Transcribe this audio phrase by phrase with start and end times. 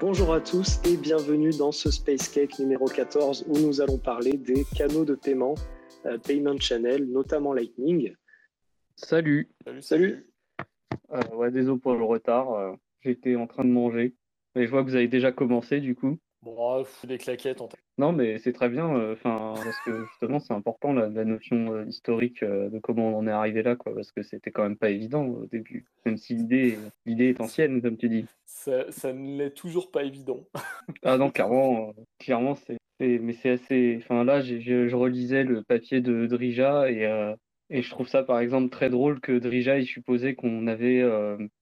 [0.00, 4.32] Bonjour à tous et bienvenue dans ce Space Cake numéro 14 où nous allons parler
[4.36, 5.54] des canaux de paiement,
[6.06, 8.14] euh, Payment Channel, notamment Lightning.
[8.96, 9.50] Salut.
[9.64, 9.82] Salut.
[9.82, 10.26] Salut.
[11.12, 12.52] Euh, ouais, désolé pour le retard.
[12.54, 12.72] euh,
[13.02, 14.14] J'étais en train de manger.
[14.54, 16.18] Mais je vois que vous avez déjà commencé du coup.
[16.42, 18.96] Bon, fous des claquettes en Non, mais c'est très bien.
[18.96, 23.18] euh, parce que justement, c'est important la, la notion euh, historique euh, de comment on
[23.18, 23.94] en est arrivé là, quoi.
[23.94, 25.84] Parce que c'était quand même pas évident au début.
[26.04, 28.26] Même si l'idée, l'idée est ancienne, comme tu dis.
[28.46, 30.44] Ça, ça ne l'est toujours pas évident.
[31.02, 33.98] Ah non, clairement, clairement, c'est, c'est- mais c'est assez.
[34.02, 37.34] Enfin là, j'ai- je, je relisais le papier de Drija et
[37.70, 41.02] et je trouve ça par exemple très drôle que Drija il supposait qu'on avait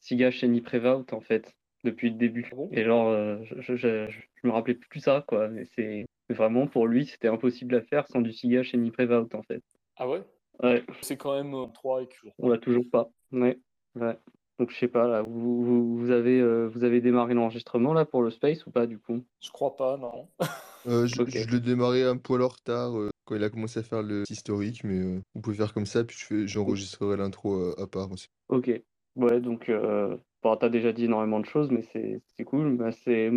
[0.01, 2.51] Siga chez Niprevout en fait depuis le début.
[2.53, 5.49] Ah Et alors, euh, je, je, je, me rappelais plus ça quoi.
[5.49, 9.43] Mais c'est vraiment pour lui, c'était impossible à faire sans du Siga chez Niprevout en
[9.43, 9.63] fait.
[9.97, 10.23] Ah ouais?
[10.63, 12.35] Ouais, C'est quand même euh, 3 et toujours.
[12.39, 13.09] on l'a toujours pas.
[13.33, 13.59] Ouais,
[13.97, 14.19] ouais.
[14.59, 18.05] Donc je sais pas là, vous, vous, vous avez euh, vous avez démarré l'enregistrement là
[18.05, 19.25] pour le space ou pas du coup?
[19.41, 20.29] Je crois pas, non.
[20.87, 21.31] Euh, je, Ok.
[21.31, 24.25] je l'ai démarré un poil en retard euh, quand il a commencé à faire le
[24.29, 27.87] historique, mais euh, vous pouvez faire comme ça, puis je fais, j'enregistrerai l'intro euh, à
[27.87, 28.29] part aussi.
[28.49, 28.71] Ok.
[29.17, 32.77] Ouais, donc, euh, bon, t'as déjà dit énormément de choses, mais c'est c'est cool.
[32.77, 33.31] Bah, c'est,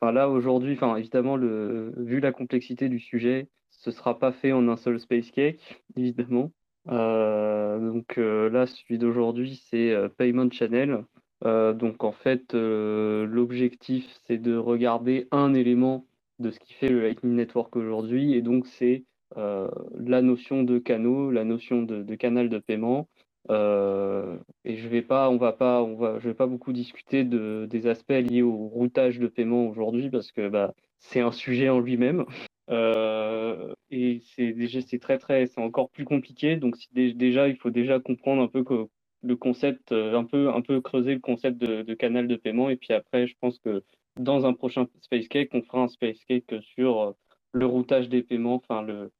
[0.00, 4.52] enfin, là, aujourd'hui, enfin, évidemment, le, vu la complexité du sujet, ce sera pas fait
[4.52, 6.52] en un seul space cake, évidemment.
[6.88, 11.04] Euh, donc euh, là, celui d'aujourd'hui, c'est euh, Payment Channel.
[11.44, 16.06] Donc, en fait, l'objectif, c'est de regarder un élément
[16.40, 19.04] de ce qui fait le Lightning Network aujourd'hui, et donc c'est
[19.36, 23.08] la notion de canaux, la notion de canal de paiement.
[23.50, 27.24] Euh, et je vais pas, on va pas, on va, je vais pas beaucoup discuter
[27.24, 31.68] de, des aspects liés au routage de paiement aujourd'hui parce que bah, c'est un sujet
[31.68, 32.26] en lui-même.
[32.70, 36.56] Euh, et c'est déjà, c'est très très, c'est encore plus compliqué.
[36.56, 38.86] Donc déjà, il faut déjà comprendre un peu que
[39.22, 42.70] le concept, euh, un peu, un peu creuser le concept de, canal de paiement.
[42.70, 43.82] Et puis après, je pense que
[44.18, 47.14] dans un prochain Space Cake, on fera un Space Cake sur
[47.52, 49.10] le routage des paiements, enfin le-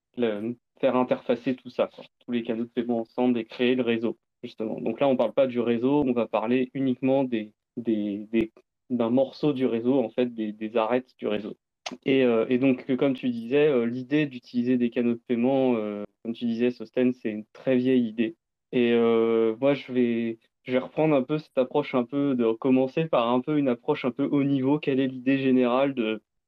[0.80, 1.90] faire interfacer tout ça,
[2.20, 4.80] tous les canaux de paiement ensemble et créer le réseau, justement.
[4.80, 10.02] Donc là, on parle pas du réseau, on va parler uniquement d'un morceau du réseau,
[10.02, 11.56] en fait, des, arêtes du réseau.
[12.04, 16.04] Et, euh, et donc, comme tu disais, euh, l'idée d'utiliser des canaux de paiement, euh,
[16.22, 18.36] comme tu disais, Sosten, c'est une très vieille idée.
[18.72, 18.92] Et
[19.60, 20.38] moi, je vais,
[20.78, 24.10] reprendre un peu cette approche, un peu de commencer par un peu une approche un
[24.10, 24.78] peu haut niveau.
[24.78, 25.94] Quelle est l'idée générale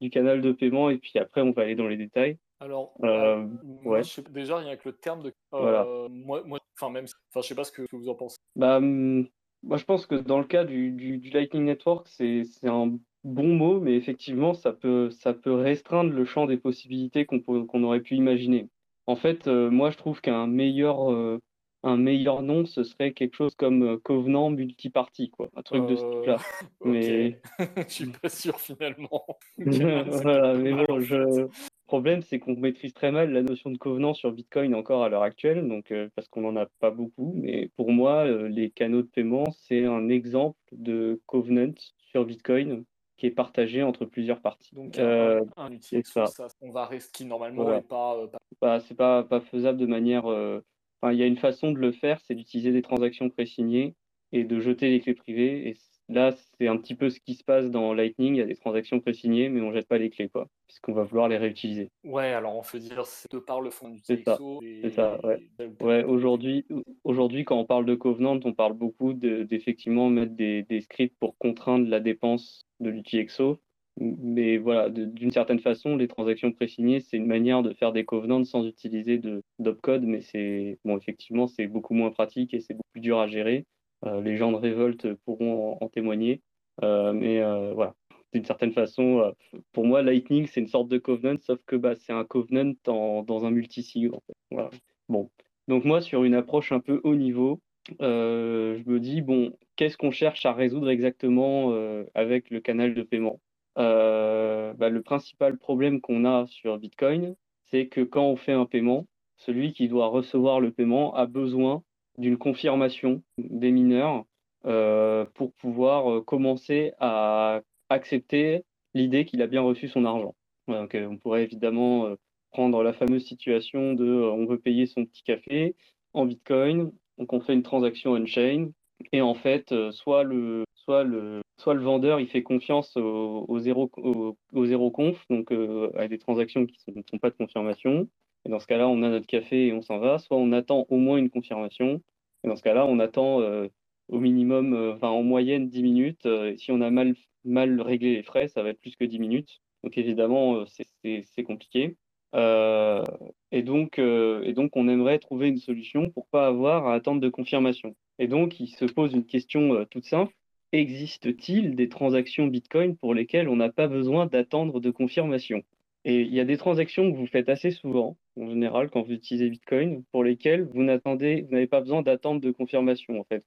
[0.03, 0.91] du canal de paiement?
[0.91, 2.37] Et puis après, on va aller dans les détails.
[2.61, 4.03] Alors, Euh, moi, ouais.
[4.03, 5.29] je sais, déjà, rien que le terme de.
[5.29, 5.87] euh, Voilà.
[6.11, 7.07] Moi, moi, enfin, même.
[7.31, 8.37] Enfin, je sais pas ce que, ce que vous en pensez.
[8.55, 9.27] Bah, hum,
[9.63, 13.49] moi, je pense que dans le cas du, du, du Lightning Network, c'est, un bon
[13.55, 18.01] mot, mais effectivement, ça peut, ça peut restreindre le champ des possibilités qu'on qu'on aurait
[18.01, 18.69] pu imaginer.
[19.07, 21.39] En fait, euh, moi, je trouve qu'un meilleur, euh,
[21.83, 26.03] un meilleur nom, ce serait quelque chose comme Covenant Multiparty, quoi, un truc de ce
[26.05, 26.37] type-là.
[26.85, 27.41] Mais-
[27.89, 29.27] je suis pas sûr finalement.
[29.59, 31.49] Voilà, mais bon, je...
[31.91, 35.09] le problème, c'est qu'on maîtrise très mal la notion de covenant sur Bitcoin encore à
[35.09, 37.33] l'heure actuelle, donc euh, parce qu'on n'en a pas beaucoup.
[37.35, 41.73] Mais pour moi, euh, les canaux de paiement, c'est un exemple de covenant
[42.13, 42.85] sur Bitcoin
[43.17, 44.73] qui est partagé entre plusieurs parties.
[44.77, 46.27] Donc, Euh, un, un outil c'est ça.
[46.27, 48.29] ça, on va rester qui normalement pas.
[48.31, 50.27] pas- bah, c'est pas, pas faisable de manière.
[50.27, 53.97] Enfin, il y a une façon de le faire, c'est d'utiliser des transactions présignées
[54.31, 55.69] et de jeter les clés privées.
[55.69, 55.75] Et
[56.11, 58.35] là, c'est un petit peu ce qui se passe dans Lightning.
[58.35, 61.05] Il y a des transactions présignées, mais on jette pas les clés, quoi, puisqu'on va
[61.05, 61.89] vouloir les réutiliser.
[62.05, 64.61] Ouais, alors on peut dire c'est de par le fond du C'est ça, TXO.
[64.83, 65.41] c'est ça, ouais.
[65.61, 66.67] et- Ouais, aujourd'hui,
[67.05, 71.17] aujourd'hui, quand on parle de Covenant, on parle beaucoup de- d'effectivement mettre des, des scripts
[71.19, 73.59] pour contraindre la dépense de l'UTXO.
[73.99, 78.43] Mais voilà, d'une certaine façon, les transactions présignées, c'est une manière de faire des covenants
[78.45, 82.89] sans utiliser de d'opcode, mais c'est bon, effectivement, c'est beaucoup moins pratique et c'est beaucoup
[82.93, 83.67] plus dur à gérer.
[84.07, 86.43] Euh, les gens de Révolte pourront en, témoigner.
[86.83, 87.95] Euh, mais euh, voilà,
[88.33, 89.35] d'une certaine façon,
[89.73, 93.23] pour moi, Lightning, c'est une sorte de covenant, sauf que bah, c'est un covenant en-
[93.23, 94.23] dans un multisig, en.
[94.51, 94.71] Voilà.
[95.09, 95.31] Bon.
[95.69, 97.61] Donc moi, sur une approche un peu haut niveau,
[98.01, 101.73] je me dis, bon, qu'est-ce qu'on cherche à résoudre exactement
[102.15, 103.41] avec le canal de paiement?
[103.77, 107.35] Bah, le principal problème qu'on a sur Bitcoin,
[107.67, 111.83] c'est que quand on fait un paiement, celui qui doit recevoir le paiement a besoin
[112.21, 114.25] d'une confirmation des mineurs
[114.67, 118.63] euh, pour pouvoir euh, commencer à accepter
[118.95, 120.35] l'idée qu'il a bien reçu son argent.
[120.69, 122.15] Donc, euh, on pourrait évidemment
[122.53, 125.75] prendre la fameuse situation de on veut payer son petit café
[126.13, 128.71] en Bitcoin, donc on fait une transaction on-chain,
[129.13, 133.91] et en fait, soit le, soit le, soit le vendeur il fait confiance au, zéro,
[133.97, 135.53] au, zéro conf, donc
[135.97, 138.09] à des transactions qui ne sont, sont pas de confirmation.
[138.45, 140.19] Et dans ce cas-là, on a notre café et on s'en va.
[140.19, 142.01] Soit on attend au moins une confirmation.
[142.45, 143.69] Et dans ce cas-là, on attend euh,
[144.09, 146.27] au minimum, euh, en moyenne 10 minutes.
[146.27, 147.15] Euh, si on a mal,
[147.45, 149.61] mal régler les frais, ça va être plus que 10 minutes.
[149.85, 151.97] Donc évidemment, c'est compliqué.
[152.35, 157.29] et, donc, et donc, on aimerait trouver une solution pour pas avoir à attendre de
[157.31, 157.97] confirmation.
[158.19, 160.35] Et donc, il se pose une question toute simple.
[160.73, 165.63] Existe-t-il des transactions Bitcoin pour lesquelles on n'a pas besoin d'attendre de confirmation?
[166.05, 169.13] Et il y a des transactions que vous faites assez souvent, en général, quand vous
[169.13, 173.21] utilisez Bitcoin, pour lesquelles vous n'attendez, vous n'avez pas besoin d'attendre de confirmation.
[173.21, 173.45] En fait,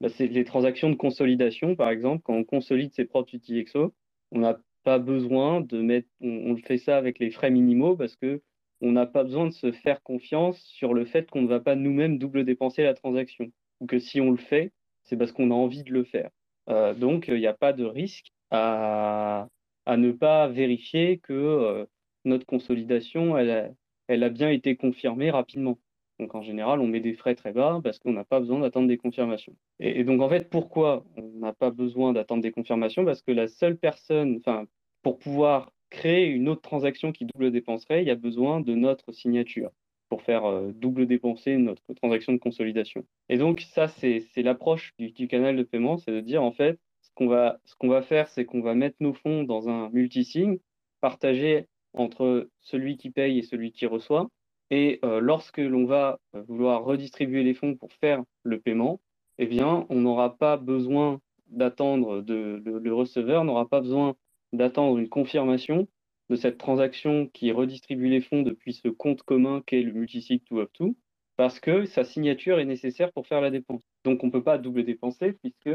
[0.00, 3.94] bah, c'est les transactions de consolidation, par exemple, quand on consolide ses propres UTXO,
[4.30, 8.42] on n'a pas besoin de mettre, on, fait ça avec les frais minimaux parce que
[8.80, 11.76] on n'a pas besoin de se faire confiance sur le fait qu'on ne va pas
[11.76, 14.72] nous-mêmes double dépenser la transaction, ou que si on le fait,
[15.04, 16.30] c'est parce qu'on a envie de le faire.
[16.68, 19.46] Euh, donc, il n'y a pas de risque à,
[19.86, 21.86] à, ne pas vérifier que euh,
[22.24, 25.78] notre consolidation, elle a, bien été confirmée rapidement.
[26.18, 28.86] Donc en général, on met des frais très bas parce qu'on n'a pas besoin d'attendre
[28.86, 29.54] des confirmations.
[29.80, 33.04] Et, donc en fait, pourquoi on n'a pas besoin d'attendre des confirmations?
[33.04, 34.66] Parce que la seule personne, enfin,
[35.02, 39.12] pour pouvoir créer une autre transaction qui double dépenserait, il y a besoin de notre
[39.12, 39.70] signature
[40.08, 43.04] pour faire euh, double dépenser notre transaction de consolidation.
[43.30, 46.78] Et donc ça, c'est l'approche du, canal de paiement, c'est de dire en fait,
[47.14, 50.60] qu'on va, qu'on va faire, c'est qu'on va mettre nos fonds dans un multisig,
[51.00, 54.28] partagé entre celui qui paye et celui qui reçoit.
[54.70, 59.00] Et euh, lorsque l'on va euh, vouloir redistribuer les fonds pour faire le paiement,
[59.38, 64.14] eh bien, on n'aura pas besoin d'attendre, de, le receveur n'aura pas besoin
[64.52, 65.88] d'attendre une confirmation
[66.30, 70.60] de cette transaction qui redistribue les fonds depuis ce compte commun qu'est le multisig to
[70.60, 70.96] up to,
[71.36, 73.82] parce que sa signature est nécessaire pour faire la dépense.
[74.04, 75.70] Donc on ne peut pas double dépenser puisque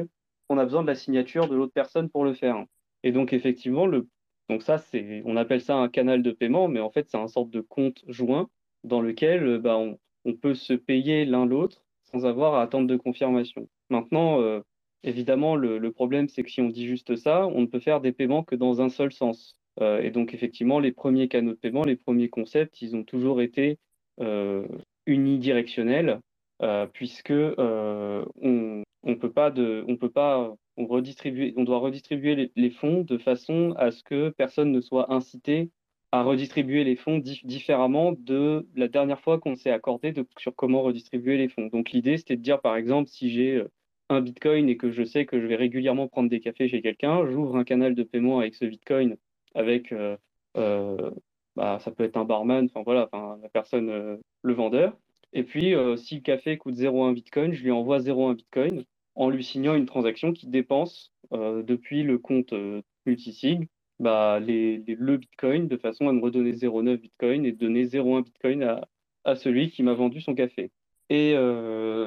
[0.50, 2.64] on a besoin de la signature de l'autre personne pour le faire.
[3.04, 3.88] Et donc effectivement,
[4.50, 7.28] donc ça c'est, on appelle ça un canal de paiement, mais en fait c'est un
[7.28, 8.50] sorte de compte joint
[8.84, 9.98] dans lequel bah, on,
[10.42, 13.70] peut se payer l'un l'autre sans avoir à attendre de confirmation.
[13.90, 14.62] Maintenant, euh,
[15.04, 18.12] évidemment, le problème c'est que si on dit juste ça, on ne peut faire des
[18.12, 19.58] paiements que dans un seul sens.
[19.82, 23.42] Euh, et donc, effectivement, les premiers canaux de paiement, les premiers concepts, ils ont toujours
[23.42, 23.78] été
[24.20, 24.68] euh,
[25.06, 26.20] unidirectionnels,
[26.62, 34.04] euh, puisque on, on peut peut pas, doit redistribuer les, fonds de façon à ce
[34.04, 35.72] que personne ne soit incité
[36.12, 41.38] à redistribuer les fonds différemment de la dernière fois qu'on s'est accordé sur comment redistribuer
[41.38, 41.68] les fonds.
[41.68, 43.64] Donc l'idée, c'était de dire, par exemple, si j'ai
[44.10, 47.26] un Bitcoin et que je sais que je vais régulièrement prendre des cafés chez quelqu'un,
[47.30, 49.18] j'ouvre un canal de paiement avec ce Bitcoin
[49.58, 50.18] avec, euh,
[50.58, 51.12] euh,
[51.56, 54.98] bah, ça peut être un barman, enfin voilà, la personne, euh, le vendeur.
[55.34, 58.86] Et puis, si le café coûte 0,1 Bitcoin, je lui envoie 0,1 Bitcoin
[59.18, 62.54] en lui signant une transaction qui dépense depuis le compte
[63.06, 63.68] multisig
[64.00, 68.88] bah, le Bitcoin de façon à me redonner 0,9 Bitcoin et donner 0,1 Bitcoin à,
[69.26, 70.72] à, celui qui m'a vendu son café.
[71.10, 71.36] Et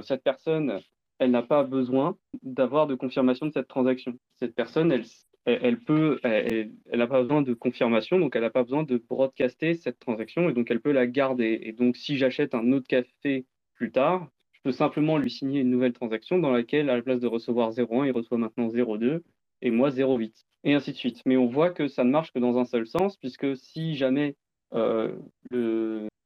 [0.03, 0.81] cette personne,
[1.19, 4.15] elle n'a pas besoin d'avoir de confirmation de cette transaction.
[4.39, 5.05] Cette personne, elle,
[5.47, 9.75] elle peut, elle n'a pas besoin de confirmation, donc elle n'a pas besoin de broadcaster
[9.75, 11.59] cette transaction, et donc elle peut la garder.
[11.63, 14.29] Et donc, si j'achète un autre café plus tard,
[14.61, 17.71] je peux simplement lui signer une nouvelle transaction dans laquelle, à la place de recevoir
[17.71, 19.23] 0,1, il reçoit maintenant 0,2
[19.63, 21.23] et moi 0,8, et ainsi de suite.
[21.25, 24.37] Mais on voit que ça ne marche que dans un seul sens, puisque si jamais
[24.75, 25.17] euh,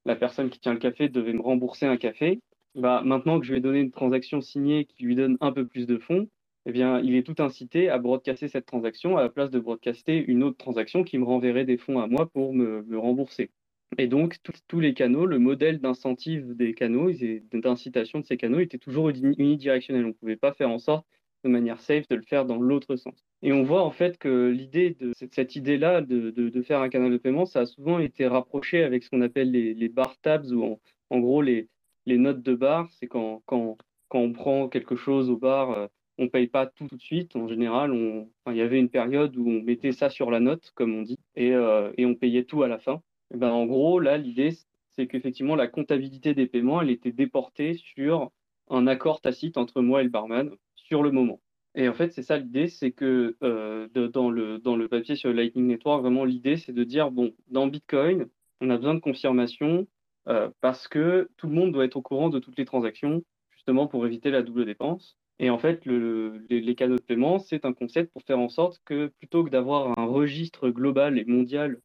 [0.05, 2.41] la personne qui tient le café devait me rembourser un café,
[2.75, 5.67] bah, maintenant que je lui ai donné une transaction signée qui lui donne un peu
[5.67, 6.29] plus de fonds,
[6.67, 10.25] eh bien, il est tout incité à broadcaster cette transaction à la place de broadcaster
[10.27, 13.51] une autre transaction qui me renverrait des fonds à moi pour me, rembourser.
[13.99, 14.37] Et donc,
[14.69, 17.11] tous les canaux, le modèle d'incentive des canaux
[17.53, 20.05] d'incitation de ces canaux était toujours unidirectionnel.
[20.05, 21.07] On ne pouvait pas faire en sorte,
[21.45, 23.25] de manière safe, de le faire dans l'autre sens.
[23.43, 24.57] Et on voit en fait que
[25.31, 29.11] cette, idée-là de, faire un canal de paiement, ça a souvent été rapproché avec ce
[29.11, 30.79] qu'on appelle les, bar tabs, ou
[31.11, 31.69] en, gros les,
[32.07, 32.89] notes de bar.
[32.93, 33.43] C'est quand,
[34.11, 35.87] on prend quelque chose au bar, euh,
[36.19, 37.37] on paye pas tout, de suite.
[37.37, 37.93] En général,
[38.47, 41.19] il y avait une période où on mettait ça sur la note, comme on dit,
[41.37, 43.03] et, euh, et on payait tout à la fin.
[43.35, 44.53] Et ben, en gros, là, l'idée,
[44.93, 48.31] c'est qu'effectivement, la comptabilité des paiements, elle était déportée sur
[48.71, 51.41] un accord tacite entre moi et le barman sur le moment.
[51.75, 55.31] Et en fait, c'est ça l'idée, c'est que euh, dans, le, dans le papier sur
[55.31, 58.29] le Lightning Network, vraiment l'idée, c'est de dire, bon, dans Bitcoin,
[58.61, 59.89] on a besoin de confirmation
[60.29, 63.89] euh, parce que tout le monde doit être au courant de toutes les transactions, justement
[63.89, 65.19] pour éviter la double dépense.
[65.41, 69.09] Et en fait, les, canaux de paiement, c'est un concept pour faire en sorte que
[69.19, 71.81] plutôt que d'avoir un registre global et mondial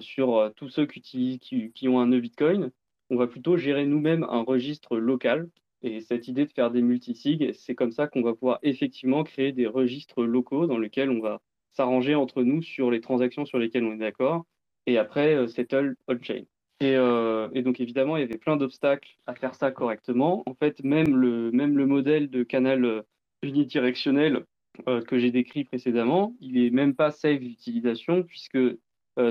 [0.00, 2.70] sur euh, tous ceux qui, qui, ont un nœud Bitcoin,
[3.10, 5.48] on va plutôt gérer nous-mêmes un registre local.
[5.82, 9.52] Et cette idée de faire des multisigs, c'est comme ça qu'on va pouvoir effectivement créer
[9.52, 11.40] des registres locaux dans lesquels on va
[11.72, 14.44] s'arranger entre nous sur les transactions sur lesquelles on est d'accord.
[14.86, 16.44] Et après, euh, settle on-chain.
[16.82, 20.42] Euh, et, donc évidemment, il y avait plein d'obstacles à faire ça correctement.
[20.46, 23.02] En fait, même le, même le modèle de canal euh,
[23.42, 24.44] unidirectionnel
[25.08, 28.58] que j'ai décrit précédemment, il n'est même pas safe d'utilisation puisque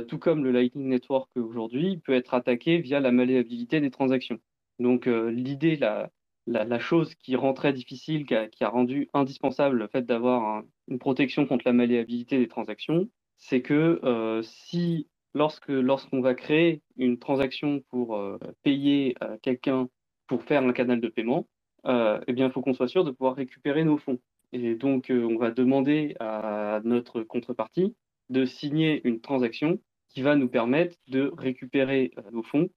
[0.07, 4.39] tout comme le Lightning Network aujourd'hui, peut être attaqué via la malléabilité des transactions.
[4.79, 10.63] Donc l'idée, la, chose qui rend très difficile, qui a, rendu indispensable le fait d'avoir
[10.87, 16.81] une protection contre la malléabilité des transactions, c'est que euh, si lorsque lorsqu'on va créer
[16.97, 19.87] une transaction pour euh, payer euh, quelqu'un
[20.27, 21.47] pour faire un canal de paiement,
[21.85, 24.19] eh bien, il faut qu'on soit sûr de pouvoir récupérer nos fonds.
[24.51, 27.95] Et donc, on va demander à notre contrepartie
[28.29, 29.79] de signer une transaction
[30.09, 32.69] qui va nous permettre de récupérer nos fonds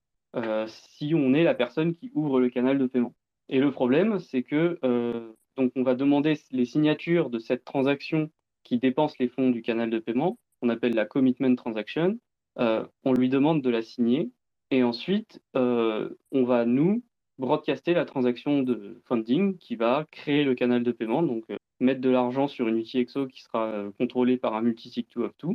[0.66, 3.14] si on est la personne qui ouvre le canal de paiement.
[3.50, 8.30] Et le problème, c'est que euh, donc on va demander les signatures de cette transaction
[8.62, 12.18] qui dépense les fonds du canal de paiement, on appelle la commitment transaction.
[12.58, 14.30] Euh, on lui demande de la signer
[14.70, 17.02] et ensuite euh, on va nous
[17.38, 21.44] broadcaster la transaction de funding qui va créer le canal de paiement, donc
[21.80, 25.48] mettre de l'argent sur une UTXO qui sera contrôlée par un multisig 2 of 2.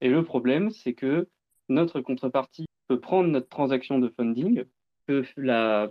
[0.00, 1.28] Et le problème, c'est que
[1.68, 4.64] notre contrepartie peut prendre notre transaction de funding,
[5.06, 5.24] peut,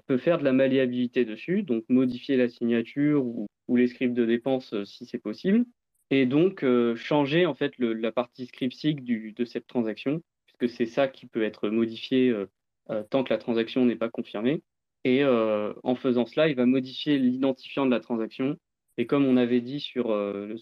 [0.06, 4.74] peut faire de la malléabilité dessus, donc modifier la signature ou, les scripts de dépenses
[4.74, 5.64] euh, si c'est possible,
[6.10, 10.86] et donc euh, changer en fait la partie script sig de cette transaction, puisque c'est
[10.86, 14.62] ça qui peut être modifié euh, tant que la transaction n'est pas confirmée.
[15.06, 18.56] Et en faisant cela, il va modifier l'identifiant de la transaction.
[18.98, 20.08] Et comme on avait dit sur,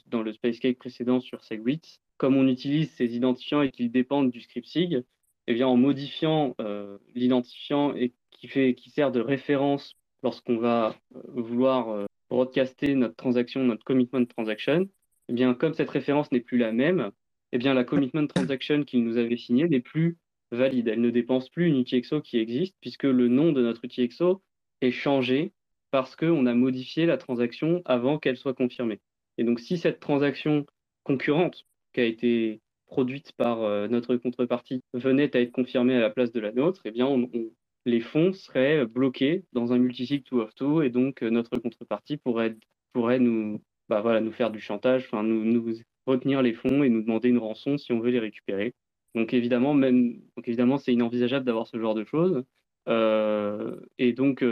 [0.07, 4.41] dans le SpaceCake précédent sur Segwit, comme on utilise ces identifiants et qu'ils dépendent du
[4.41, 5.03] script SIG,
[5.47, 6.55] eh bien, en modifiant
[7.15, 13.15] l'identifiant et qui, fait, qui sert de référence lorsqu'on va euh, vouloir euh, broadcaster notre
[13.15, 14.87] transaction, notre commitment transaction,
[15.29, 17.11] eh bien, comme cette référence n'est plus la même,
[17.51, 20.17] eh bien, la commitment transaction qu'il nous avait signée n'est plus
[20.51, 20.87] valide.
[20.87, 24.41] Elle ne dépense plus une UTXO qui existe puisque le nom de notre UTXO
[24.81, 25.51] est changé
[25.91, 28.99] parce qu'on a modifié la transaction avant qu'elle soit confirmée.
[29.37, 30.65] Et donc, si cette transaction
[31.03, 36.09] concurrente qui a été produite par euh, notre contrepartie venait à être confirmée à la
[36.09, 37.07] place de la nôtre, eh bien,
[37.85, 42.17] les fonds seraient bloqués dans un multisig two of two et donc euh, notre contrepartie
[42.17, 42.55] pourrait,
[42.93, 45.73] pourrait nous, bah voilà, nous faire du chantage, nous,
[46.05, 48.73] retenir les fonds et nous demander une rançon si on veut les récupérer.
[49.15, 52.43] Donc évidemment, même, donc évidemment, c'est inenvisageable d'avoir ce genre de choses.
[52.87, 54.43] Euh, et donc,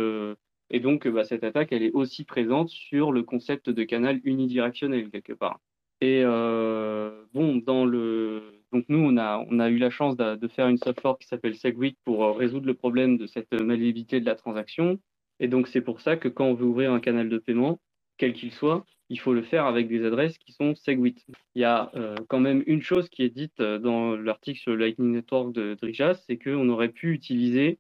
[0.70, 5.10] et donc bah, cette attaque, elle est aussi présente sur le concept de canal unidirectionnel
[5.10, 5.60] quelque part.
[6.02, 11.18] Et bon, dans le donc nous, on a, eu la chance de, faire une software
[11.20, 15.00] qui s'appelle Segwit pour euh, résoudre le problème de cette malléabilité de la transaction.
[15.40, 17.80] Et donc c'est pour ça que quand on veut ouvrir un canal de paiement,
[18.18, 21.26] quel qu'il soit, il faut le faire avec des adresses qui sont Segwit.
[21.56, 24.72] Il y a euh, quand même une chose qui est dite euh, dans l'article sur
[24.72, 27.80] le Lightning Network de Drijas, c'est qu'on aurait pu utiliser,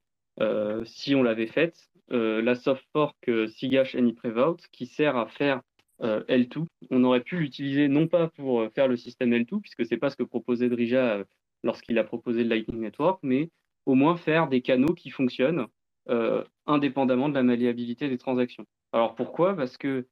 [0.85, 5.61] si on l'avait faite, la soft fork Sigash AnyPrevout qui sert à faire
[6.01, 6.65] euh, L2.
[6.91, 10.11] On aurait pu l'utiliser non pas pour euh, faire le système L2, puisque c'est pas
[10.11, 11.23] ce que proposait Drija euh,
[11.63, 13.49] lorsqu'il a proposé le Lightning Network, mais
[13.87, 15.67] au moins faire des canaux qui fonctionnent
[16.65, 18.65] indépendamment de la malléabilité des transactions.
[18.93, 19.55] Alors pourquoi?
[19.57, 20.07] Parce que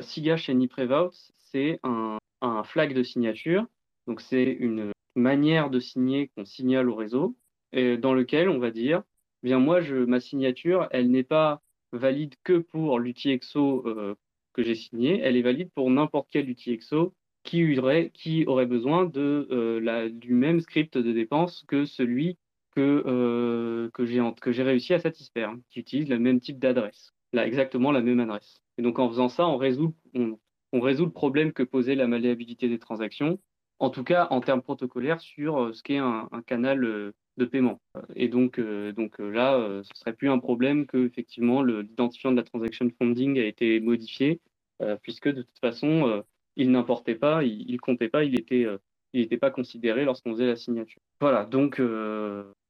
[0.00, 2.18] SIGASH et NIPREVOUT, c'est un,
[2.64, 3.64] flag de signature,
[4.08, 7.36] donc c'est une manière de signer qu'on signale au réseau,
[7.72, 9.04] et dans lequel on va dire,
[9.46, 11.62] bien moi, je, ma signature, elle n'est pas
[11.92, 14.16] valide que pour l'UTXO
[14.52, 19.10] que j'ai signé, elle est valide pour n'importe quel UTXO qui aurait, qui aurait besoin
[19.16, 22.36] euh, du même script de dépense que celui
[22.74, 24.04] que, euh, que
[24.52, 28.60] j'ai réussi à satisfaire, qui utilise le même type d'adresse, exactement la même adresse.
[28.78, 33.38] Et donc en faisant ça, on résout, le problème que posait la malléabilité des transactions,
[33.78, 37.80] en tout cas en termes protocolaires sur euh, ce qu'est un, canal de paiement.
[38.14, 42.90] Et donc, donc là, ce serait plus un problème que effectivement l'identifiant de la transaction
[42.98, 44.40] funding a été modifié
[44.82, 46.22] euh, puisque de toute façon, euh,
[46.56, 48.78] il n'importait pas, il, comptait pas, il était, euh,
[49.12, 51.00] il n'était pas considéré lorsqu'on faisait la signature.
[51.20, 51.80] Voilà, donc,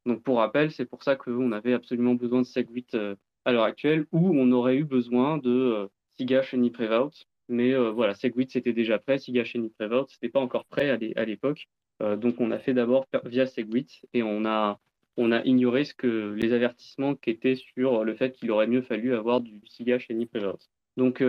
[0.07, 2.97] donc pour rappel, c'est pour ça qu'on avait absolument besoin de Segwit
[3.45, 7.13] à l'heure actuelle, où on aurait eu besoin de Sigash et Niprevout.
[7.49, 11.67] Mais voilà, Segwit c'était déjà prêt, Sigash et Niprevout c'était pas encore prêt à l'époque.
[12.01, 14.79] Donc on a fait d'abord via Segwit et on a
[15.17, 18.83] on a ignoré ce que les avertissements qui étaient sur le fait qu'il aurait mieux
[18.83, 20.59] fallu avoir du Sigash et Niprevout.
[20.99, 21.23] Donc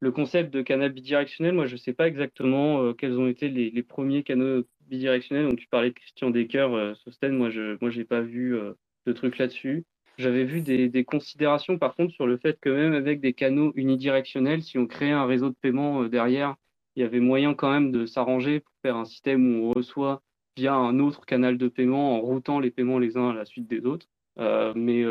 [0.00, 3.48] le concept de canal bidirectionnel, moi, je ne sais pas exactement euh, quels ont été
[3.48, 5.48] les, premiers canaux bidirectionnels.
[5.48, 7.36] Donc, tu parlais de Christian Decker, euh, Sosten.
[7.36, 8.74] Moi, je moi, pas vu euh,
[9.06, 9.84] de trucs là-dessus.
[10.18, 13.72] J'avais vu des, des, considérations, par contre, sur le fait que même avec des canaux
[13.76, 16.56] unidirectionnels, si on créait un réseau de paiement derrière,
[16.98, 20.22] il y avait moyen quand même de s'arranger pour faire un système où on reçoit
[20.56, 23.68] via un autre canal de paiement en routant les paiements les uns à la suite
[23.68, 24.06] des autres.
[24.36, 25.04] mais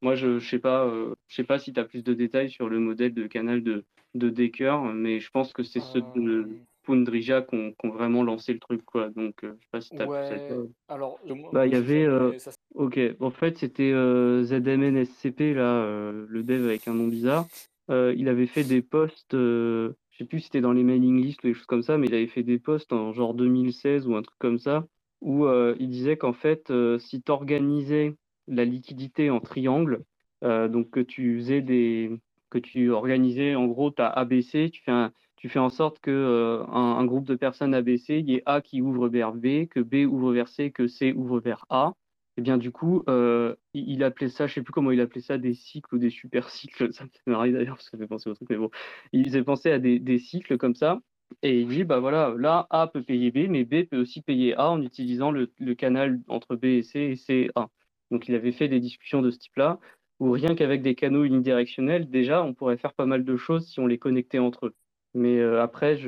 [0.00, 0.88] moi, je ne sais, pas,
[1.26, 3.84] je sais pas si tu as plus de détails sur le modèle de canal de,
[4.14, 6.48] de Decker, mais je pense que c'est ce de,
[6.84, 9.08] Poundrija qui ont, vraiment lancé le truc, quoi.
[9.10, 11.72] Donc, euh, je sais pas si vu Ouais, cette, euh, alors, euh, Bah, il y
[11.72, 16.86] j'ai avait, euh, ça, Ok, en fait, c'était euh, ZMNSCP, là, euh, le dev avec
[16.88, 17.46] un nom bizarre.
[17.90, 21.20] Euh, il avait fait des posts, euh, je sais plus si c'était dans les mailing
[21.20, 24.06] lists ou des choses comme ça, mais il avait fait des posts en genre 2016
[24.06, 24.86] ou un truc comme ça,
[25.20, 28.14] où euh, il disait qu'en fait, euh, si tu organisais
[28.46, 30.04] la liquidité en triangle,
[30.44, 32.12] euh, donc que tu faisais des,
[32.48, 35.98] que tu organisais, en gros, tu as ABC, tu fais un, tu fais en sorte
[35.98, 39.80] que un groupe de personnes ABC, il y ait A qui ouvre vers B, que
[39.80, 41.94] B ouvre vers C, que C ouvre vers A.
[42.36, 45.38] Et bien du coup, euh, il, appelait ça, je sais plus comment il appelait ça,
[45.38, 46.92] des cycles ou des super cycles.
[46.92, 48.70] Ça me fait marrer d'ailleurs parce que ça fait penser au truc, mais bon,
[49.12, 51.00] il faisait penser à des, cycles comme ça.
[51.42, 54.54] Et il dit, bah voilà, là, A peut payer B, mais B peut aussi payer
[54.56, 57.68] A en utilisant le, canal entre B et C et C A.
[58.10, 59.78] Donc il avait fait des discussions de ce type-là,
[60.20, 63.80] où rien qu'avec des canaux unidirectionnels, déjà, on pourrait faire pas mal de choses si
[63.80, 64.74] on les connectait entre eux.
[65.14, 65.98] Mais euh, après,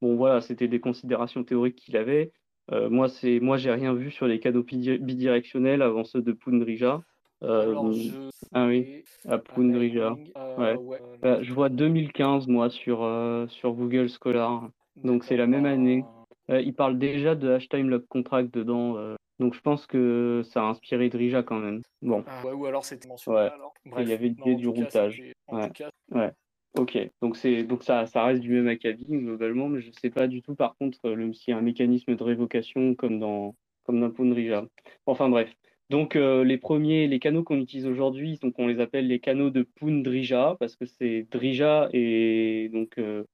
[0.00, 2.32] bon voilà, c'était des considérations théoriques qu'il avait.
[2.72, 6.32] Euh, moi, c'est, moi, j'ai rien vu sur les canaux bidi- bidirectionnels avant ceux de
[6.32, 7.02] Poundrija.
[7.42, 9.38] Euh, Alors, je ah oui, à.
[9.56, 10.76] Lightning, euh, Ouais.
[10.76, 13.08] ouais, Bah, je vois 2015, moi, sur,
[13.48, 14.68] sur Google Scholar.
[14.96, 16.04] Donc, c'est la même année.
[16.48, 18.96] il parle déjà de Hashtime Log Contract dedans.
[19.38, 21.82] donc, je pense que ça a inspiré Drija quand même.
[22.02, 23.50] Bon, ah, ouais, ou alors c'était mentionné
[23.84, 24.02] Ouais.
[24.02, 25.22] il y avait l'idée du cas, routage.
[26.10, 26.32] Ouais.
[26.78, 27.10] Ok.
[27.22, 30.42] Donc, c'est, donc ça, ça reste du même acabit globalement, mais je sais pas du
[30.42, 34.00] tout, par contre, euh, le, s'il y a un mécanisme de révocation comme dans, comme
[34.00, 34.68] dans.
[35.06, 35.54] Enfin, bref.
[35.88, 39.62] Donc, euh, les premiers, les canaux qu'on utilise aujourd'hui, on les appelle les canaux de
[39.62, 43.24] Poundrija, parce que c'est Drija et, donc, euh,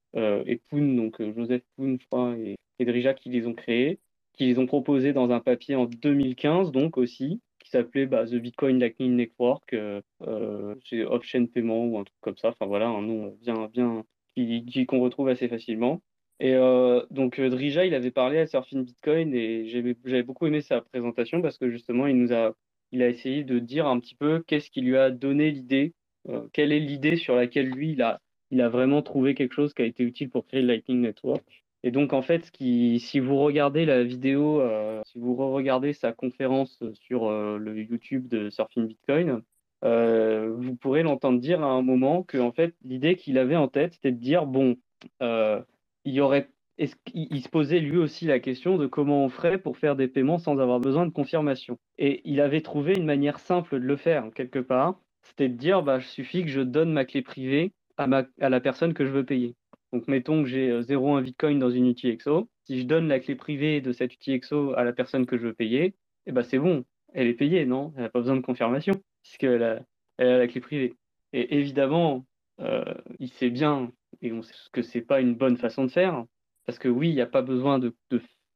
[0.47, 4.01] et Pound, donc Joseph Pound, je crois, et, et Drija qui les ont créés,
[4.35, 7.41] qui les ont proposés dans un papier en 2015, donc aussi,
[7.73, 12.37] s'appelait bah, The Bitcoin Lightning Network, euh, euh, c'est Option Payment ou un truc comme
[12.37, 14.05] ça, enfin voilà, un nom bien, bien,
[14.37, 16.03] qui- qu'on retrouve assez facilement.
[16.41, 20.61] Et euh, donc euh, Drija, il avait parlé à Surfing Bitcoin et j'avais beaucoup aimé
[20.61, 22.55] sa présentation parce que justement, il nous a,
[22.93, 25.95] il a essayé de dire un petit peu qu'est-ce qui lui a donné l'idée,
[26.29, 29.73] euh, quelle est l'idée sur laquelle lui, il a, il a vraiment trouvé quelque chose
[29.75, 31.62] qui a été utile pour créer le Lightning Network.
[31.85, 36.83] Et donc, en fait, si vous regardez la vidéo, euh, si vous re-regardez sa conférence
[36.95, 39.43] sur euh, le YouTube de Surfing Bitcoin,
[39.85, 43.67] euh, vous pourrez l'entendre dire à un moment que, en fait, l'idée qu'il avait en
[43.69, 44.77] tête, c'était de dire, bon,
[45.21, 49.77] il y aurait, il se posait lui aussi la question de comment on ferait pour
[49.77, 51.79] faire des paiements sans avoir besoin de confirmation.
[51.99, 55.83] Et il avait trouvé une manière simple de le faire, quelque part, c'était de dire,
[55.83, 59.25] bah, il suffit que je donne ma clé privée à la personne que je veux
[59.25, 59.57] payer.
[59.93, 62.49] Donc, mettons que j'ai euh, 0,1 Bitcoin dans une UTXO.
[62.65, 65.55] Si je donne la clé privée de cette UTXO à la personne que je veux
[65.55, 65.95] payer,
[66.27, 66.85] eh ben, c'est bon.
[67.13, 67.93] Elle est payée, non?
[67.97, 69.81] Elle n'a pas besoin de confirmation, puisqu'elle a,
[70.19, 70.95] elle a la clé privée.
[71.33, 72.25] Et évidemment,
[72.61, 76.25] euh, il sait bien, et on sait que c'est pas une bonne façon de faire,
[76.67, 77.81] parce que oui, il n'y a pas besoin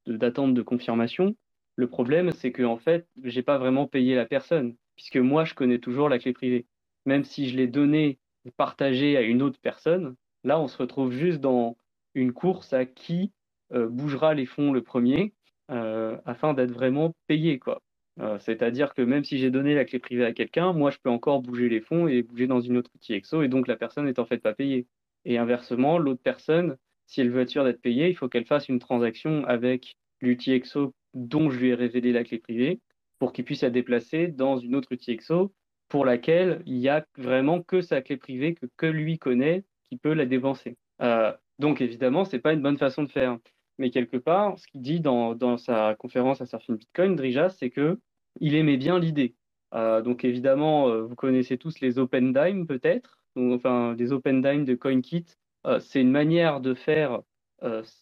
[0.06, 1.36] d'attente de confirmation.
[1.76, 5.54] Le problème, c'est que en fait, j'ai pas vraiment payé la personne, puisque moi, je
[5.54, 6.66] connais toujours la clé privée.
[7.04, 8.18] Même si je l'ai donnée,
[8.56, 11.76] partagée à une autre personne, là, on se retrouve juste dans
[12.14, 13.32] une course à qui
[13.72, 15.34] euh, bougera les fonds le premier,
[15.70, 17.60] euh, afin d'être vraiment payé.
[18.20, 21.10] Euh, c'est-à-dire que même si j'ai donné la clé privée à quelqu'un, moi, je peux
[21.10, 24.20] encore bouger les fonds et bouger dans une autre UTXO, et donc la personne est
[24.20, 24.86] en fait pas payée.
[25.24, 28.68] Et inversement, l'autre personne, si elle veut être sûre d'être payée, il faut qu'elle fasse
[28.68, 32.80] une transaction avec l'UTXO dont je lui ai révélé la clé privée
[33.18, 35.52] pour qu'il puisse la déplacer dans une autre UTXO
[35.88, 40.14] pour laquelle il y a vraiment que sa clé privée que lui connaît qui peut
[40.14, 40.76] la dépenser.
[41.02, 43.38] Euh, donc évidemment, c'est pas une bonne façon de faire.
[43.78, 47.70] Mais quelque part, ce qu'il dit dans, dans sa conférence à Surfing Bitcoin, Drija, c'est
[47.70, 47.98] que
[48.40, 49.34] il aimait bien l'idée.
[49.74, 54.64] Euh, donc évidemment, euh, vous connaissez tous les Open Dime peut-être, enfin des Open Dime
[54.64, 55.26] de CoinKit.
[55.66, 57.20] Euh, c'est une manière de faire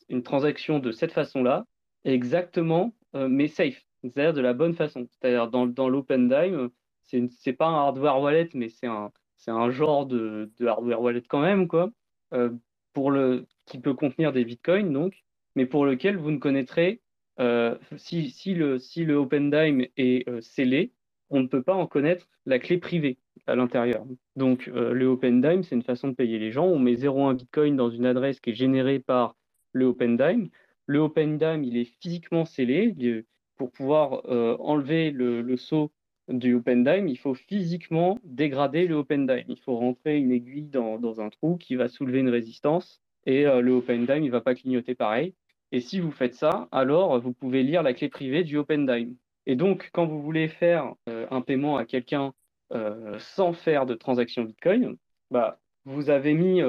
[0.09, 1.65] une transaction de cette façon-là,
[2.05, 5.07] exactement, mais safe, c'est-à-dire de la bonne façon.
[5.09, 6.71] C'est-à-dire dans, dans l'Open Dime,
[7.05, 11.41] c'est pas un hardware wallet, mais c'est un, c'est un genre de, hardware wallet quand
[11.41, 11.91] même, quoi,
[12.33, 12.51] euh,
[12.93, 15.25] pour le, qui peut contenir des bitcoins, donc,
[15.57, 17.01] mais pour lequel vous ne connaîtrez,
[17.41, 20.93] euh, si, le, si le OpenDime est euh, scellé,
[21.31, 24.05] on ne peut pas en connaître la clé privée à l'intérieur.
[24.37, 26.67] Donc, le OpenDime, c'est une façon de payer les gens.
[26.67, 29.35] On met 0,1 bitcoin dans une adresse qui est générée par
[29.73, 30.49] le OpenDime.
[30.87, 33.25] Le OpenDime, il est physiquement scellé.
[33.57, 34.23] Pour pouvoir
[34.61, 35.91] enlever le, le sceau
[36.29, 39.45] du OpenDime, il faut physiquement dégrader le OpenDime.
[39.49, 43.47] Il faut rentrer une aiguille dans, dans un trou qui va soulever une résistance et
[43.47, 45.35] euh, le OpenDime, il ne va pas clignoter pareil.
[45.73, 49.17] Et si vous faites ça, alors vous pouvez lire la clé privée du OpenDime.
[49.47, 52.33] Et donc, quand vous voulez faire euh, un paiement à quelqu'un
[52.73, 54.97] euh, sans faire de transaction Bitcoin,
[55.31, 56.63] bah, vous avez mis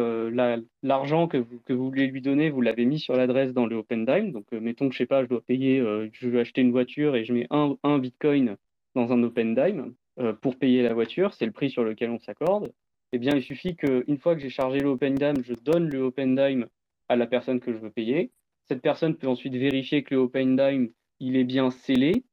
[0.83, 3.77] l'argent que vous, que vous voulez lui donner, vous l'avez mis sur l'adresse dans le
[3.77, 4.31] OpenDime.
[4.31, 5.79] Donc, euh, mettons que je sais pas, je dois payer,
[6.11, 8.57] je veux acheter une voiture et je mets un, un Bitcoin
[8.95, 9.93] dans un OpenDime
[10.41, 12.71] pour payer la voiture, c'est le prix sur lequel on s'accorde.
[13.11, 16.67] Eh bien, il suffit qu'une fois que j'ai chargé le OpenDime, je donne le OpenDime
[17.09, 18.31] à la personne que je veux payer.
[18.67, 22.23] Cette personne peut ensuite vérifier que le OpenDime il est bien scellé,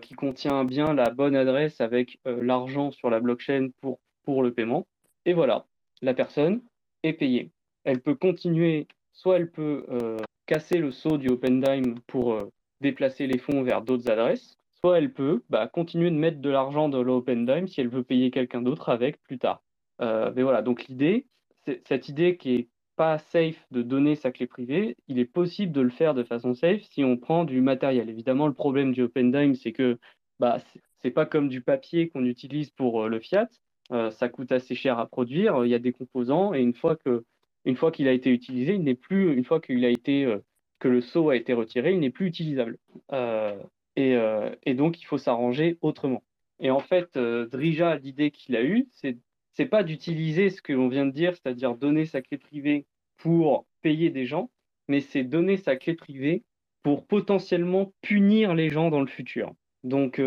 [0.00, 4.86] qui contient bien la bonne adresse avec l'argent sur la blockchain pour, pour le paiement.
[5.24, 5.66] Et voilà,
[6.02, 6.62] la personne
[7.02, 7.50] est payée.
[7.84, 13.26] Elle peut continuer, soit elle peut euh, casser le saut du OpenDime pour euh, déplacer
[13.26, 17.02] les fonds vers d'autres adresses, soit elle peut bah, continuer de mettre de l'argent dans
[17.02, 19.62] l'OpenDime si elle veut payer quelqu'un d'autre avec plus tard.
[20.00, 21.26] Euh, mais voilà, donc l'idée,
[21.84, 25.80] cette idée qui est pas safe de donner sa clé privée, il est possible de
[25.80, 28.10] le faire de façon safe si on prend du matériel.
[28.10, 29.98] Évidemment, le problème du OpenDime, c'est que
[30.40, 30.58] bah,
[31.02, 33.48] c'est pas comme du papier qu'on utilise pour le fiat.
[33.92, 36.96] Euh, ça coûte assez cher à produire, il y a des composants, et une fois
[36.96, 40.38] qu'il a été utilisé, il n'est plus, une fois qu'il a été, euh,
[40.78, 42.78] que le seau a été retiré, il n'est plus utilisable.
[43.12, 43.60] Euh,
[43.96, 44.16] et,
[44.64, 46.22] et, donc, il faut s'arranger autrement.
[46.60, 49.18] Et en fait, Drija, l'idée qu'il a eue, c'est
[49.54, 52.86] c'est pas d'utiliser ce que l'on vient de dire, c'est-à-dire donner sa clé privée
[53.18, 54.50] pour payer des gens,
[54.88, 56.42] mais c'est donner sa clé privée
[56.82, 59.52] pour potentiellement punir les gens dans le futur.
[59.84, 60.18] Donc,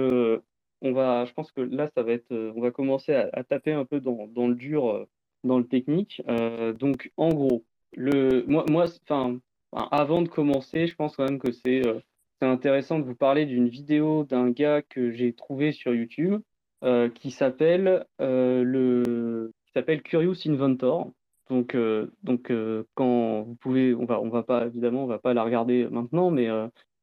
[0.86, 3.74] on va, je pense que là, ça va être, euh, on va commencer à, taper
[3.74, 5.08] un peu dans, dans, le dur, euh,
[5.44, 6.22] dans le technique.
[6.28, 7.64] Euh, donc, en gros,
[7.96, 9.40] le, moi, moi enfin,
[9.92, 11.82] avant de commencer, je pense quand même que c'est
[12.42, 16.42] intéressant de vous parler d'une vidéo d'un gars que j'ai trouvé sur YouTube
[17.16, 21.12] qui s'appelle le qui s'appelle Curious Inventor.
[21.50, 21.76] Donc,
[22.24, 22.52] donc
[22.94, 26.30] quand vous pouvez, on va, on va pas évidemment, on va pas la regarder maintenant,
[26.30, 26.50] mais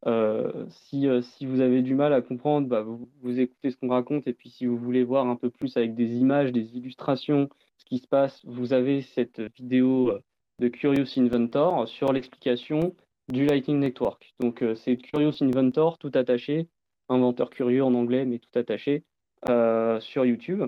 [0.07, 3.77] euh, si, euh, si, vous avez du mal à comprendre, bah, vous, vous, écoutez ce
[3.77, 6.77] qu'on raconte et puis si vous voulez voir un peu plus avec des images, des
[6.77, 10.21] illustrations, ce qui se passe, vous avez cette vidéo euh,
[10.59, 12.97] de Curious Inventor sur l'explication
[13.29, 14.35] du Lightning Network.
[14.41, 16.69] Donc c'est Curious Inventor tout attaché,
[17.09, 19.05] inventeur curieux en anglais mais tout attaché
[19.47, 20.65] sur YouTube.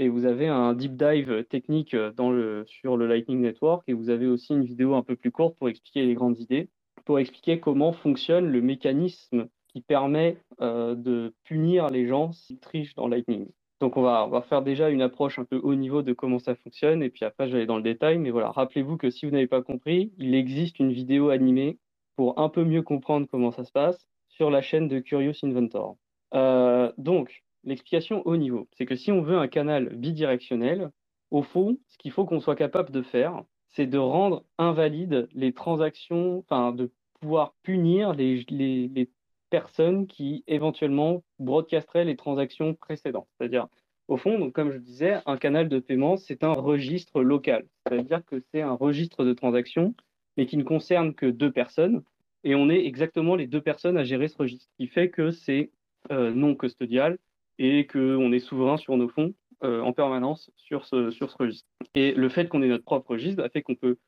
[0.00, 4.26] Et vous avez un deep dive technique le, sur le Lightning Network et vous avez
[4.26, 6.68] aussi une vidéo un peu plus courte pour expliquer les grandes idées
[7.08, 12.94] pour expliquer comment fonctionne le mécanisme qui permet euh, de punir les gens s'ils trichent
[12.94, 13.48] dans Lightning.
[13.80, 16.38] Donc on va, on va, faire déjà une approche un peu haut niveau de comment
[16.38, 18.18] ça fonctionne, et puis après je vais aller dans le détail.
[18.18, 21.78] Mais voilà, rappelez-vous que si vous n'avez pas compris, il existe une vidéo animée
[22.18, 25.96] pour un peu mieux comprendre comment ça se passe sur la chaîne de Curious Inventor.
[26.34, 30.90] Euh, donc, l'explication haut niveau, c'est que si on veut un canal bidirectionnel,
[31.30, 35.52] au fond, ce qu'il faut qu'on soit capable de faire, c'est de rendre invalides les
[35.52, 39.08] transactions, enfin de pouvoir punir les, les,
[39.48, 43.28] personnes qui éventuellement broadcasteraient les transactions précédentes.
[43.38, 43.68] C'est-à-dire,
[44.08, 47.64] au fond, donc, comme je disais, un canal de paiement, c'est un registre local.
[47.86, 49.94] C'est-à-dire que c'est un registre de transactions,
[50.38, 52.02] mais qui ne concerne que deux personnes.
[52.44, 55.32] Et on est exactement les deux personnes à gérer ce registre, ce qui fait que
[55.32, 55.70] c'est
[56.12, 57.18] euh, non custodial
[57.58, 61.68] et qu'on est souverain sur nos fonds euh, en permanence sur ce, registre.
[61.96, 63.98] Et le fait qu'on ait notre propre registre a fait qu'on peut,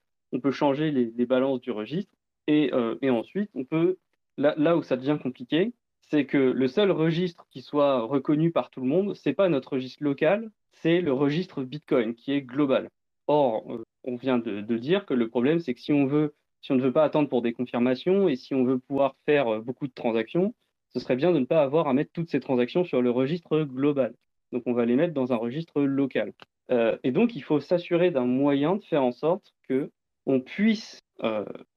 [0.53, 2.15] changer les, balances du registre
[2.49, 3.99] euh, et, ensuite, on peut,
[4.39, 8.81] là, où ça devient compliqué, c'est que le seul registre qui soit reconnu par tout
[8.81, 12.89] le monde, c'est pas notre registre local, c'est le registre Bitcoin qui est global.
[13.27, 16.73] Or, euh, on vient de, dire que le problème, c'est que si on veut, si
[16.73, 19.61] on ne veut pas attendre pour des confirmations et si on veut pouvoir faire euh,
[19.61, 20.55] beaucoup de transactions,
[20.93, 23.61] ce serait bien de ne pas avoir à mettre toutes ces transactions sur le registre
[23.63, 24.15] global.
[24.53, 26.33] Donc, on va les mettre dans un registre local.
[27.05, 29.93] et donc, il faut s'assurer d'un moyen de faire en sorte que
[30.27, 30.99] on puisse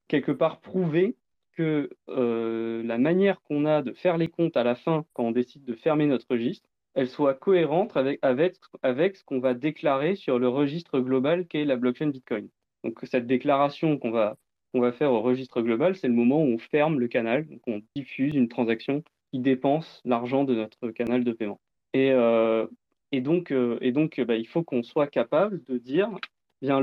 [0.07, 1.15] quelque part prouver
[1.55, 5.31] que euh, la manière qu'on a de faire les comptes à la fin, quand on
[5.31, 10.15] décide de fermer notre registre, elle soit cohérente avec, avec, avec ce qu'on va déclarer
[10.15, 12.49] sur le registre global qu'est la blockchain Bitcoin.
[12.83, 14.37] Donc cette déclaration qu'on va,
[14.73, 17.81] va faire au registre global, c'est le moment où on ferme le canal, donc on
[17.95, 21.59] diffuse une transaction qui dépense l'argent de notre canal de paiement.
[21.93, 22.67] Et, euh,
[23.11, 26.09] et donc, euh, et donc bah, il faut qu'on soit capable de dire,
[26.61, 26.81] bien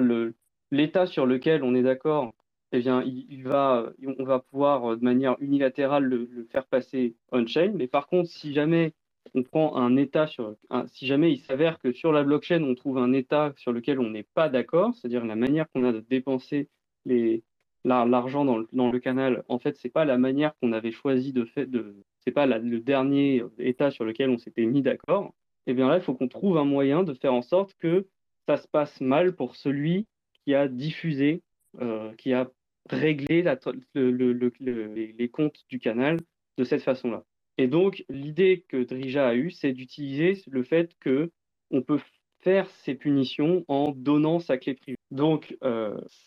[0.71, 2.33] l'état sur lequel on est d'accord
[2.73, 7.73] eh bien, il, va, on va pouvoir de manière unilatérale le, faire passer on-chain.
[7.75, 8.93] Mais par contre, si jamais
[9.35, 10.57] on prend un état sur,
[10.87, 14.11] si jamais il s'avère que sur la blockchain, on trouve un état sur lequel on
[14.11, 16.69] n'est pas d'accord, c'est-à-dire la manière qu'on a de dépenser
[17.85, 21.33] l'argent dans le, dans le, canal, en fait, c'est pas la manière qu'on avait choisi
[21.33, 25.35] de faire, de, c'est pas le dernier état sur lequel on s'était mis d'accord.
[25.67, 28.07] Eh bien là, il faut qu'on trouve un moyen de faire en sorte que
[28.47, 30.07] ça se passe mal pour celui
[30.45, 31.43] qui a diffusé,
[31.81, 32.51] euh, qui a
[32.89, 33.45] régler
[33.85, 36.19] les comptes du canal
[36.57, 37.25] de cette façon-là.
[37.61, 41.31] Et donc, l'idée que Drija a eue, c'est d'utiliser le fait que
[41.71, 42.01] on peut
[42.39, 44.97] faire ses punitions en donnant sa clé privée.
[45.11, 45.59] Donc,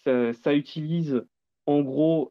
[0.04, 1.26] ça, ça, utilise,
[1.66, 2.30] en gros,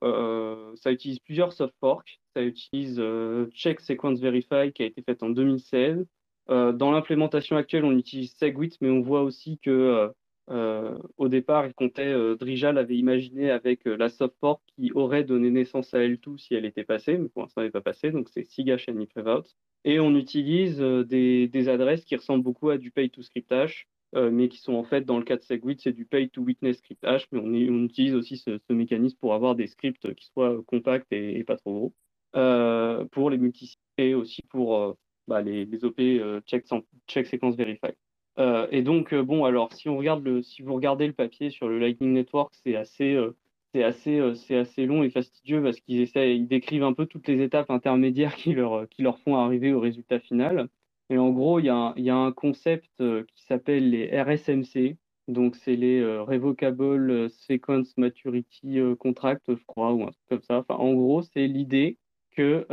[0.76, 2.20] ça utilise plusieurs soft forks.
[2.36, 3.02] Ça utilise
[3.50, 6.06] Check Sequence Verify qui a été fait en 2016.
[6.46, 10.12] dans l'implémentation actuelle, on utilise Segwit, mais on voit aussi que
[10.50, 14.92] euh, au départ, il comptait, euh, Drija l'avait imaginé avec euh, la soft fork qui
[14.92, 17.80] aurait donné naissance à L2 si elle était passée, mais pour l'instant, elle n'est pas
[17.80, 19.44] passée, donc c'est SIGA Shiny Prevout.
[19.84, 23.88] Et on utilise des, des, adresses qui ressemblent beaucoup à du pay to script hash,
[24.14, 26.78] mais qui sont en fait, dans le cas de Segwit, c'est du pay to witness
[26.78, 31.12] script hash, mais on, utilise aussi ce, mécanisme pour avoir des scripts qui soient compacts
[31.12, 31.92] et, pas trop
[32.32, 36.00] gros, pour les multisites et aussi pour bah, les, OP
[36.46, 36.64] check,
[37.08, 37.92] check sequence verify.
[38.38, 41.50] Euh, et donc, euh, bon, alors, si, on regarde le, si vous regardez le papier
[41.50, 43.36] sur le Lightning Network, c'est assez, euh,
[43.74, 44.20] assez,
[44.54, 48.54] assez long et fastidieux parce qu'ils ils décrivent un peu toutes les étapes intermédiaires qui
[48.54, 50.68] leur, qui leur font arriver au résultat final.
[51.10, 54.96] Et en gros, il y a, y a un concept qui s'appelle les RSMC.
[55.28, 60.58] Donc, c'est les Revocable Sequence Maturity Contract, je crois, ou un truc comme ça.
[60.58, 61.98] Enfin, en gros, c'est l'idée
[62.30, 62.66] que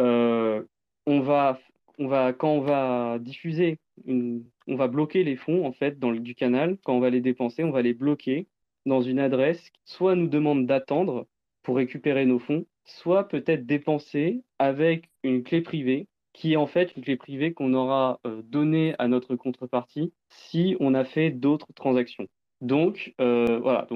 [1.06, 1.60] on va,
[2.00, 6.78] on va, quand on va diffuser on va bloquer les fonds en fait du canal.
[6.84, 8.48] Quand on va les dépenser, on va les bloquer
[8.86, 11.28] dans une adresse qui soit nous demande d'attendre
[11.64, 16.96] pour récupérer nos fonds, soit peut-être dépenser avec une clé privée qui est en fait
[16.96, 21.74] une clé privée qu'on aura euh, donnée à notre contrepartie si on a fait d'autres
[21.74, 22.28] transactions.
[22.62, 23.88] Donc euh, voilà,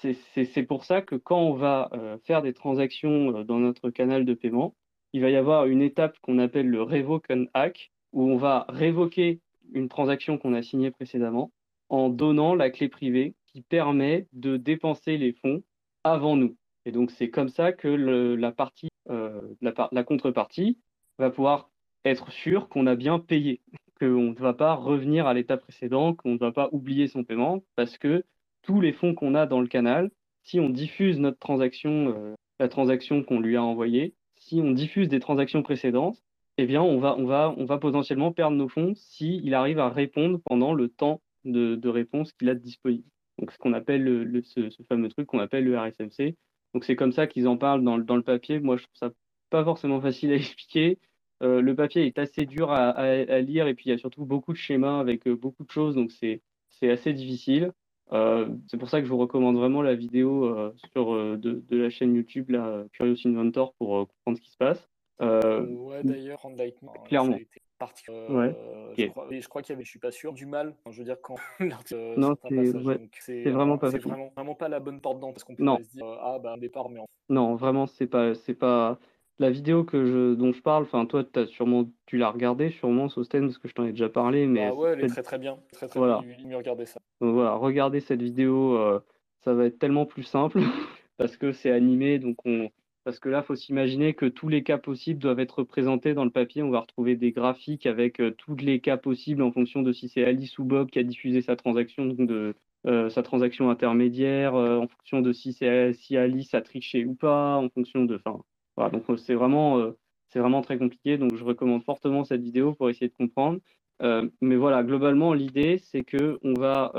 [0.00, 4.34] c'est pour ça que quand on va euh, faire des transactions dans notre canal de
[4.34, 4.74] paiement,
[5.12, 8.66] il va y avoir une étape qu'on appelle le revoke and hack, où on va
[8.68, 9.40] révoquer
[9.72, 11.52] une transaction qu'on a signée précédemment
[11.88, 15.62] en donnant la clé privée qui permet de dépenser les fonds
[16.04, 16.56] avant nous.
[16.84, 20.78] Et donc c'est comme ça que la partie, euh, la, contrepartie
[21.18, 21.70] va pouvoir
[22.04, 23.60] être sûr qu'on a bien payé,
[24.00, 27.62] qu'on ne va pas revenir à l'état précédent, qu'on ne va pas oublier son paiement,
[27.76, 28.24] parce que
[28.62, 30.10] tous les fonds qu'on a dans le canal,
[30.44, 34.14] si on diffuse notre transaction, euh, la transaction qu'on lui a envoyée,
[34.48, 36.22] si on diffuse des transactions précédentes,
[36.56, 39.90] eh bien, on va, on va, on va potentiellement perdre nos fonds s'il arrive à
[39.90, 43.08] répondre pendant le temps de, réponse qu'il a disponible.
[43.38, 46.34] Donc, ce qu'on appelle le, ce, fameux truc qu'on appelle le RSMC.
[46.74, 48.58] Donc, c'est comme ça qu'ils en parlent dans, dans, le papier.
[48.58, 49.10] Moi, je trouve ça
[49.50, 50.98] pas forcément facile à expliquer.
[51.42, 54.24] Euh, le papier est assez dur à, à, lire et puis il y a surtout
[54.24, 56.42] beaucoup de schémas avec euh, beaucoup de choses, donc c'est
[56.82, 57.72] assez difficile.
[58.12, 61.76] Euh, c'est pour ça que je vous recommande vraiment la vidéo euh, sur, de, de,
[61.76, 64.88] la chaîne YouTube, là, Curious Inventor, pour comprendre ce qui se passe.
[65.20, 67.38] Euh, ouais, d'ailleurs, en Lightning, clairement.
[68.08, 68.56] Euh, ouais.
[68.96, 70.74] je, crois, je crois qu'il y avait, je suis pas sûr, du mal.
[70.90, 71.36] je veux dire, quand
[71.92, 75.54] euh, non, c'est vraiment pas C'est vraiment, vraiment, pas la bonne porte d'entrée parce qu'on
[75.54, 77.06] peut se dire, ah, bah, départ, mais en...
[77.28, 78.98] Non, vraiment, c'est pas, c'est pas.
[79.38, 83.08] La vidéo que je, dont je parle, enfin, toi, as sûrement, tu l'as regardé sûrement,
[83.08, 84.46] Sosten, parce que je t'en ai déjà parlé.
[84.46, 85.58] Mais ah ouais, elle est très très bien.
[85.72, 86.22] Très, très voilà.
[86.22, 86.56] bien.
[86.56, 87.00] regarder ça.
[87.20, 88.78] Donc voilà, regardez cette vidéo,
[89.44, 90.60] ça va être tellement plus simple
[91.16, 92.70] parce que c'est animé, donc on
[93.08, 96.26] parce que là, il faut s'imaginer que tous les cas possibles doivent être représentés dans
[96.26, 96.62] le papier.
[96.62, 100.10] On va retrouver des graphiques avec euh, tous les cas possibles en fonction de si
[100.10, 102.54] c'est Alice ou Bob qui a diffusé sa transaction, donc de
[102.86, 107.56] euh, sa transaction intermédiaire, euh, en fonction de si, si Alice a triché ou pas,
[107.56, 108.16] en fonction de.
[108.16, 108.42] Enfin,
[108.90, 109.92] donc c'est vraiment,
[110.28, 111.18] c'est vraiment très compliqué.
[111.18, 113.58] Donc je recommande fortement cette vidéo pour essayer de comprendre.
[114.40, 116.92] mais voilà, globalement, l'idée, c'est que on va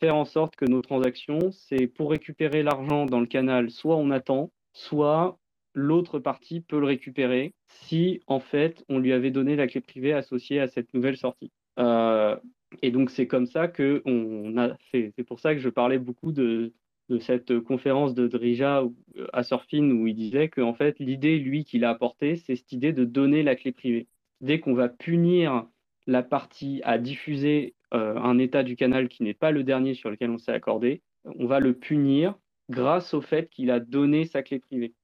[0.00, 4.10] faire en sorte que nos transactions, c'est pour récupérer l'argent dans le canal, soit on
[4.10, 5.38] attend, soit
[5.74, 10.12] l'autre partie peut le récupérer si en fait on lui avait donné la clé privée
[10.12, 11.52] associée à cette nouvelle sortie.
[11.78, 12.36] Euh,
[12.82, 14.76] et donc c'est comme ça que on a.
[14.90, 16.72] C'est pour ça que je parlais beaucoup de,
[17.08, 18.82] de cette conférence de Drija
[19.32, 22.72] à Surfin où il disait que en fait l'idée lui qu'il a apportée c'est cette
[22.72, 24.08] idée de donner la clé privée.
[24.40, 25.66] Dès qu'on va punir
[26.06, 30.10] la partie à diffuser euh, un état du canal qui n'est pas le dernier sur
[30.10, 32.34] lequel on s'est accordé, on va le punir
[32.68, 34.94] grâce au fait qu'il a donné sa clé privée.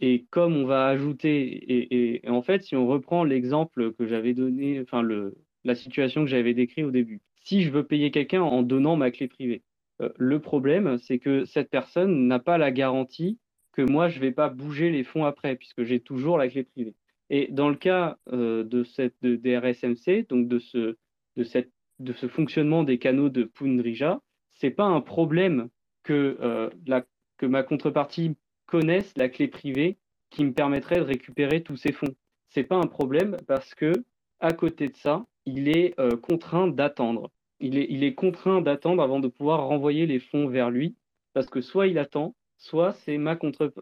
[0.00, 4.80] Et comme on va ajouter, et, en fait, si on reprend l'exemple que j'avais donné,
[4.80, 8.62] enfin le, la situation que j'avais décrite au début, si je veux payer quelqu'un en
[8.62, 13.38] donnant ma clé privée, euh, le problème, c'est que cette personne n'a pas la garantie
[13.76, 16.64] que moi, je ne vais pas bouger les fonds après, puisque j'ai toujours la clé
[16.64, 16.94] privée.
[17.28, 20.96] Et dans le cas euh, de cette de, des RSMC, donc de ce,
[21.36, 24.20] de, cette, de ce fonctionnement des canaux de Pundrija,
[24.54, 25.68] c'est pas un problème
[26.02, 27.04] que, euh, la,
[27.36, 29.98] que ma contrepartie connaisse la clé privée
[30.30, 32.14] qui me permettrait de récupérer tous ces fonds.
[32.48, 33.92] C'est pas un problème parce que
[34.40, 37.30] à côté de ça, il est euh, contraint d'attendre.
[37.60, 40.96] Il est, contraint d'attendre avant de pouvoir renvoyer les fonds vers lui
[41.32, 43.72] parce que soit il attend, soit c'est contre,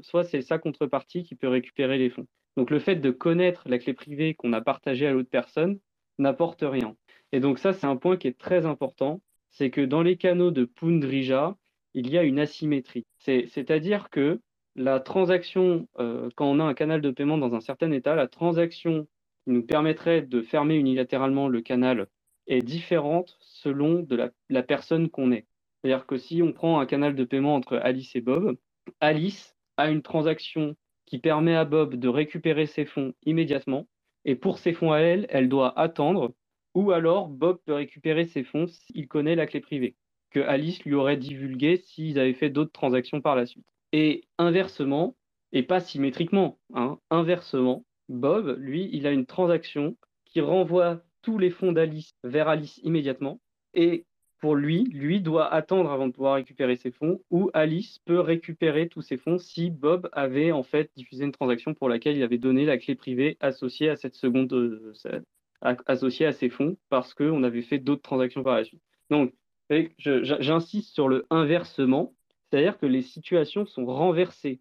[0.40, 2.26] sa contrepartie qui peut récupérer les fonds.
[2.56, 5.78] Donc le fait de connaître la clé privée qu'on a partagée à l'autre personne,
[6.18, 6.96] n'apporte rien.
[7.32, 10.50] Et donc ça, c'est un point qui est très important, c'est que dans les canaux
[10.52, 11.56] de Pundrija,
[11.94, 13.06] il y a une asymétrie.
[13.18, 14.40] C'est-à-dire que
[14.76, 18.26] la transaction, euh, quand on a un canal de paiement dans un certain état, la
[18.26, 19.06] transaction
[19.44, 22.08] qui nous permettrait de fermer unilatéralement le canal
[22.46, 25.46] est différente selon de la, personne qu'on est.
[25.82, 28.56] C'est-à-dire que si on prend un canal de paiement entre Alice et Bob,
[29.00, 30.76] Alice a une transaction
[31.06, 33.86] qui permet à Bob de récupérer ses fonds immédiatement,
[34.24, 36.34] et pour ses fonds à elle, elle doit attendre,
[36.74, 39.96] ou alors Bob peut récupérer ses fonds s'il connaît la clé privée,
[40.30, 43.66] que Alice lui aurait divulgué s'ils avaient fait d'autres transactions par la suite.
[43.92, 45.14] Et inversement,
[45.52, 51.50] et pas symétriquement, hein, inversement, Bob, lui, il a une transaction qui renvoie tous les
[51.50, 53.40] fonds d'Alice vers Alice immédiatement.
[53.72, 54.04] Et
[54.40, 58.88] pour lui, lui doit attendre avant de pouvoir récupérer ses fonds, ou Alice peut récupérer
[58.88, 62.36] tous ses fonds si Bob avait en fait diffusé une transaction pour laquelle il avait
[62.36, 64.92] donné la clé privée associée à cette seconde, euh,
[65.86, 68.82] associée à ses fonds, parce qu'on avait fait d'autres transactions par la suite.
[69.08, 69.32] Donc,
[69.98, 72.12] j'insiste sur le inversement,
[72.50, 74.60] c'est-à-dire que les situations sont renversées.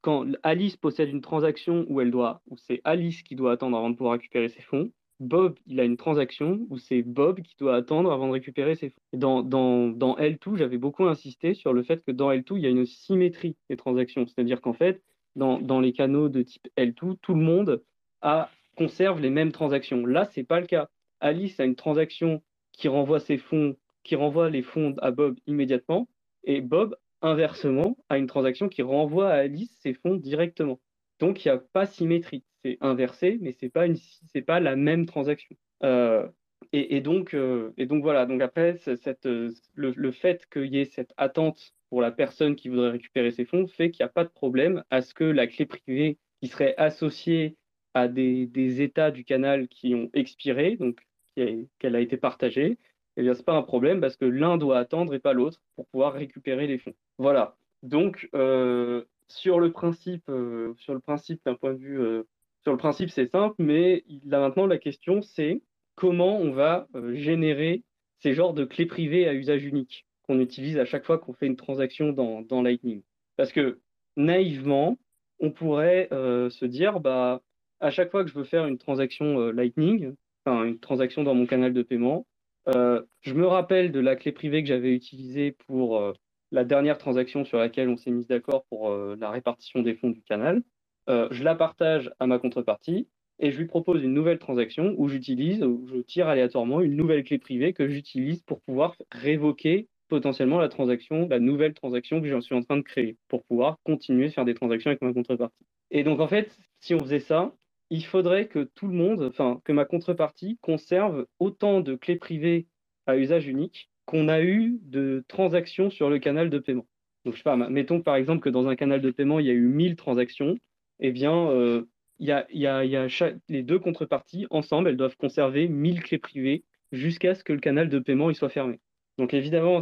[0.00, 3.90] Quand Alice possède une transaction où elle doit, où c'est Alice qui doit attendre avant
[3.90, 7.76] de pouvoir récupérer ses fonds, Bob, il a une transaction où c'est Bob qui doit
[7.76, 9.00] attendre avant de récupérer ses fonds.
[9.14, 12.66] Dans, dans, dans L2, j'avais beaucoup insisté sur le fait que dans L2, il y
[12.66, 14.26] a une symétrie des transactions.
[14.26, 15.02] C'est-à-dire qu'en fait,
[15.36, 17.82] dans, les canaux de type L2, tout le monde
[18.22, 20.04] a, conserve les mêmes transactions.
[20.04, 20.88] Là, c'est pas le cas.
[21.20, 26.08] Alice a une transaction qui renvoie ses fonds, qui renvoie les fonds à Bob immédiatement,
[26.44, 30.80] et Bob inversement à une transaction qui renvoie à Alice ses fonds directement.
[31.18, 32.44] Donc il n'y a pas symétrie.
[32.64, 33.96] C'est inversé, mais c'est pas une,
[34.32, 35.56] c'est pas la même transaction.
[35.82, 36.26] Euh,
[36.72, 38.26] et, donc, euh, et donc voilà.
[38.26, 42.90] Donc après, cette, le, fait qu'il y ait cette attente pour la personne qui voudrait
[42.90, 45.66] récupérer ses fonds fait qu'il n'y a pas de problème à ce que la clé
[45.66, 47.56] privée qui serait associée
[47.94, 51.00] à des, états du canal qui ont expiré, donc
[51.34, 52.78] qu'elle a été partagée,
[53.16, 55.86] eh ce n'est pas un problème parce que l'un doit attendre et pas l'autre pour
[55.86, 56.94] pouvoir récupérer les fonds.
[57.18, 57.56] Voilà.
[57.82, 62.24] Donc, euh, sur le principe, euh, sur le principe d'un point de vue, euh,
[62.62, 65.62] sur le principe, c'est simple, mais là maintenant, la question, c'est
[65.94, 67.84] comment on va générer
[68.18, 71.46] ces genres de clés privées à usage unique qu'on utilise à chaque fois qu'on fait
[71.46, 73.02] une transaction dans, Lightning.
[73.36, 73.78] Parce que
[74.16, 74.98] naïvement,
[75.38, 77.40] on pourrait se dire, bah,
[77.78, 81.46] à chaque fois que je veux faire une transaction Lightning, enfin une transaction dans mon
[81.46, 82.26] canal de paiement,
[82.66, 86.14] je me rappelle de la clé privée que j'avais utilisée pour
[86.56, 90.10] la dernière transaction sur laquelle on s'est mis d'accord pour euh, la répartition des fonds
[90.10, 90.62] du canal.
[91.08, 93.06] je la partage à ma contrepartie
[93.38, 97.22] et je lui propose une nouvelle transaction où j'utilise, où je tire aléatoirement une nouvelle
[97.22, 102.40] clé privée que j'utilise pour pouvoir révoquer potentiellement la transaction, la nouvelle transaction que j'en
[102.40, 105.66] suis en train de créer, pour pouvoir continuer à faire des transactions avec ma contrepartie.
[105.90, 107.54] Et donc en fait, si on faisait ça,
[107.90, 112.66] il faudrait que tout le monde, enfin que ma contrepartie conserve autant de clés privées
[113.06, 116.86] à usage unique qu'on a eu de transactions sur le canal de paiement.
[117.24, 119.50] Donc je sais pas, mettons par exemple que dans un canal de paiement, il y
[119.50, 120.56] a eu 1000 transactions,
[121.00, 121.82] eh bien euh,
[122.20, 123.08] il y a,
[123.48, 127.88] les deux contreparties ensemble, elles doivent conserver 1000 clés privées jusqu'à ce que le canal
[127.88, 128.78] de paiement il soit fermé.
[129.18, 129.80] Donc évidemment,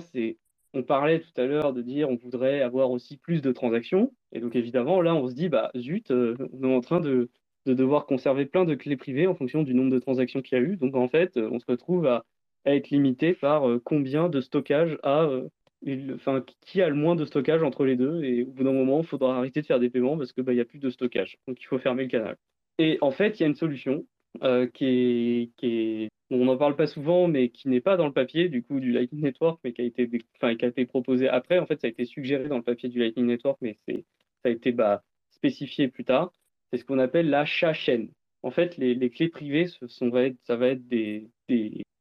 [0.73, 4.13] on parlait tout à l'heure de dire on voudrait avoir aussi plus de transactions.
[4.33, 7.31] Et donc évidemment, là, on se dit, bah zut, euh, on est en train de,
[7.67, 10.61] de devoir conserver plein de clés privées en fonction du nombre de transactions qu'il y
[10.61, 10.77] a eu.
[10.77, 12.25] Donc en fait, on se retrouve à,
[12.67, 15.49] être limité par euh, combien de stockage a, euh,
[16.15, 18.23] enfin, qui a le moins de stockage entre les deux.
[18.25, 20.55] Et au bout d'un moment, il faudra arrêter de faire des paiements parce qu'il bah,
[20.55, 21.39] n'y a plus de stockage.
[21.47, 22.37] Donc il faut fermer le canal.
[22.79, 24.05] Et en fait, il y a une solution
[24.43, 28.07] euh, qui est, qui est on n'en parle pas souvent, mais qui n'est pas dans
[28.07, 30.87] le papier du coup du Lightning Network, mais qui a été, enfin, qui a été
[30.87, 31.59] proposé après.
[31.59, 33.95] En fait, ça a été suggéré dans le papier du Lightning Network, mais ça
[34.45, 36.33] a été bah, spécifié plus tard
[36.75, 38.09] c'est ce qu'on appelle la chaîne.
[38.43, 41.31] En fait, les, clés privées, ça va être des,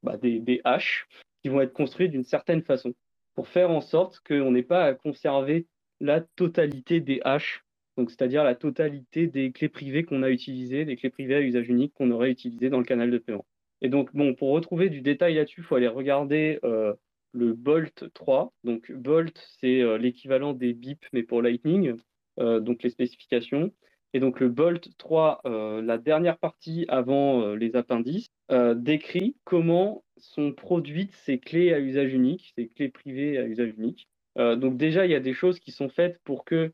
[0.03, 1.07] bah, des, des, haches
[1.41, 2.93] qui vont être construites d'une certaine façon
[3.35, 5.67] pour faire en sorte qu'on n'ait pas à conserver
[5.99, 7.63] la totalité des haches,
[7.97, 11.93] c'est-à-dire la totalité des clés privées qu'on a utilisées, des clés privées à usage unique
[11.93, 13.45] qu'on aurait utilisées dans le canal de paiement.
[13.81, 16.93] Et donc, bon, pour retrouver du détail là-dessus, il faut aller regarder euh,
[17.33, 18.53] le Bolt 3.
[18.63, 21.95] Donc, Bolt, c'est euh, l'équivalent des BIP, mais pour Lightning,
[22.39, 23.73] euh, donc les spécifications.
[24.13, 29.35] Et donc le Bolt 3, euh, la dernière partie avant euh, les appendices, euh, décrit
[29.43, 34.07] comment sont produites ces clés à usage unique, ces clés privées à usage unique.
[34.37, 36.71] donc déjà, il y a des choses qui sont faites pour que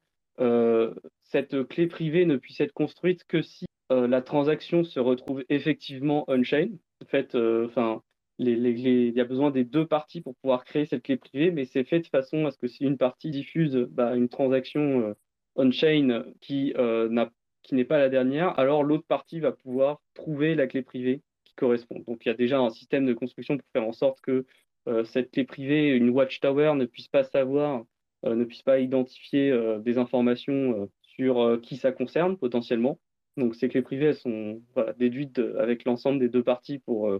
[1.23, 6.69] cette clé privée ne puisse être construite que si la transaction se retrouve effectivement on-chain.
[7.01, 7.35] En fait,
[8.37, 11.85] il y a besoin des deux parties pour pouvoir créer cette clé privée, mais c'est
[11.85, 15.15] fait de façon à ce que si une partie diffuse bah, une transaction
[15.59, 17.25] on-chain qui euh,
[17.63, 21.53] qui n'est pas la dernière, alors l'autre partie va pouvoir trouver la clé privée qui
[21.55, 21.99] correspond.
[22.07, 24.45] Donc il y a déjà un système de construction pour faire en sorte que
[24.87, 27.83] euh, cette clé privée, une watchtower ne puisse pas savoir,
[28.25, 32.99] euh, ne puisse pas identifier des informations sur qui ça concerne potentiellement.
[33.37, 34.61] Donc ces clés privées elles sont
[34.97, 37.11] déduites avec l'ensemble des deux parties pour,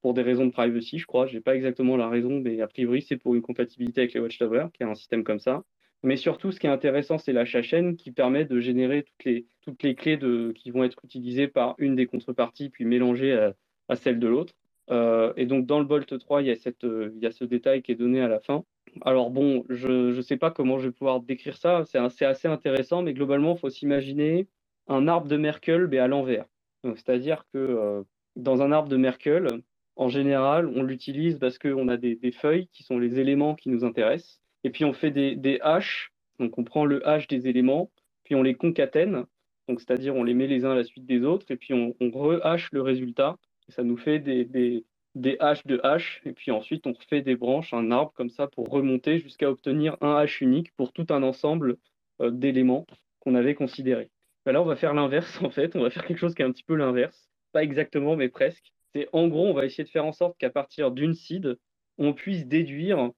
[0.00, 1.26] pour des raisons de privacy, je crois.
[1.26, 4.20] Je n'ai pas exactement la raison, mais a priori c'est pour une compatibilité avec les
[4.20, 5.64] watchtowers, qui est un système comme ça.
[6.02, 9.46] Mais surtout, ce qui est intéressant, c'est la chaîne qui permet de générer toutes les,
[9.62, 10.18] toutes les clés
[10.54, 13.52] qui vont être utilisées par une des contreparties, puis mélangées
[13.88, 14.54] à, celle de l'autre.
[14.90, 17.32] Euh, et donc, dans le Bolt 3, il y, a cette, euh, il y a
[17.32, 18.64] ce détail qui est donné à la fin.
[19.02, 21.84] Alors, bon, je ne sais pas comment je vais pouvoir décrire ça.
[21.84, 24.48] C'est assez intéressant, mais globalement, il faut s'imaginer
[24.86, 26.46] un arbre de Merkel, mais à l'envers.
[26.84, 28.02] C'est-à-dire que euh,
[28.36, 29.48] dans un arbre de Merkel,
[29.96, 33.84] en général, on l'utilise parce qu'on a des, feuilles qui sont les éléments qui nous
[33.84, 34.40] intéressent.
[34.68, 37.90] Et puis on fait des, des haches, donc on prend le hash des éléments,
[38.24, 39.24] puis on les concatène,
[39.66, 42.10] c'est-à-dire on les met les uns à la suite des autres, et puis on, on
[42.10, 46.50] re-hache le résultat, et ça nous fait des, des, des haches de haches, et puis
[46.50, 50.42] ensuite on fait des branches, un arbre comme ça pour remonter jusqu'à obtenir un hash
[50.42, 51.78] unique pour tout un ensemble
[52.20, 52.86] euh, d'éléments
[53.20, 54.10] qu'on avait considérés.
[54.44, 56.44] Ben là on va faire l'inverse en fait, on va faire quelque chose qui est
[56.44, 58.70] un petit peu l'inverse, pas exactement mais presque.
[58.94, 61.56] C'est en gros on va essayer de faire en sorte qu'à partir d'une seed,
[61.96, 63.12] on puisse déduire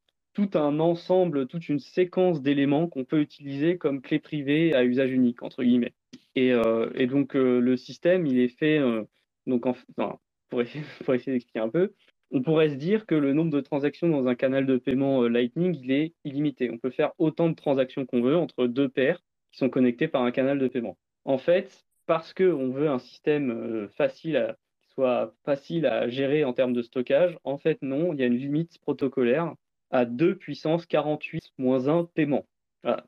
[0.49, 5.11] tout un ensemble, toute une séquence d'éléments qu'on peut utiliser comme clé privée à usage
[5.11, 5.93] unique, entre guillemets.
[6.35, 9.05] Et, euh, donc, euh, le système, il est fait, euh,
[9.47, 9.65] donc
[10.49, 11.93] pour essayer, d'expliquer un peu,
[12.31, 15.77] on pourrait se dire que le nombre de transactions dans un canal de paiement Lightning,
[15.83, 16.71] il est illimité.
[16.71, 19.21] On peut faire autant de transactions qu'on veut entre deux paires
[19.53, 20.97] qui sont connectées par un canal de paiement.
[21.25, 24.57] En fait, parce qu'on veut un système facile à,
[24.95, 28.39] soit facile à gérer en termes de stockage, en fait, non, il y a une
[28.39, 29.55] limite protocolaire
[29.91, 32.47] à 2 puissance 48 moins 1 paiement.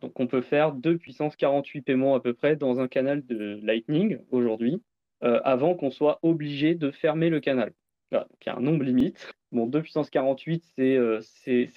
[0.00, 3.60] donc on peut faire 2 puissance 48 paiements à peu près dans un canal de
[3.62, 4.82] Lightning aujourd'hui,
[5.22, 7.72] euh, avant qu'on soit obligé de fermer le canal.
[8.10, 9.32] donc il y a un nombre limite.
[9.52, 11.68] Bon, 2 puissance 48, euh, c'est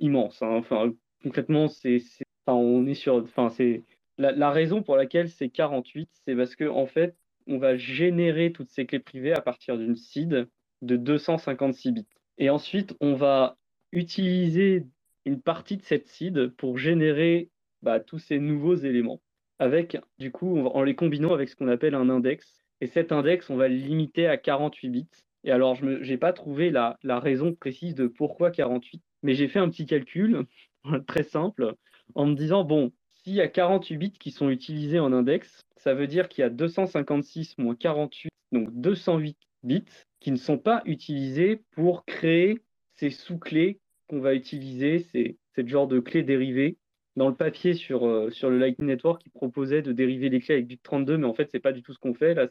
[0.00, 0.40] immense.
[0.42, 0.52] Hein.
[0.52, 0.92] Enfin,
[1.22, 2.00] concrètement, c'est
[2.46, 3.16] on est sur.
[3.16, 3.84] Enfin, c'est
[4.16, 7.14] la, la, raison pour laquelle c'est 48, c'est parce que en fait,
[7.46, 10.48] on va générer toutes ces clés privées à partir d'une seed
[10.80, 12.06] de 256 bits.
[12.38, 13.57] Et ensuite, on va
[13.92, 14.86] utiliser
[15.24, 17.50] une partie de cette seed pour générer
[17.82, 19.20] bah, tous ces nouveaux éléments,
[19.58, 22.64] avec du coup en les combinant avec ce qu'on appelle un index.
[22.80, 25.08] Et cet index, on va le limiter à 48 bits.
[25.44, 29.48] Et alors, je n'ai pas trouvé la, la, raison précise de pourquoi 48, mais j'ai
[29.48, 30.44] fait un petit calcul
[31.06, 31.74] très simple
[32.14, 35.94] en me disant, bon, s'il y a 48 bits qui sont utilisés en index, ça
[35.94, 39.84] veut dire qu'il y a 256 moins 48, donc 208 bits
[40.20, 42.62] qui ne sont pas utilisés pour créer
[42.98, 46.78] ces sous-clés qu'on va utiliser, c'est ce genre de clés dérivées.
[47.16, 50.54] Dans le papier sur, euh, sur le Lightning Network, qui proposait de dériver les clés
[50.54, 52.34] avec bit 32, mais en fait, c'est pas du tout ce qu'on fait.
[52.34, 52.48] Là,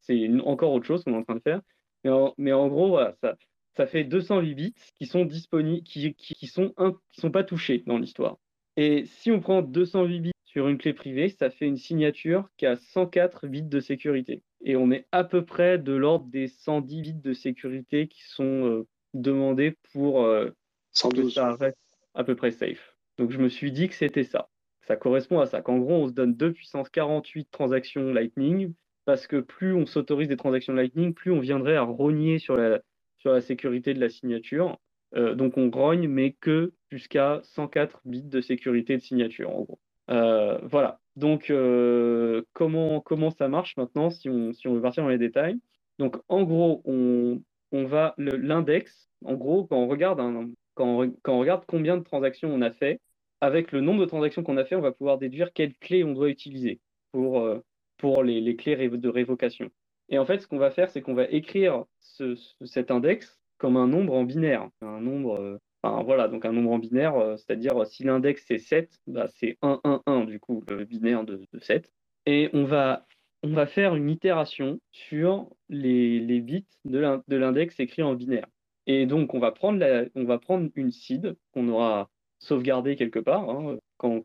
[0.00, 1.60] c'est encore autre chose qu'on est en train de faire.
[2.38, 2.98] Mais en, gros,
[3.76, 6.72] ça, fait 208 bits qui sont disponibles, qui, qui sont
[7.32, 8.38] pas touchés dans l'histoire.
[8.76, 12.66] Et si on prend 208 bits sur une clé privée, ça fait une signature qui
[12.66, 14.42] a 104 bits de sécurité.
[14.64, 18.66] Et on est à peu près de l'ordre des 110 bits de sécurité qui sont
[18.66, 20.50] euh, demandé pour euh,
[21.12, 21.78] que ça reste
[22.14, 22.96] à peu près safe.
[23.18, 24.48] Donc je me suis dit que c'était ça.
[24.82, 25.60] Ça correspond à ça.
[25.60, 28.72] Qu'en gros, on se donne 2 puissance 48 transactions Lightning,
[29.04, 32.80] parce que plus on s'autorise des transactions Lightning, plus on viendrait à rogner sur la,
[33.18, 34.78] sur la sécurité de la signature.
[35.14, 39.78] Euh, donc on grogne, mais que jusqu'à 104 bits de sécurité de signature, en gros.
[40.10, 41.00] Euh, voilà.
[41.16, 41.52] Donc
[42.52, 45.58] comment, comment ça marche maintenant si on, si on veut partir dans les détails?
[45.98, 47.42] Donc en gros, on,
[47.72, 50.20] on va l'index, en gros, quand on, regarde
[50.74, 53.00] quand, on, regarde combien de transactions on a fait,
[53.40, 56.12] avec le nombre de transactions qu'on a fait, on va pouvoir déduire quelles clés on
[56.12, 56.80] doit utiliser
[57.12, 57.60] pour, euh,
[57.96, 59.70] pour les, clés de révocation.
[60.08, 63.86] Et en fait, ce qu'on va faire, c'est qu'on va écrire cet index comme un
[63.86, 64.68] nombre en binaire.
[64.80, 68.58] Un nombre, euh, enfin, voilà, donc un nombre en binaire, euh, c'est-à-dire si l'index c'est
[68.58, 71.92] 7, bah, c'est 1, 1, 1, du coup, le binaire de, de 7.
[72.26, 73.06] Et on va
[73.42, 78.46] on va faire une itération sur les, bits de l'index écrit en binaire.
[78.86, 79.84] Et donc, on va prendre,
[80.14, 83.48] on va prendre une seed qu'on aura sauvegardée quelque part.
[83.48, 83.78] Hein.
[83.98, 84.22] quand,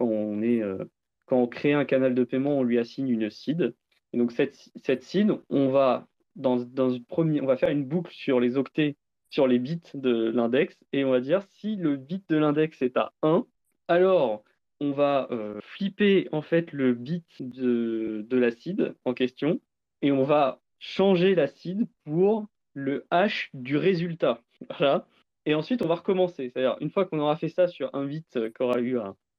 [0.00, 0.84] on est, euh,
[1.26, 3.74] quand on crée un canal de paiement, on lui assigne une seed.
[4.12, 6.06] Et donc, cette, cette seed, on va,
[6.36, 8.96] dans, dans une première, on va faire une boucle sur les octets,
[9.30, 12.96] sur les bits de l'index, et on va dire si le bit de l'index est
[12.96, 13.44] à 1,
[13.88, 14.44] alors
[14.84, 19.60] on va euh, flipper en fait le bit de, de l'acide en question
[20.02, 24.42] et on va changer l'acide pour le hash du résultat.
[24.78, 25.06] Voilà.
[25.46, 26.50] Et ensuite, on va recommencer.
[26.50, 28.38] C'est-à-dire, une fois qu'on aura fait ça sur un bit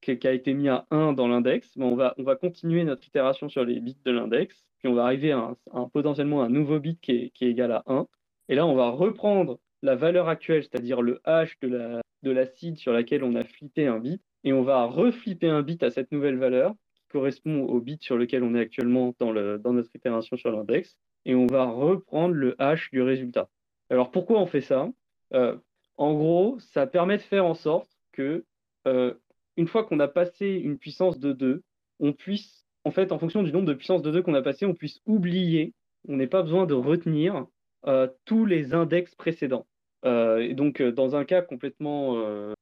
[0.02, 3.08] qui a été mis à 1 dans l'index, ben, on, va, on va continuer notre
[3.08, 6.80] itération sur les bits de l'index, puis on va arriver à, un, potentiellement un nouveau
[6.80, 8.08] bit qui est, égal à 1.
[8.50, 12.78] Et là, on va reprendre la valeur actuelle, c'est-à-dire le hash de de la seed
[12.78, 16.12] sur laquelle on a flippé un bit, et on va reflipper un bit à cette
[16.12, 20.52] nouvelle valeur qui correspond au bit sur lequel on est actuellement dans, notre itération sur
[20.52, 23.50] l'index, et on va reprendre le hash du résultat.
[23.90, 24.88] Alors pourquoi on fait ça?
[25.34, 25.58] Euh,
[25.98, 28.46] En gros, ça permet de faire en sorte que
[28.88, 29.16] euh,
[29.58, 31.64] une fois qu'on a passé une puissance de 2,
[32.00, 34.68] on puisse, en fait, en fonction du nombre de puissances de 2 qu'on a passé,
[34.68, 35.74] on puisse oublier,
[36.08, 37.48] on n'ait pas besoin de retenir
[37.88, 39.66] euh, tous les index précédents.
[40.04, 42.54] Et donc, dans un cas complètement.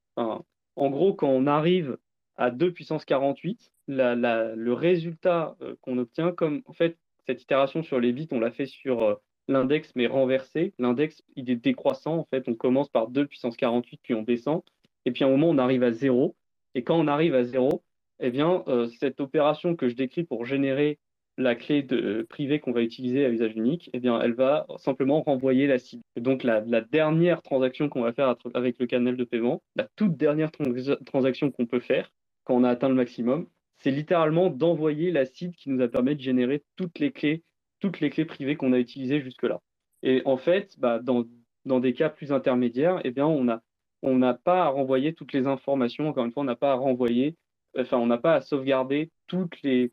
[0.76, 1.96] En gros, quand on arrive
[2.36, 8.12] à 2 puissance 48, le résultat qu'on obtient, comme en fait, cette itération sur les
[8.12, 10.72] bits, on l'a fait sur l'index, mais renversé.
[10.78, 12.16] L'index, il est décroissant.
[12.18, 14.62] En fait, on commence par 2 puissance 48, puis on descend.
[15.04, 16.34] Et puis à un moment, on arrive à 0.
[16.74, 17.82] Et quand on arrive à zéro,
[18.20, 20.98] eh bien, euh, cette opération que je décris pour générer
[21.36, 25.22] la clé de, privée qu'on va utiliser à usage unique, eh bien, elle va simplement
[25.22, 26.02] renvoyer la cible.
[26.16, 30.50] donc, la, dernière transaction qu'on va faire avec le canal de paiement, la toute dernière
[31.04, 32.12] transaction qu'on peut faire
[32.44, 36.14] quand on a atteint le maximum, c'est littéralement d'envoyer la cible qui nous a permis
[36.14, 37.42] de générer toutes les clés,
[37.80, 39.60] toutes les clés privées qu'on a utilisées jusque-là.
[40.02, 41.24] Et en fait, bah, dans,
[41.80, 43.44] des cas plus intermédiaires, eh bien, on
[44.18, 46.08] n'a pas à renvoyer toutes les informations.
[46.08, 47.36] Encore une fois, on n'a pas à renvoyer,
[47.76, 49.92] enfin, on n'a pas à sauvegarder toutes les,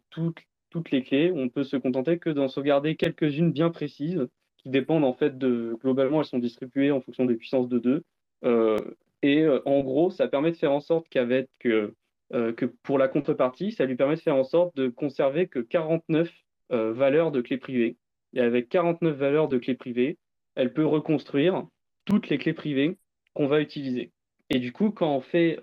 [0.71, 1.31] toutes les clés.
[1.31, 5.77] On peut se contenter que d'en sauvegarder quelques-unes bien précises qui dépendent en fait de,
[5.81, 8.03] globalement, elles sont distribuées en fonction des puissances de 2.
[8.43, 8.77] Euh,
[9.21, 11.93] et euh, en gros, ça permet de faire en sorte qu'avec, que,
[12.33, 15.59] euh, que pour la contrepartie, ça lui permet de faire en sorte de conserver que
[15.59, 16.31] 49
[16.69, 17.97] valeurs de clés privées.
[18.33, 20.17] Et avec 49 valeurs de clés privées,
[20.55, 21.67] elle peut reconstruire
[22.05, 22.97] toutes les clés privées
[23.33, 24.13] qu'on va utiliser.
[24.49, 25.59] Et du coup, quand on fait,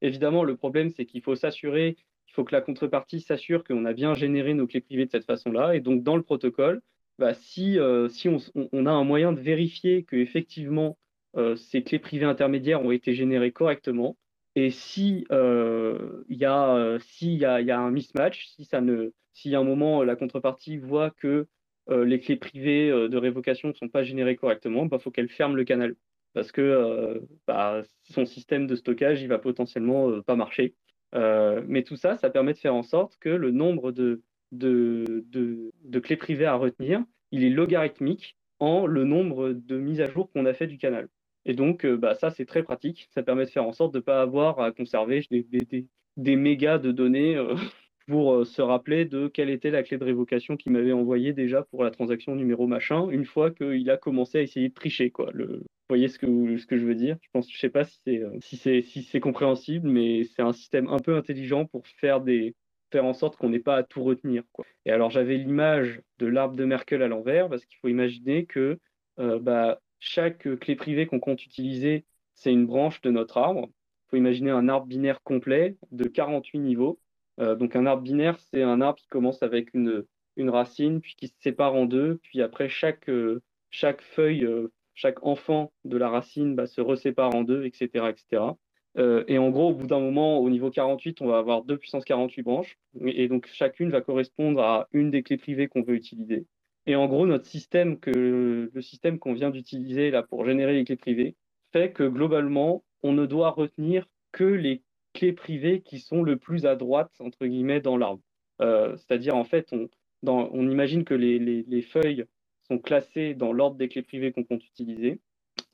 [0.00, 1.96] évidemment, le problème, c'est qu'il faut s'assurer,
[2.32, 5.26] il faut que la contrepartie s'assure qu'on a bien généré nos clés privées de cette
[5.26, 5.74] façon-là.
[5.76, 6.80] Et donc, dans le protocole,
[7.18, 8.08] bah, si, euh,
[8.72, 10.96] on, a un moyen de vérifier que effectivement
[11.36, 14.16] euh, ces clés privées intermédiaires ont été générées correctement,
[14.54, 18.48] et si il y, a, y, a, y a un mismatch,
[19.34, 21.46] si à un moment la contrepartie voit que
[21.88, 25.56] les clés privées de révocation ne sont pas générées correctement, il bah, faut qu'elle ferme
[25.56, 25.96] le canal
[26.32, 30.74] parce que euh, bah, son système de stockage il va potentiellement euh, pas marcher.
[31.14, 34.22] Euh, mais tout ça, ça permet de faire en sorte que le nombre de,
[36.00, 40.46] clés privées à retenir, il est logarithmique en le nombre de mises à jour qu'on
[40.46, 41.08] a fait du canal.
[41.44, 43.08] Et donc, bah, ça, c'est très pratique.
[43.12, 45.46] Ça permet de faire en sorte de ne pas avoir à conserver des,
[46.16, 47.36] des, mégas de données
[48.06, 51.82] pour se rappeler de quelle était la clé de révocation qu'il m'avait envoyée déjà pour
[51.82, 55.10] la transaction numéro machin, une fois qu'il a commencé à essayer de tricher.
[55.10, 55.30] Quoi.
[55.32, 59.20] Le, voyez ce que, je veux dire Je pense, je sais pas si c'est euh,
[59.20, 62.24] compréhensible, mais c'est un système un peu intelligent pour faire
[62.94, 64.42] en sorte qu'on n'ait pas à tout retenir.
[64.86, 68.78] Et alors j'avais l'image de l'arbre de Merkel à l'envers parce qu'il faut imaginer que
[69.18, 73.68] euh, bah, chaque clé privée qu'on compte utiliser, c'est une branche de notre arbre.
[73.68, 76.98] Il faut imaginer un arbre binaire complet de 48 niveaux.
[77.38, 80.04] Euh, donc un arbre binaire, c'est un arbre qui commence avec une,
[80.38, 83.10] racine, puis qui se sépare en deux, puis après chaque
[84.00, 84.48] feuille
[84.94, 88.06] chaque enfant de la racine bah, se resépare en deux, etc.
[88.10, 88.42] etc.
[88.98, 91.78] Euh, et en gros, au bout d'un moment, au niveau 48, on va avoir deux
[91.78, 92.78] puissances 48 branches.
[93.06, 96.46] Et donc, chacune va correspondre à une des clés privées qu'on veut utiliser.
[96.86, 100.84] Et en gros, notre système, que, le système qu'on vient d'utiliser là pour générer les
[100.84, 101.36] clés privées,
[101.72, 104.82] fait que globalement, on ne doit retenir que les
[105.14, 108.22] clés privées qui sont le plus à droite, entre guillemets, dans l'arbre.
[108.60, 109.72] Euh, c'est-à-dire, en fait,
[110.26, 112.24] on, imagine que les, feuilles
[112.78, 115.20] classés dans l'ordre des clés privées qu'on compte utiliser.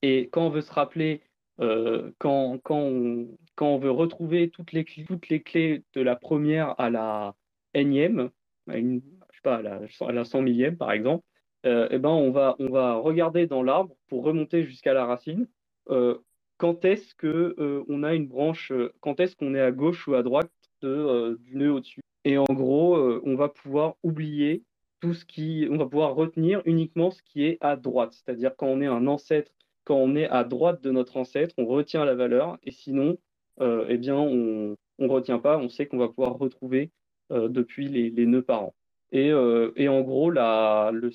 [0.03, 1.23] Et quand on veut se rappeler,
[1.61, 6.17] euh, quand, quand, on, quand, on, veut retrouver toutes les, toutes les clés de la
[6.17, 7.35] première à la
[7.75, 8.31] énième,
[8.69, 11.25] à une, je sais pas, à la, à la 100 millième par exemple,
[11.67, 15.49] euh, eh ben on, va, on va regarder dans l'arbre pour remonter jusqu'à la racine.
[15.91, 16.19] Euh,
[16.57, 20.15] quand est-ce que euh, on a une branche, quand est-ce qu'on est à gauche ou
[20.15, 20.51] à droite
[20.83, 22.01] de, du nœud au-dessus.
[22.25, 24.63] Et en gros, on va pouvoir oublier
[25.01, 28.13] tout ce qui, on va pouvoir retenir uniquement ce qui est à droite.
[28.13, 29.53] C'est-à-dire quand on est un ancêtre,
[29.85, 33.19] quand on est à droite de notre ancêtre, on retient la valeur, et sinon,
[33.61, 36.91] euh, eh bien, on ne retient pas, on sait qu'on va pouvoir retrouver
[37.33, 38.75] euh, depuis les, les, nœuds parents.
[39.13, 41.11] Et, euh, et en gros, le,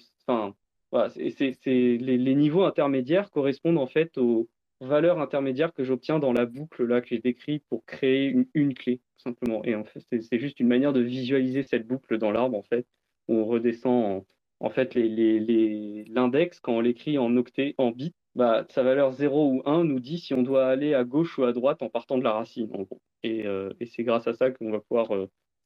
[1.66, 4.50] les, les, niveaux intermédiaires correspondent en fait aux
[4.82, 8.74] valeurs intermédiaires que j'obtiens dans la boucle là que j'ai décrite pour créer une, une
[8.74, 9.64] clé, simplement.
[9.66, 12.88] Et en fait, c'est juste une manière de visualiser cette boucle dans l'arbre, en fait
[13.28, 14.26] on redescend
[14.60, 19.62] en, fait l'index, quand on l'écrit en octet, en bits, bah, sa valeur 0 ou
[19.66, 22.24] 1 nous dit si on doit aller à gauche ou à droite en partant de
[22.24, 23.00] la racine, en gros.
[23.24, 23.46] Et,
[23.80, 25.10] et c'est grâce à ça qu'on va pouvoir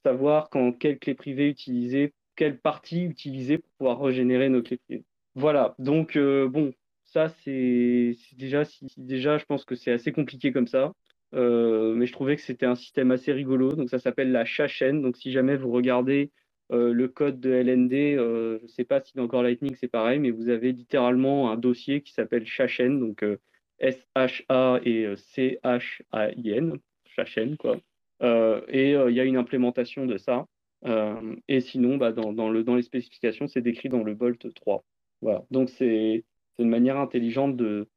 [0.04, 5.04] savoir quand quelle clé privée utiliser, quelle partie utiliser pour pouvoir régénérer nos clés privées.
[5.34, 6.72] Voilà, donc bon,
[7.04, 8.62] ça c'est déjà,
[8.96, 10.92] déjà, je pense que c'est assez compliqué comme ça.
[11.32, 13.72] mais je trouvais que c'était un système assez rigolo.
[13.72, 15.02] Donc ça s'appelle la chaîne.
[15.02, 16.30] Donc si jamais vous regardez
[16.70, 20.18] euh, le code de LND, euh, je ne sais pas si encore Lightning c'est pareil,
[20.18, 23.38] mais vous avez littéralement un dossier qui s'appelle Chachen, donc euh,
[23.78, 27.76] S-H-A et C-H-A-I-N, Chachen, quoi.
[28.68, 30.46] et il y a une implémentation de ça.
[31.48, 34.84] et sinon, bah, dans, dans, le, dans les spécifications, c'est décrit dans le Bolt 3.
[35.22, 35.44] Voilà.
[35.50, 36.24] Donc c'est
[36.58, 37.88] une manière intelligente de,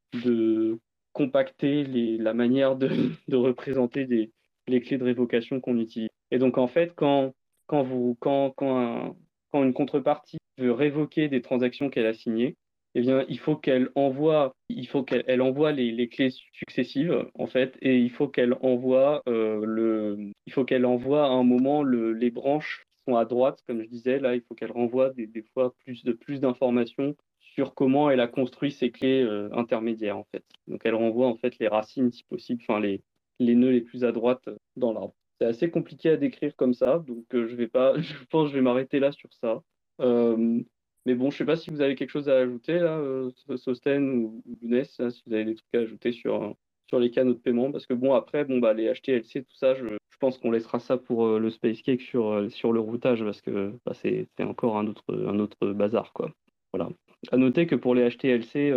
[1.12, 1.84] compacter
[2.18, 2.88] la manière de,
[3.36, 4.30] représenter
[4.68, 6.08] les clés de révocation qu'on utilise.
[6.30, 7.34] Et donc en fait, quand
[7.72, 9.16] quand, vous, quand, quand,
[9.50, 12.54] quand une contrepartie veut révoquer des transactions qu'elle a signées,
[12.94, 17.78] eh bien, il faut qu'elle envoie, il faut qu'elle envoie les, clés successives, en fait,
[17.80, 22.12] et il faut qu'elle envoie euh, le, il faut qu'elle envoie à un moment le,
[22.12, 25.42] les branches qui sont à droite, comme je disais, là, il faut qu'elle renvoie des,
[25.54, 30.26] fois plus de plus d'informations sur comment elle a construit ses clés euh, intermédiaires, en
[30.30, 30.44] fait.
[30.68, 33.00] Donc, elle renvoie en fait les racines, si possible, enfin les,
[33.38, 35.14] les nœuds les plus à droite dans l'arbre.
[35.42, 38.50] C'est assez compliqué à décrire comme ça, donc euh, je vais pas, je pense que
[38.52, 39.60] je vais m'arrêter là sur ça.
[40.00, 40.60] Euh,
[41.04, 44.08] mais bon, je sais pas si vous avez quelque chose à ajouter là, euh, Sosten
[44.08, 46.54] ou, Younes, si vous avez des trucs à ajouter sur,
[46.86, 49.74] sur les canaux de paiement, parce que bon après, bon bah les HTLC, tout ça,
[49.74, 53.42] je, je pense qu'on laissera ça pour le Space Cake sur, sur le routage, parce
[53.42, 56.30] que bah, c'est encore un autre, un autre bazar quoi.
[56.72, 56.88] Voilà.
[57.32, 58.72] À noter que pour les HTLC,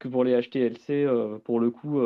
[0.00, 1.06] que pour les HTLC,
[1.44, 2.00] pour le coup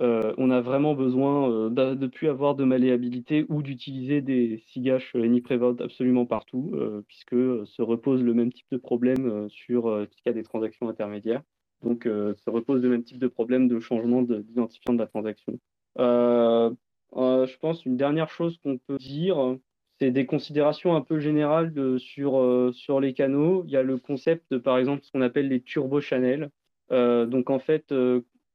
[0.00, 5.14] euh, on a vraiment besoin euh, de plus avoir de malléabilité ou d'utiliser des SIGAsh
[5.14, 7.36] AnyPrevent absolument partout, euh, puisque
[7.66, 11.42] se repose le même type de problème sur ce qu'il y des transactions intermédiaires.
[11.82, 15.58] Donc, se repose le même type de problème de changement d'identifiant de, la transaction.
[15.98, 19.56] je pense une dernière chose qu'on peut dire,
[19.98, 23.64] c'est des considérations un peu générales sur, sur les canaux.
[23.66, 26.50] Il y a le concept de, par exemple, ce qu'on appelle les turbo channels.
[26.90, 27.92] donc, en fait,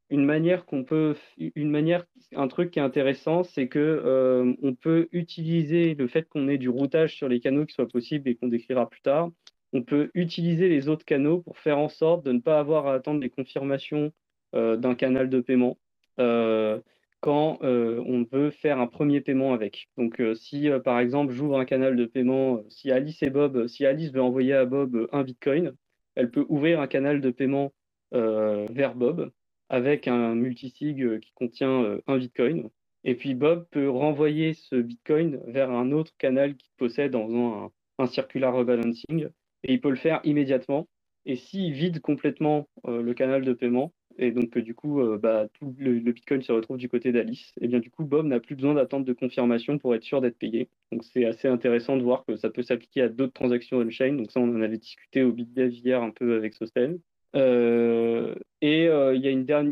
[0.10, 2.06] une manière qu'on peut, une manière,
[2.36, 6.58] un truc qui est intéressant, c'est que euh, on peut utiliser le fait qu'on ait
[6.58, 9.30] du routage sur les canaux qui soit possible et qu'on décrira plus tard.
[9.74, 12.94] On peut utiliser les autres canaux pour faire en sorte de ne pas avoir à
[12.94, 14.14] attendre les confirmations
[14.56, 15.78] euh, d'un canal de paiement
[16.20, 16.80] euh,
[17.20, 19.90] quand on veut faire un premier paiement avec.
[19.98, 24.12] Donc, si par exemple j'ouvre un canal de paiement, si Alice et Bob, si Alice
[24.14, 25.74] veut envoyer à Bob un Bitcoin,
[26.16, 27.74] elle peut ouvrir un canal de paiement
[28.12, 29.32] vers Bob
[29.70, 32.70] avec un multisig euh, qui contient euh, un Bitcoin.
[33.04, 37.72] Et puis Bob peut renvoyer ce Bitcoin vers un autre canal qu'il possède en faisant
[38.00, 39.30] un, circular rebalancing.
[39.64, 40.88] Et il peut le faire immédiatement.
[41.26, 45.76] Et s'il vide complètement euh, le canal de paiement, et donc du coup, bah, tout
[45.78, 48.74] le, Bitcoin se retrouve du côté d'Alice, et bien du coup, Bob n'a plus besoin
[48.74, 50.70] d'attendre de confirmation pour être sûr d'être payé.
[50.92, 54.14] Donc c'est assez intéressant de voir que ça peut s'appliquer à d'autres transactions on-chain.
[54.14, 57.00] Donc ça, on en avait discuté au BitDev hier un peu avec Sostel.
[57.36, 59.22] Euh, et euh, il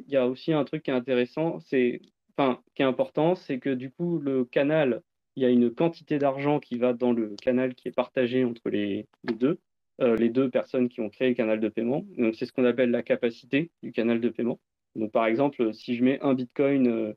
[0.08, 2.02] y, a aussi un truc qui est intéressant, c'est,
[2.38, 5.02] enfin, qui est important, c'est que du coup, le canal,
[5.36, 8.70] il y a une quantité d'argent qui va dans le canal qui est partagé entre
[8.70, 9.60] les, deux,
[10.02, 12.06] euh, les deux personnes qui ont créé le canal de paiement.
[12.18, 14.60] Donc, c'est ce qu'on appelle la capacité du canal de paiement.
[14.96, 17.16] Donc, par exemple, si je mets un Bitcoin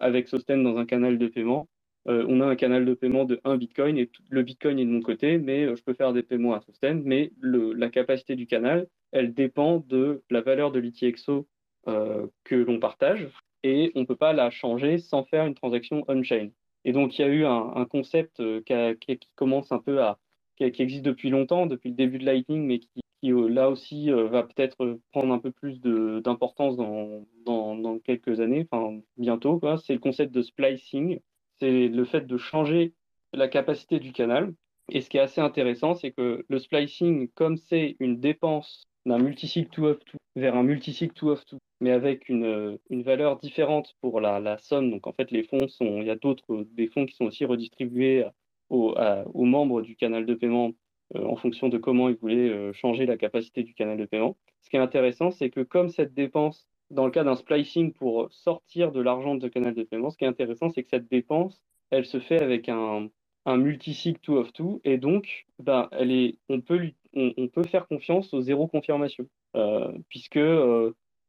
[0.00, 1.68] avec Sosten dans un canal de paiement,
[2.06, 4.90] euh, on a un canal de paiement de 1 Bitcoin et le Bitcoin est de
[4.90, 8.46] mon côté, mais euh, je peux faire des paiements à Sosten, mais la capacité du
[8.46, 11.46] canal, elle dépend de la valeur de l'ITXO
[11.88, 13.28] euh, que l'on partage
[13.62, 16.50] et on ne peut pas la changer sans faire une transaction on-chain.
[16.84, 20.18] Et donc, il y a eu un, concept qui, commence un peu à,
[20.58, 24.98] qui, existe depuis longtemps, depuis le début de Lightning, mais qui, là aussi va peut-être
[25.10, 29.58] prendre un peu plus d'importance dans, dans, quelques années, enfin bientôt.
[29.82, 31.20] C'est le concept de splicing
[31.58, 32.94] c'est le fait de changer
[33.32, 34.52] la capacité du canal.
[34.90, 39.18] Et ce qui est assez intéressant, c'est que le splicing, comme c'est une dépense d'un
[39.18, 43.38] multisig 2 of 2 vers un multisig 2 of 2, mais avec une, une valeur
[43.38, 46.66] différente pour la, la, somme, donc en fait les fonds sont, il y a d'autres
[46.72, 48.26] des fonds qui sont aussi redistribués
[48.70, 48.94] aux,
[49.32, 50.72] aux membres du canal de paiement
[51.16, 54.36] euh, en fonction de comment ils voulaient euh, changer la capacité du canal de paiement.
[54.62, 58.28] Ce qui est intéressant, c'est que comme cette dépense dans le cas d'un splicing pour
[58.32, 61.62] sortir de l'argent de canal de paiement, ce qui est intéressant, c'est que cette dépense,
[61.90, 63.08] elle se fait avec un,
[63.46, 67.86] un multisig 2 of 2 et donc ben, elle est, on, peut on, peut faire
[67.86, 69.26] confiance aux zéro confirmation.
[69.56, 70.40] Euh, puisque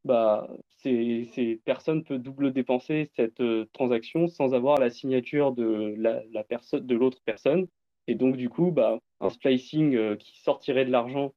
[0.04, 0.48] bah,
[0.78, 6.88] c'est, personne peut double dépenser cette euh, transaction sans avoir la signature de, la, personne,
[6.88, 7.68] l'autre personne.
[8.08, 11.34] Et donc du coup bah, un splicing qui sortirait de l'argent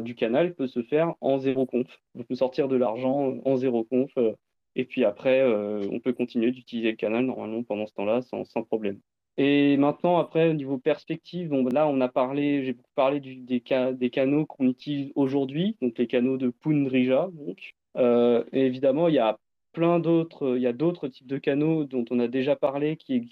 [0.00, 1.88] du canal peut se faire en zéro conf.
[2.14, 4.10] On peut sortir de l'argent en zéro conf.
[4.18, 4.32] Euh,
[4.76, 8.98] Et puis après, on peut continuer d'utiliser le canal normalement pendant ce temps-là sans, problème.
[9.36, 14.46] Et maintenant, après, au niveau perspective, là, on a parlé, j'ai beaucoup parlé des, canaux
[14.46, 17.30] qu'on utilise aujourd'hui, donc les canaux de Pundrija.
[17.32, 19.38] Donc, euh, évidemment, il y a
[19.72, 23.28] plein d'autres, il y a d'autres types de canaux dont on a déjà parlé qui,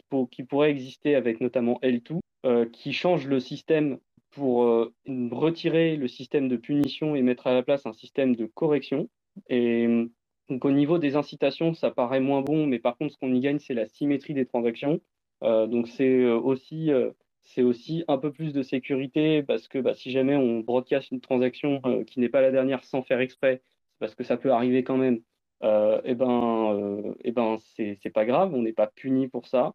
[0.49, 3.99] pourraient exister avec notamment L2, euh, qui changent le système
[4.33, 4.95] pour euh,
[5.31, 9.09] retirer le système de punition et mettre à la place un système de correction.
[9.49, 9.87] Et
[10.49, 13.41] donc, au niveau des incitations, ça paraît moins bon, mais par contre, ce qu'on y
[13.41, 15.01] gagne, c'est la symétrie des transactions.
[15.43, 17.11] Euh, donc c'est euh, aussi euh,
[17.43, 21.21] c'est aussi un peu plus de sécurité parce que bah, si jamais on broadcast une
[21.21, 23.63] transaction qui n'est pas la dernière sans faire exprès,
[23.99, 25.17] parce que ça peut arriver quand même,
[25.63, 29.75] et eh ben, et eh ben c'est pas grave, on n'est pas puni pour ça.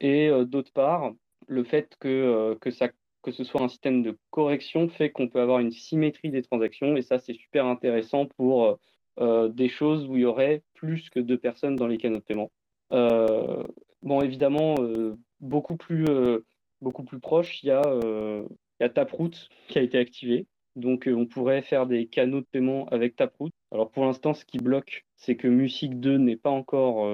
[0.00, 1.12] et d'autre part,
[1.48, 2.88] le fait que, que, ça,
[3.22, 6.96] que ce soit un système de correction fait qu'on peut avoir une symétrie des transactions
[6.96, 8.78] et ça c'est super intéressant pour
[9.18, 12.50] des choses où il y aurait plus que deux personnes dans les canaux de paiement.
[14.02, 16.40] Bon, évidemment, euh, beaucoup, plus, euh,
[16.80, 18.46] beaucoup plus proche, il y, a, euh,
[18.80, 19.30] il y a Taproot
[19.68, 20.46] qui a été activé.
[20.76, 23.50] Donc, on pourrait faire des canaux de paiement avec Taproot.
[23.72, 27.06] Alors, pour l'instant, ce qui bloque, c'est que Music 2 n'est pas encore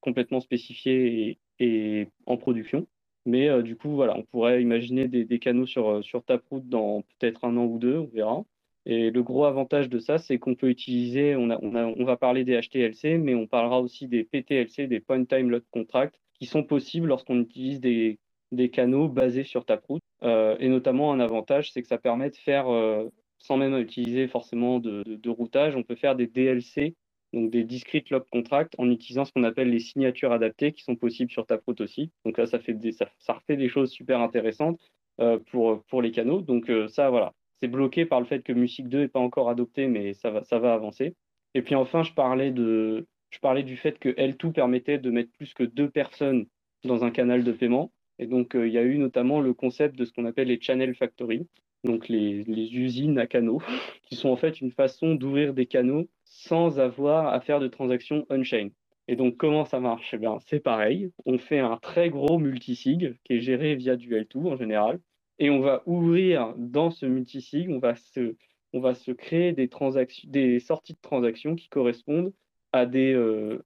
[0.00, 2.86] complètement spécifié et, en production.
[3.26, 7.56] Mais du coup, voilà, on pourrait imaginer des, canaux sur, sur Taproot dans peut-être un
[7.56, 8.44] an ou deux, on verra.
[8.86, 13.16] Et le gros avantage de ça, c'est qu'on peut utiliser, on, va parler des HTLC,
[13.18, 17.40] mais on parlera aussi des PTLC, des Point Time Load Contract, qui sont possibles lorsqu'on
[17.40, 18.18] utilise des,
[18.72, 20.00] canaux basés sur Taproot.
[20.22, 23.08] Euh, et notamment, un avantage, c'est que ça permet de faire, euh,
[23.38, 26.94] sans même utiliser forcément de, de, routage, on peut faire des DLC,
[27.34, 30.96] donc des Discrete Load Contract, en utilisant ce qu'on appelle les signatures adaptées, qui sont
[30.96, 32.10] possibles sur Taproot aussi.
[32.24, 32.76] Donc là, ça, fait
[33.18, 34.80] ça, refait des choses super intéressantes
[35.20, 36.40] euh, pour, les canaux.
[36.40, 39.86] Donc ça, voilà, c'est bloqué par le fait que Music 2 n'est pas encore adopté,
[39.86, 41.14] mais ça va, avancer.
[41.54, 45.32] Et puis enfin, je parlais de, je parlais du fait que L2 permettait de mettre
[45.32, 46.46] plus que deux personnes
[46.84, 47.92] dans un canal de paiement.
[48.18, 50.60] Et donc, euh, il y a eu notamment le concept de ce qu'on appelle les
[50.60, 51.46] channel factory,
[51.84, 53.62] donc les, usines à canaux,
[54.02, 58.26] qui sont en fait une façon d'ouvrir des canaux sans avoir à faire de transactions
[58.30, 58.70] on-chain.
[59.06, 60.14] Et donc, comment ça marche?
[60.14, 61.10] Eh C'est pareil.
[61.26, 64.98] On fait un très gros multisig qui est géré via du L2 en général.
[65.38, 69.68] Et on va ouvrir dans ce multisig, on va se, créer des,
[70.60, 72.32] sorties de transactions qui correspondent
[72.72, 73.62] à des, euh,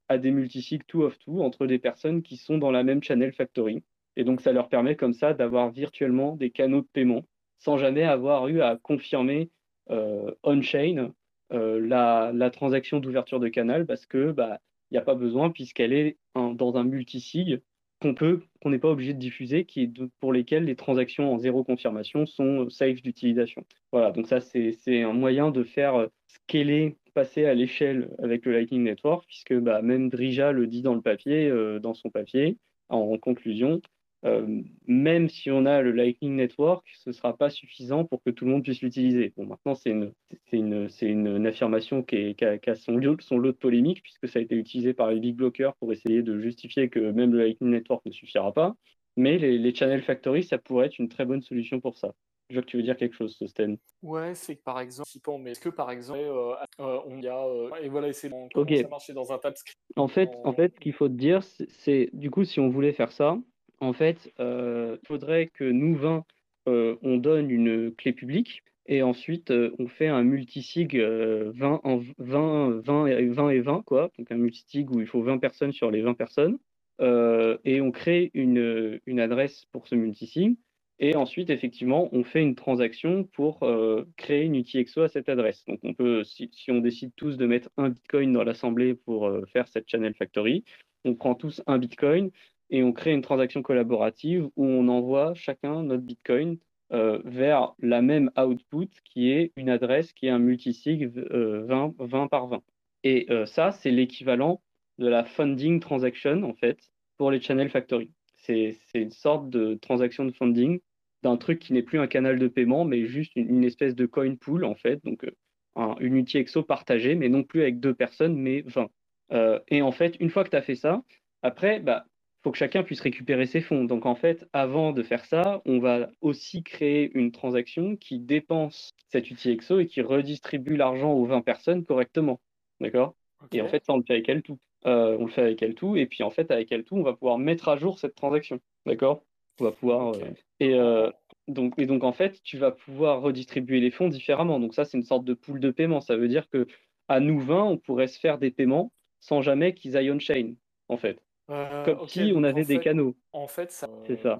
[0.87, 3.83] two of two entre des personnes qui sont dans la même channel factory.
[4.17, 7.23] Et donc, ça leur permet comme ça d'avoir virtuellement des canaux de paiement
[7.59, 9.49] sans jamais avoir eu à confirmer
[9.91, 11.11] euh, on-chain
[11.53, 14.59] euh, la, transaction d'ouverture de canal parce que bah,
[14.91, 17.61] il n'y a pas besoin puisqu'elle est dans un multisig
[18.01, 19.91] qu'on peut, qu'on n'est pas obligé de diffuser, qui est
[20.21, 23.65] pour lesquels les transactions en zéro confirmation sont safe d'utilisation.
[23.91, 28.83] Voilà, donc ça c'est un moyen de faire scaler passer à l'échelle avec le Lightning
[28.83, 32.57] Network, puisque bah, même Drija le dit dans le papier, euh, dans son papier,
[32.87, 33.81] en, conclusion,
[34.25, 38.29] euh, même si on a le Lightning Network, ce ne sera pas suffisant pour que
[38.29, 39.33] tout le monde puisse l'utiliser.
[39.37, 40.11] Bon, maintenant, c'est une,
[40.51, 44.01] une, une, une, affirmation qui, est, qui, a, qui a, son, son lot de polémique,
[44.03, 47.31] puisque ça a été utilisé par les big blockers pour essayer de justifier que même
[47.31, 48.75] le Lightning Network ne suffira pas.
[49.15, 52.13] Mais les, les Channel Factory, ça pourrait être une très bonne solution pour ça.
[52.49, 53.77] Je vois que tu veux dire quelque chose, Sten.
[54.01, 55.07] Ouais, c'est que par exemple,
[55.39, 58.75] mais est-ce que par exemple, euh, euh, on y a euh, et voilà, c'est comment
[58.75, 60.53] ça marche dans un TypeScript En fait, en...
[60.53, 63.37] fait, ce qu'il faut te dire, c'est du coup, si on voulait faire ça,
[63.79, 66.25] en fait, il faudrait que nous 20,
[66.67, 73.07] on donne une clé publique et ensuite on fait un multisig 20 en 20, 20
[73.07, 76.01] et 20 et 20 quoi, donc un multisig où il faut 20 personnes sur les
[76.01, 76.57] 20 personnes.
[76.99, 80.57] et on crée une, une adresse pour ce multisig
[80.99, 85.63] et ensuite, effectivement, on fait une transaction pour euh, créer une UTXO à cette adresse.
[85.65, 89.45] Donc, on peut, si, on décide tous de mettre un Bitcoin dans l'assemblée pour euh,
[89.53, 90.65] faire cette Channel Factory,
[91.05, 92.31] on prend tous un Bitcoin
[92.69, 96.57] et on crée une transaction collaborative où on envoie chacun notre Bitcoin
[96.91, 102.27] euh, vers la même output qui est une adresse qui est un multisig 20, 20
[102.27, 102.61] par 20.
[103.03, 104.61] Et ça, c'est l'équivalent
[104.99, 106.77] de la funding transaction, en fait,
[107.17, 108.11] pour les Channel Factory.
[108.37, 110.79] C'est une sorte de transaction de funding
[111.23, 114.35] d'un truc qui n'est plus un canal de paiement, mais juste une, espèce de coin
[114.35, 115.03] pool, en fait.
[115.03, 115.31] Donc, euh,
[115.75, 118.89] un, une UTXO partagée, mais non plus avec deux personnes, mais 20.
[119.31, 121.01] Euh, et en fait, une fois que tu as fait ça,
[121.41, 122.05] après, bah,
[122.43, 123.83] faut que chacun puisse récupérer ses fonds.
[123.83, 128.91] Donc en fait, avant de faire ça, on va aussi créer une transaction qui dépense
[129.09, 132.39] cette UTXO et qui redistribue l'argent aux 20 personnes correctement.
[132.79, 133.15] D'accord?
[133.51, 134.57] Et en fait, ça, on le fait avec L2.
[134.85, 135.97] Euh, on le fait avec L2.
[135.97, 138.59] Et puis en fait, avec L2, on va pouvoir mettre à jour cette transaction.
[138.85, 139.23] D'accord?
[139.59, 140.15] On va pouvoir.
[140.59, 141.11] Et, euh,
[141.47, 144.59] donc, et donc, en fait, tu vas pouvoir redistribuer les fonds différemment.
[144.59, 145.99] Donc, ça, c'est une sorte de pool de paiement.
[145.99, 146.67] Ça veut dire que
[147.09, 150.53] à nous 20, on pourrait se faire des paiements sans jamais qu'ils aillent on-chain,
[150.87, 151.21] en fait.
[151.49, 153.15] Euh, Comme si on avait des canaux.
[153.33, 153.71] En fait,
[154.05, 154.39] c'est ça.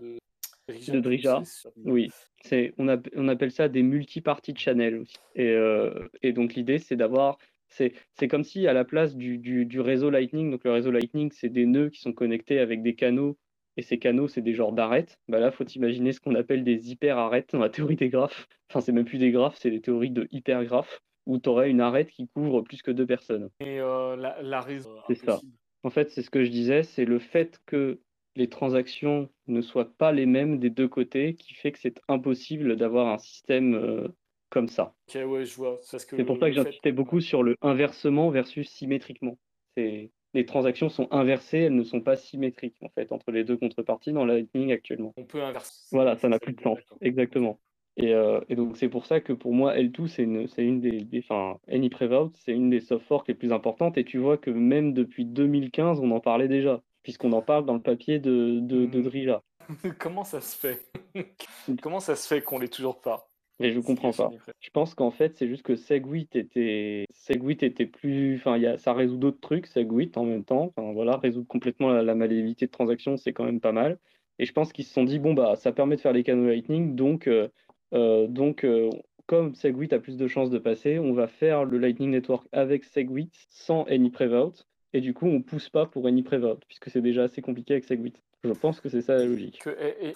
[0.67, 1.41] De Drija.
[1.83, 2.11] Oui,
[2.43, 5.17] c'est on, on, appelle ça des multi-parties de channel aussi.
[5.33, 7.39] Et, euh, et donc l'idée, c'est d'avoir
[7.69, 11.31] c'est comme si à la place du, du, du, réseau Lightning, donc le réseau Lightning,
[11.31, 13.37] c'est des nœuds qui sont connectés avec des canaux,
[13.77, 15.19] et ces canaux, c'est des genres d'arêtes.
[15.27, 18.47] Bah là, faut imaginer ce qu'on appelle des hyper-arêtes dans la théorie des graphes.
[18.69, 21.81] Enfin, c'est même plus des graphes, c'est des théories de hypergraphes, où tu aurais une
[21.81, 23.49] arête qui couvre plus que deux personnes.
[23.59, 24.95] Et euh, la, la raison.
[25.07, 25.39] C'est ça.
[25.83, 27.99] En fait, c'est ce que je disais, c'est le fait que
[28.35, 32.75] les transactions ne soient pas les mêmes des deux côtés qui fait que c'est impossible
[32.75, 34.07] d'avoir un système euh,
[34.49, 34.93] comme ça.
[35.07, 35.79] Ok, ouais, je vois.
[35.81, 39.37] C'est pour ça que j'insistais beaucoup sur le inversement versus symétriquement.
[39.75, 44.11] Les transactions sont inversées, elles ne sont pas symétriques en fait entre les deux contreparties
[44.11, 45.13] dans Lightning actuellement.
[45.17, 45.87] On peut inverser.
[45.91, 46.79] Voilà, ça n'a plus de sens.
[47.01, 47.59] Exactement.
[48.01, 51.57] Euh, et, donc c'est pour ça que pour moi L2 c'est une, une des, enfin
[51.67, 51.89] Any
[52.35, 55.99] c'est une des soft forks les plus importantes et tu vois que même depuis 2015
[55.99, 59.03] on en parlait déjà puisqu'on en parle dans le papier de, de, de hmm.
[59.03, 59.43] Drilla.
[59.99, 60.87] Comment ça se fait?
[61.81, 63.29] Comment ça se fait qu'on l'ait toujours pas?
[63.61, 64.31] Et je comprends pas.
[64.61, 68.77] Je pense qu'en fait, c'est juste que Segwit était, Segwit était plus, enfin, y a...
[68.77, 70.71] ça résout d'autres trucs, Segwit en même temps.
[70.75, 73.99] Enfin, voilà, résoudre complètement la, la de transaction, c'est quand même pas mal.
[74.39, 76.47] Et je pense qu'ils se sont dit, bon, bah, ça permet de faire les canaux
[76.47, 77.49] Lightning, donc, euh,
[77.91, 78.89] donc euh,
[79.25, 82.83] comme Segwit a plus de chances de passer, on va faire le Lightning Network avec
[82.83, 84.65] Segwit sans Any Prevout.
[84.91, 87.83] Et du coup, on pousse pas pour Any Prevout, puisque c'est déjà assez compliqué avec
[87.83, 88.15] Segwit.
[88.43, 89.59] Je pense que c'est ça la logique.
[89.59, 90.13] Que, et,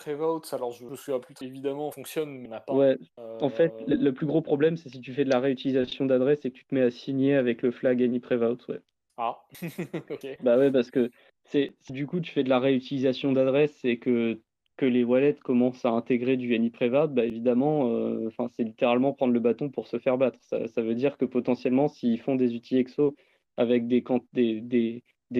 [0.54, 2.74] alors je me souviens plus, évidemment, fonctionne, mais n'a pas.
[2.74, 2.98] Ouais.
[3.18, 6.46] En fait, euh, le, plus gros problème, c'est si tu fais de la réutilisation d'adresse
[6.46, 8.80] et que tu te mets à signer avec le flag AnyPrevout, ouais.
[9.18, 9.44] Ah,
[10.10, 10.38] ok.
[10.42, 11.12] Bah ouais, parce que
[11.44, 14.40] c'est du coup tu fais de la réutilisation d'adresse et que,
[14.78, 19.40] que les wallets commencent à intégrer du AnyPrevout, bah évidemment, euh, c'est littéralement prendre le
[19.40, 20.40] bâton pour se faire battre.
[20.42, 23.16] Ça, veut dire que potentiellement, s'ils font des outils EXO
[23.58, 24.02] avec des,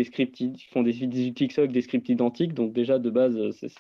[0.04, 3.38] scripts, ils font des, outils avec des scripts identiques, donc déjà de base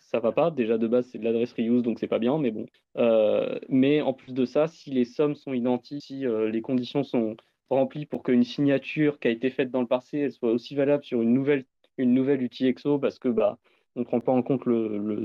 [0.09, 0.49] ça va pas.
[0.49, 2.65] Déjà de base c'est de l'adresse reuse, donc c'est pas bien, mais bon.
[2.97, 7.03] Euh, mais en plus de ça, si les sommes sont identiques, si euh, les conditions
[7.03, 7.35] sont
[7.69, 11.21] remplies pour qu'une signature qui a été faite dans le passé, soit aussi valable sur
[11.21, 11.65] une nouvelle
[11.99, 13.59] une nouvelle UTXO, parce que bah
[13.95, 15.15] on prend pas en compte le, le,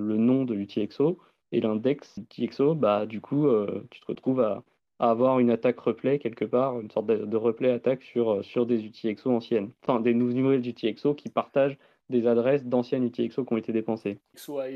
[0.00, 1.18] le, nom de l'UTXO
[1.52, 4.62] et l'index UTXO, bah du coup euh, tu te retrouves à
[4.98, 8.66] à avoir une attaque replay quelque part, une sorte de, replay attaque sur, euh, sur
[8.66, 11.78] des UTXO anciennes, enfin des nouvelles UTXO qui partagent
[12.10, 14.18] des adresses d'anciennes UTXO qui ont été dépensées.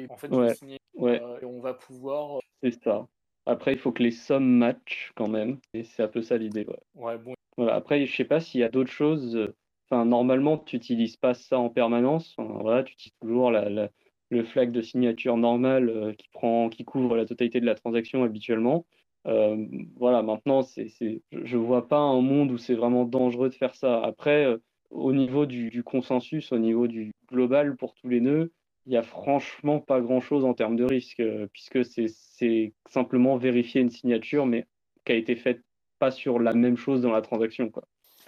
[0.09, 1.23] En fait, ouais.
[1.23, 2.41] Euh, et on va pouvoir.
[2.63, 3.07] C'est ça.
[3.47, 6.67] Après, il faut que les sommes matchent quand même, et c'est un peu ça l'idée.
[6.95, 7.17] Ouais.
[7.17, 7.35] bon.
[7.57, 7.75] voilà.
[7.75, 9.53] Après, je sais pas s'il y a d'autres choses.
[9.91, 12.35] Enfin, normalement, tu n'utilises pas ça en permanence.
[12.39, 17.61] voilà, tu utilises toujours le flag de signature normal qui prend, qui couvre la totalité
[17.61, 18.87] de la transaction habituellement.
[19.27, 19.67] Euh,
[19.97, 20.89] voilà, maintenant, c'est,
[21.33, 24.01] je ne vois pas un monde où c'est vraiment dangereux de faire ça.
[24.03, 24.59] Après, euh,
[24.91, 28.53] au niveau du, consensus, au niveau du global pour tous les nœuds,
[28.87, 33.83] il n'y a franchement pas grand-chose en termes de risque, euh, puisque c'est simplement vérifier
[33.83, 34.67] une signature, mais
[35.05, 35.63] qui a été faite
[35.99, 37.71] pas sur la même chose dans la transaction.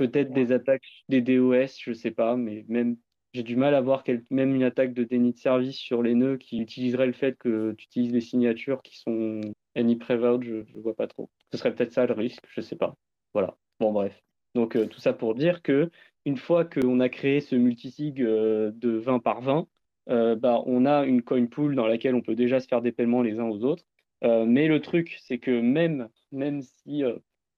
[0.00, 2.96] Peut-être des attaques, des DOS, je sais pas, mais même
[3.34, 6.38] j'ai du mal à voir même une attaque de déni de service sur les nœuds
[6.38, 9.42] qui utiliserait le fait que tu utilises des signatures qui sont
[9.76, 11.28] any prevout, je ne vois pas trop.
[11.52, 12.96] Ce serait peut-être ça le risque, je sais pas.
[13.34, 13.58] Voilà.
[13.78, 14.18] Bon, bref.
[14.54, 15.90] Donc, euh, tout ça pour dire que
[16.24, 19.68] une fois qu'on a créé ce multisig euh, de 20 par 20,
[20.08, 22.90] euh, bah, on a une coin pool dans laquelle on peut déjà se faire des
[22.90, 23.84] paiements les uns aux autres.
[24.22, 27.04] mais le truc, c'est que même, même si,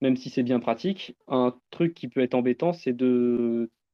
[0.03, 2.93] même si c'est bien pratique, un truc qui peut être embêtant, c'est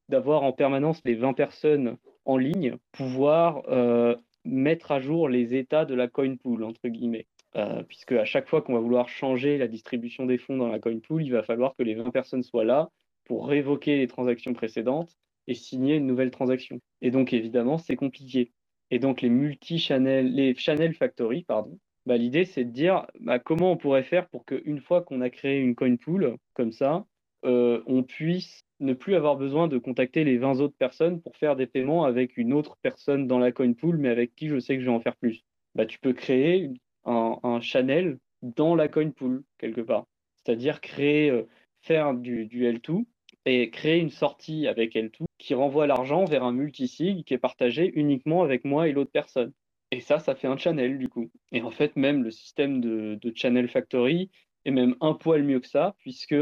[0.08, 5.84] d'avoir en permanence les 20 personnes en ligne, pouvoir euh, mettre à jour les états
[5.84, 7.28] de la coin pool, entre guillemets.
[7.54, 10.80] Euh, puisque à chaque fois qu'on va vouloir changer la distribution des fonds dans la
[10.80, 12.90] coin pool, il va falloir que les 20 personnes soient là
[13.24, 16.80] pour révoquer les transactions précédentes et signer une nouvelle transaction.
[17.02, 18.50] Et donc évidemment, c'est compliqué.
[18.90, 23.72] Et donc les multi-channel, les channel factory, pardon, bah, l'idée c'est de dire bah, comment
[23.72, 27.06] on pourrait faire pour qu'une fois qu'on a créé une coin pool comme ça,
[27.44, 31.56] euh, on puisse ne plus avoir besoin de contacter les 20 autres personnes pour faire
[31.56, 34.76] des paiements avec une autre personne dans la coin pool, mais avec qui je sais
[34.76, 35.42] que je vais en faire plus.
[35.74, 36.70] Bah, tu peux créer
[37.04, 40.06] un, channel dans la coin pool, quelque part.
[40.36, 41.46] C'est-à-dire créer, euh,
[41.82, 43.04] faire du, L2
[43.46, 47.90] et créer une sortie avec L2 qui renvoie l'argent vers un multisig qui est partagé
[47.94, 49.52] uniquement avec moi et l'autre personne.
[49.92, 51.30] Et ça, ça fait un channel du coup.
[51.52, 54.30] Et en fait, même le système de, Channel Factory
[54.64, 56.36] est même un poil mieux que ça, puisque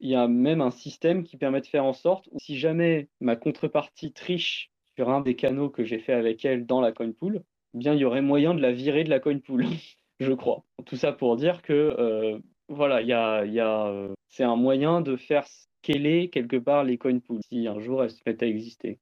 [0.00, 3.36] il y a même un système qui permet de faire en sorte, si jamais ma
[3.36, 7.42] contrepartie triche sur un des canaux que j'ai fait avec elle dans la coin pool,
[7.74, 9.64] bien il y aurait moyen de la virer de la coin pool,
[10.20, 10.64] je crois.
[10.86, 12.38] Tout ça pour dire que euh,
[12.68, 17.18] voilà, il y a, a, c'est un moyen de faire scaler quelque part les coin
[17.18, 18.98] pools si un jour elles se mettent à exister.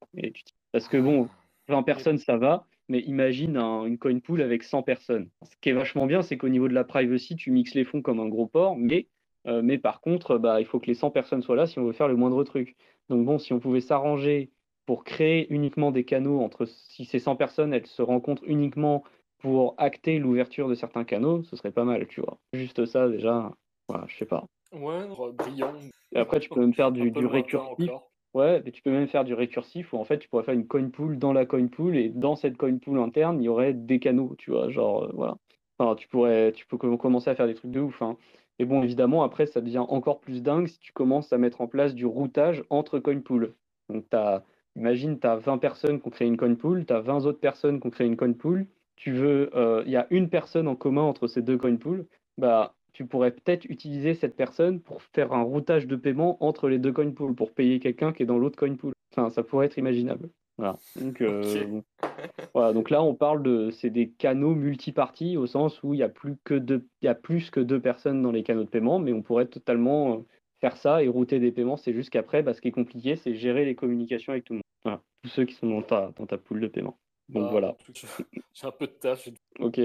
[0.72, 1.28] Parce que bon,
[1.68, 5.28] 20 personnes ça va, mais imagine une coin pool avec 100 personnes.
[5.44, 8.02] Ce qui est vachement bien, c'est qu'au niveau de la privacy, tu mixes les fonds
[8.02, 9.06] comme un gros port, mais,
[9.46, 11.84] euh, mais par contre, bah, il faut que les 100 personnes soient là si on
[11.84, 12.76] veut faire le moindre truc.
[13.08, 14.50] Donc bon, si on pouvait s'arranger
[14.86, 19.04] pour créer uniquement des canaux entre si ces 100 personnes, elles se rencontrent uniquement
[19.38, 22.38] pour acter l'ouverture de certains canaux, ce serait pas mal, tu vois.
[22.52, 23.52] Juste ça, déjà,
[23.88, 24.44] voilà, je sais pas.
[24.72, 25.74] Ouais, brillant.
[26.12, 27.90] Et après, tu peux même faire du, du récursif.
[28.34, 30.66] Ouais, mais tu peux même faire du récursif où en fait tu pourrais faire une
[30.66, 33.74] coin pool dans la coin pool et dans cette coin pool interne il y aurait
[33.74, 35.36] des canaux, tu vois, genre euh, voilà.
[35.78, 38.00] Enfin, tu pourrais, tu peux commencer à faire des trucs de ouf.
[38.02, 38.16] Hein.
[38.58, 41.66] Et bon, évidemment, après ça devient encore plus dingue si tu commences à mettre en
[41.68, 43.54] place du routage entre coin pool.
[43.90, 44.44] Donc as,
[44.76, 47.40] imagine, tu as 20 personnes qui ont créé une coin pool, tu as 20 autres
[47.40, 48.66] personnes qui ont créé une coin pool.
[48.96, 52.06] Tu veux, euh, il y a une personne en commun entre ces deux coin pools,
[52.38, 56.78] bah tu pourrais peut-être utiliser cette personne pour faire un routage de paiement entre les
[56.78, 58.92] deux coin pools, pour payer quelqu'un qui est dans l'autre coin pool.
[59.12, 60.28] Enfin, ça pourrait être imaginable.
[60.58, 60.78] Voilà.
[61.00, 61.80] Donc, euh,
[62.54, 62.72] voilà.
[62.72, 66.08] Donc là, on parle de, c'est des canaux multiparties au sens où il y a
[66.08, 68.98] plus que deux, il y a plus que deux personnes dans les canaux de paiement,
[68.98, 70.18] mais on pourrait totalement euh,
[70.60, 71.76] faire ça et router des paiements.
[71.76, 74.58] C'est juste qu'après, bah, ce qui est compliqué, c'est gérer les communications avec tout le
[74.58, 74.62] monde.
[74.84, 75.02] Voilà.
[75.22, 76.98] Tous ceux qui sont dans ta, dans ta pool de paiement.
[77.28, 77.76] Donc bah, voilà.
[78.54, 79.30] J'ai un peu de tâche.
[79.58, 79.80] Ok.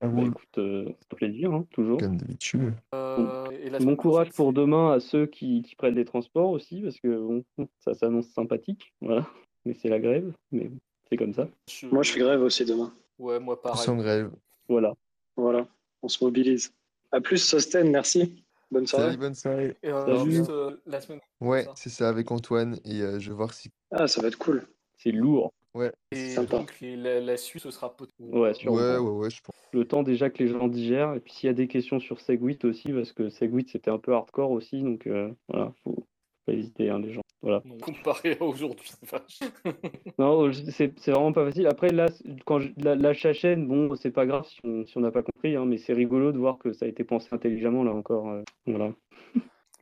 [0.00, 1.98] Ah bah, écoute, euh, ça plaisir, hein, toujours.
[1.98, 2.74] Comme d'habitude.
[2.94, 7.08] Euh, bon courage pour demain à ceux qui, qui, prennent les transports aussi, parce que
[7.08, 7.44] bon,
[7.80, 8.94] ça s'annonce sympathique.
[9.00, 9.26] Voilà.
[9.64, 10.70] Mais c'est la grève, mais
[11.08, 11.48] c'est comme ça.
[11.90, 12.92] Moi, je fais grève aussi demain.
[13.18, 13.82] Ouais, moi pareil.
[13.82, 14.30] Sans grève.
[14.68, 14.94] Voilà.
[15.36, 15.66] Voilà,
[16.02, 16.72] on se mobilise.
[17.12, 18.42] À plus, Sosten, merci.
[18.70, 19.06] Bonne soirée.
[19.06, 19.76] Salut, bonne soirée.
[19.82, 21.20] Et euh, juste, euh, la semaine.
[21.40, 23.70] Ouais, c'est ça, avec Antoine, et je vais voir si.
[23.90, 24.66] Ah, ça va être cool.
[24.96, 25.52] C'est lourd.
[25.76, 25.92] Ouais.
[26.12, 28.76] Et donc la, la, suite, ce sera Ouais, sûrement.
[28.76, 29.54] Ouais, ouais, ouais, je pense.
[29.72, 31.14] Le temps déjà que les gens digèrent.
[31.14, 33.98] Et puis s'il y a des questions sur Segwit aussi, parce que Segwit c'était un
[33.98, 36.06] peu hardcore aussi, donc euh, voilà, faut
[36.46, 37.20] pas hésiter, hein, les gens.
[37.42, 37.62] Voilà.
[37.82, 38.90] comparé à aujourd'hui,
[40.18, 41.66] Non, c'est vraiment pas facile.
[41.66, 42.06] Après, là,
[42.44, 45.76] quand je, la, chaîne, bon, c'est pas grave si on n'a pas compris, hein, mais
[45.76, 48.30] c'est rigolo de voir que ça a été pensé intelligemment là encore.
[48.30, 48.92] Euh, voilà.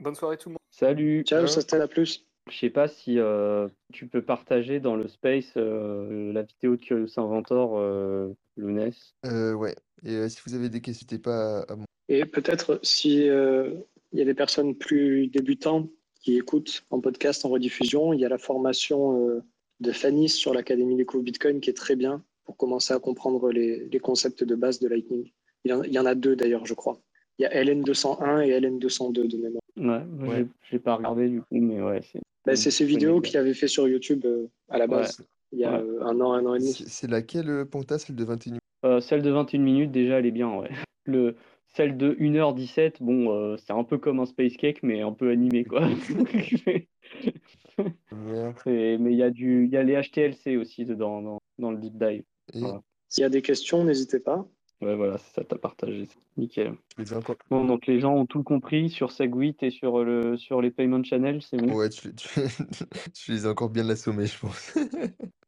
[0.01, 0.59] Bonne soirée tout le monde.
[0.71, 1.23] Salut.
[1.23, 2.27] Ciao, ça se à plus.
[2.51, 6.81] Je sais pas si euh, tu peux partager dans le space euh, la vidéo de
[6.81, 8.93] Curious Inventor, euh, Lunes.
[9.25, 9.75] Euh, ouais.
[10.05, 11.77] Et si vous avez des questions, n'hésitez pas à,
[12.09, 15.89] Et peut-être si il y a des personnes plus débutantes
[16.21, 19.43] qui écoutent en podcast, en rediffusion, il y a la formation
[19.81, 23.89] de Fanny sur l'Académie des Bitcoin qui est très bien pour commencer à comprendre les,
[23.89, 25.31] les concepts de base de Lightning.
[25.65, 27.01] Il y en, il y en a deux d'ailleurs, je crois.
[27.39, 29.63] Il y a LN201 et LN202 de mémoire.
[29.77, 30.47] Ouais, ouais.
[30.71, 33.69] j'ai pas regardé du coup, mais ouais, c'est bah, c'est ces vidéos qu'il avait fait
[33.69, 36.59] sur YouTube euh, à la base, il y a euh, un an, un an et
[36.59, 36.73] demi.
[36.73, 38.61] C'est laquelle, euh, Ponta, celle de 21 minutes?
[39.01, 40.69] Celle de 21 minutes, déjà, elle est bien, ouais.
[41.07, 41.37] Le,
[41.75, 45.65] celle de 1h17, bon, c'est un peu comme un Space Cake, mais un peu animé,
[45.65, 45.83] quoi.
[48.67, 51.99] mais il y, a du, y a les HTLC aussi dedans, dans, dans le deep
[51.99, 52.25] dive.
[53.09, 54.47] S'il y a des questions, n'hésitez pas.
[54.85, 56.07] Ouais, voilà, c'est ça, t'as partagé.
[56.37, 56.75] Nickel.
[57.49, 61.03] Bon, donc les gens ont tout compris sur Segwit et sur, le, sur les payment
[61.03, 61.75] channels, c'est bon?
[61.75, 62.15] Ouais, tu,
[63.15, 64.77] tu, les as encore bien assommés, je pense.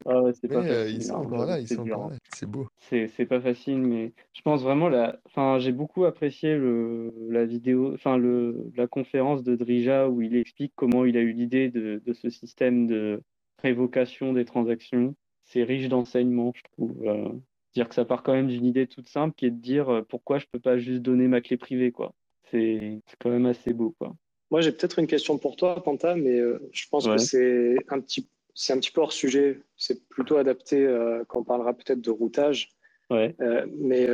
[0.07, 0.95] ah ouais, c'est pas euh, facile.
[0.95, 2.15] ils sont encore là, ils sont encore là.
[2.33, 2.67] C'est beau.
[2.79, 5.19] C'est pas facile, mais je pense vraiment, la...
[5.25, 10.35] enfin, j'ai beaucoup apprécié le, la vidéo, enfin, le, la conférence de Drija où il
[10.35, 13.21] explique comment il a eu l'idée de, de ce système de
[13.61, 15.15] révocation des transactions.
[15.43, 17.39] C'est riche d'enseignements, je trouve.
[17.73, 20.01] Dire que ça part quand même d'une idée toute simple qui est de dire euh,
[20.01, 22.13] pourquoi je peux pas juste donner ma clé privée quoi.
[22.49, 24.15] C'est quand même assez beau quoi.
[24.51, 27.99] Moi j'ai peut-être une question pour toi Panta, mais euh, je pense que c'est un
[27.99, 29.59] petit c'est un petit peu hors sujet.
[29.75, 32.69] C'est plutôt adapté euh, quand on parlera peut-être de routage.
[33.09, 33.33] Ouais.
[33.77, 34.05] mais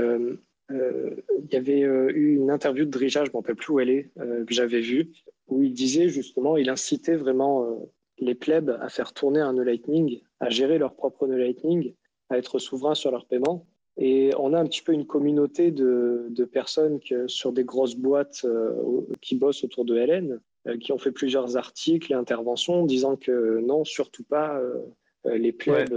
[0.69, 3.89] il y avait eu une interview de Drija, je ne me rappelle plus où elle
[3.89, 5.11] est, que j'avais vue,
[5.47, 7.89] où il disait justement, il incitait vraiment
[8.19, 11.95] les plebs à faire tourner un nœud Lightning, à gérer leur propre nœud Lightning
[12.29, 13.65] à être souverains sur leurs paiements.
[13.97, 17.95] Et on a un petit peu une communauté de, de personnes que, sur des grosses
[17.95, 18.73] boîtes euh,
[19.21, 23.59] qui bossent autour de LN, euh, qui ont fait plusieurs articles et interventions disant que
[23.59, 24.79] non, surtout pas, euh,
[25.25, 25.93] les plebs,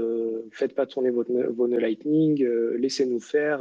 [0.53, 2.45] faites pas tourner vos, vos nœuds Lightning,
[2.79, 3.61] laissez-nous faire,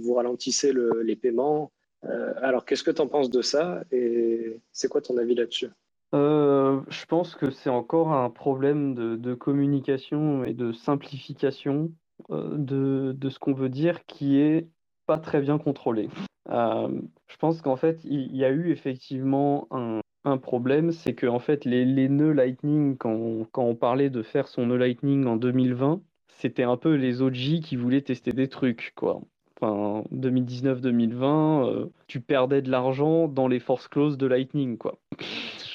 [0.00, 1.70] vous ralentissez le, les paiements.
[2.02, 5.68] alors, qu'est-ce que tu en penses de ça et c'est quoi ton avis là-dessus?
[6.12, 11.92] Je pense que c'est encore un problème de, de, communication et de simplification
[12.30, 14.68] de, de ce qu'on veut dire qui est
[15.06, 16.08] pas très bien contrôlé.
[16.50, 21.26] Euh, je pense qu'en fait, il y a eu effectivement un, un problème, c'est que
[21.26, 24.76] en fait, les, les nœuds Lightning, quand on, quand on, parlait de faire son nœud
[24.76, 29.20] Lightning en 2020, c'était un peu les OG qui voulaient tester des trucs, quoi.
[29.60, 34.98] enfin 2019-2020, tu perdais de l'argent dans les force closes de Lightning, quoi.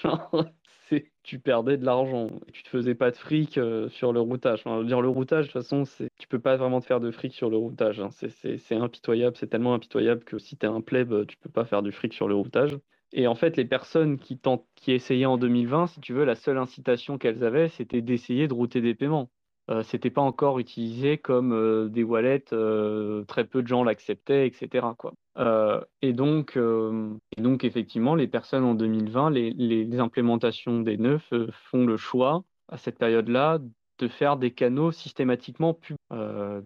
[1.29, 3.59] tu perdais de l'argent tu te faisais pas de fric
[3.89, 4.61] sur le routage.
[4.65, 5.83] Enfin, dire le routage, de toute façon,
[6.17, 7.99] tu peux pas vraiment te faire de fric sur le routage.
[7.99, 8.09] Hein.
[8.09, 11.83] C'est impitoyable, c'est tellement impitoyable que si tu es un pleb, tu peux pas faire
[11.83, 12.71] du fric sur le routage.
[13.13, 14.39] Et en fait, les personnes qui,
[14.75, 18.53] qui essayaient en 2020, si tu veux, la seule incitation qu'elles avaient, c'était d'essayer de
[18.53, 19.29] router des paiements.
[19.69, 24.47] Euh, c'était pas encore utilisé comme euh, des wallets, euh, très peu de gens l'acceptaient,
[24.47, 24.87] etc.
[24.97, 25.13] Quoi.
[26.01, 31.33] et, donc, et donc, effectivement, les personnes en 2020, les, les, implémentations des neufs
[31.69, 33.59] font le choix, à cette période-là,
[33.99, 35.99] de faire des canaux systématiquement publics.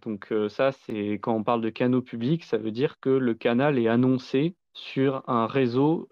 [0.02, 3.78] donc ça, c'est quand on parle de canaux publics, ça veut dire que le canal
[3.78, 6.10] est annoncé sur un réseau,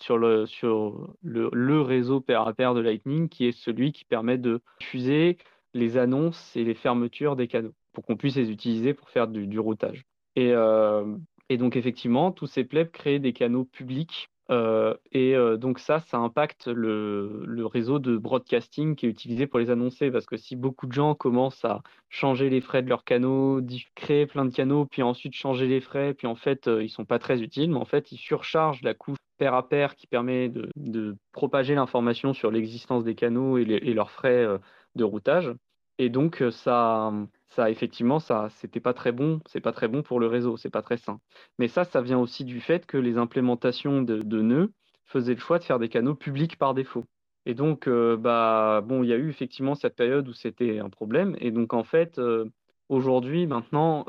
[0.00, 4.04] sur, le, sur le, le, réseau pair à pair de Lightning, qui est celui qui
[4.04, 5.38] permet de diffuser
[5.76, 9.58] les annonces et les fermetures des canaux pour qu'on puisse les utiliser pour faire du,
[9.58, 10.04] routage.
[10.34, 11.16] Et, euh,
[11.48, 16.00] et, donc effectivement, tous ces plebs créent des canaux publics euh, et euh, donc ça,
[16.00, 20.54] ça impacte le, réseau de broadcasting qui est utilisé pour les annoncer parce que si
[20.54, 23.60] beaucoup de gens commencent à changer les frais de leurs canaux,
[23.94, 27.18] créer plein de canaux, puis ensuite changer les frais, puis en fait ils sont pas
[27.18, 31.16] très utiles, mais en fait ils surchargent la couche pair à pair qui permet de,
[31.32, 33.64] propager l'information sur l'existence des canaux et,
[33.94, 34.46] leurs frais
[34.94, 35.52] de routage.
[35.98, 37.12] Et donc, euh, ça,
[37.48, 39.40] ça effectivement, ça, c'était pas très bon.
[39.46, 40.56] C'est pas très bon pour le réseau.
[40.56, 41.20] C'est pas très sain.
[41.58, 44.72] Mais ça, ça vient aussi du fait que les implémentations de, nœuds
[45.06, 47.04] faisaient le choix de faire des canaux publics par défaut.
[47.46, 50.90] Et donc, euh, bah, bon, il y a eu effectivement cette période où c'était un
[50.90, 51.36] problème.
[51.40, 52.44] Et donc, en fait, euh,
[52.88, 54.04] aujourd'hui, maintenant,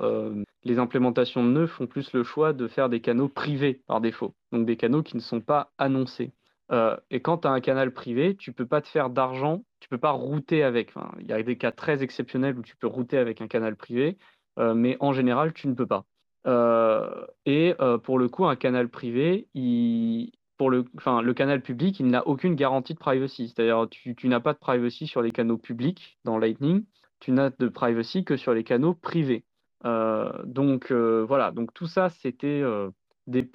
[0.64, 4.36] les implémentations de nœuds font plus le choix de faire des canaux privés par défaut.
[4.52, 6.34] Donc, des canaux qui ne sont pas annoncés.
[7.10, 9.98] Et quand tu as un canal privé, tu peux pas te faire d'argent, tu peux
[9.98, 10.94] pas router avec.
[11.20, 14.18] il y a des cas très exceptionnels où tu peux router avec un canal privé,
[14.60, 16.06] euh, mais en général, tu ne peux pas.
[16.48, 19.48] Euh, et pour le coup, un canal privé,
[20.58, 23.50] pour le, enfin, le canal public, il n'a aucune garantie de privacy.
[23.50, 26.86] C'est-à-dire, tu, n'as pas de privacy sur les canaux publics dans Lightning,
[27.20, 29.44] tu n'as de privacy que sur les canaux privés.
[29.84, 32.64] donc voilà, donc tout ça, c'était
[33.28, 33.48] des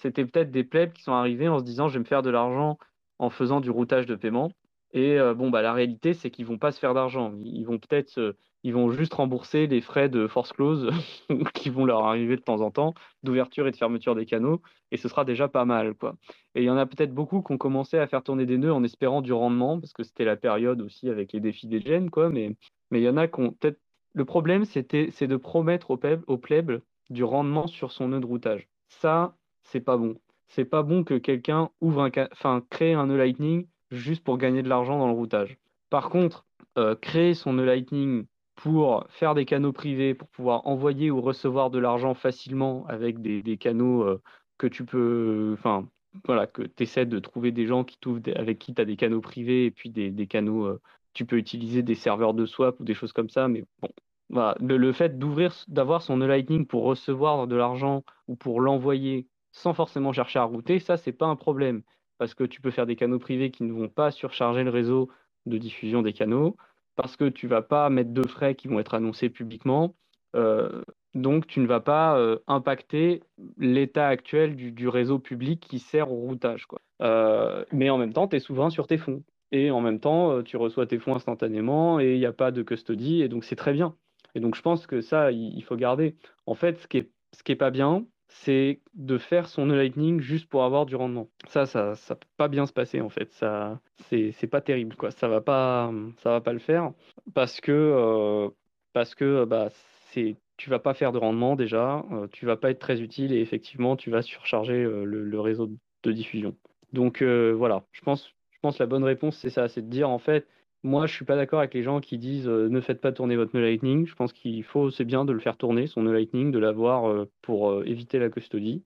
[0.00, 2.30] c'était peut-être des plebs qui sont arrivés en se disant je vais me faire de
[2.30, 2.78] l'argent
[3.18, 4.50] en faisant du routage de paiement.
[4.92, 7.34] Et euh, bon, bah, la réalité, c'est qu'ils vont pas se faire d'argent.
[7.42, 10.90] Ils vont peut-être, ils vont juste rembourser les frais de force close
[11.54, 14.96] qui vont leur arriver de temps en temps, d'ouverture et de fermeture des canaux, et
[14.96, 16.16] ce sera déjà pas mal, quoi.
[16.54, 18.72] Et il y en a peut-être beaucoup qui ont commencé à faire tourner des nœuds
[18.72, 22.10] en espérant du rendement, parce que c'était la période aussi avec les défis des gènes,
[22.10, 22.30] quoi.
[22.30, 22.56] Mais,
[22.90, 23.78] mais il y en a qui ont peut-être.
[24.14, 26.72] Le problème, c'était, c'est de promettre au pleb, au pleb
[27.10, 28.68] du rendement sur son nœud de routage.
[28.88, 30.16] Ça, c'est pas bon.
[30.48, 34.62] C'est pas bon que quelqu'un ouvre un, enfin, crée un nœud Lightning juste pour gagner
[34.62, 35.58] de l'argent dans le routage.
[35.90, 36.44] Par contre,
[36.76, 41.70] euh, créer son nœud Lightning pour faire des canaux privés, pour pouvoir envoyer ou recevoir
[41.70, 44.20] de l'argent facilement avec des, canaux euh,
[44.58, 45.88] que tu peux, enfin,
[46.24, 47.98] voilà, que tu essaies de trouver des gens qui
[48.34, 50.80] avec qui tu as des canaux privés et puis des, canaux, euh,
[51.14, 53.90] tu peux utiliser des serveurs de swap ou des choses comme ça, mais bon,
[54.30, 60.12] le, fait d'ouvrir, d'avoir son Lightning pour recevoir de l'argent ou pour l'envoyer sans forcément
[60.12, 61.82] chercher à router, ça, c'est pas un problème.
[62.18, 65.08] Parce que tu peux faire des canaux privés qui ne vont pas surcharger le réseau
[65.46, 66.56] de diffusion des canaux,
[66.96, 69.94] parce que tu vas pas mettre de frais qui vont être annoncés publiquement.
[70.36, 70.82] Euh,
[71.14, 73.22] donc, tu ne vas pas euh, impacter
[73.56, 76.66] l'état actuel du, réseau public qui sert au routage.
[76.66, 76.80] Quoi.
[77.00, 79.22] Euh, mais en même temps, tu es souvent sur tes fonds.
[79.52, 82.62] Et en même temps, tu reçois tes fonds instantanément et il n'y a pas de
[82.62, 83.22] custody.
[83.22, 83.94] Et donc, c'est très bien.
[84.34, 86.16] Et donc, je pense que ça, il, faut garder.
[86.46, 90.20] En fait, ce qui est, ce qui est pas bien, c'est de faire son Lightning
[90.20, 91.28] juste pour avoir du rendement.
[91.48, 93.32] Ça, ça, ça peut pas bien se passer en fait.
[93.32, 95.10] Ça, c'est, pas terrible quoi.
[95.10, 96.92] Ça va pas, ça va pas le faire
[97.34, 98.50] parce que, euh,
[98.92, 99.68] parce que bah,
[100.12, 102.04] c'est, tu vas pas faire de rendement déjà.
[102.12, 105.70] Euh, tu vas pas être très utile et effectivement, tu vas surcharger euh, le, réseau
[106.02, 106.54] de diffusion.
[106.92, 110.18] Donc voilà, je pense, je pense la bonne réponse c'est ça, c'est de dire en
[110.18, 110.46] fait,
[110.84, 113.36] moi, je suis pas d'accord avec les gens qui disent euh, ne faites pas tourner
[113.36, 114.06] votre nœud Lightning.
[114.06, 117.08] Je pense qu'il faut, c'est bien de le faire tourner, son nœud Lightning, de l'avoir
[117.08, 118.84] euh, pour euh, éviter la custody.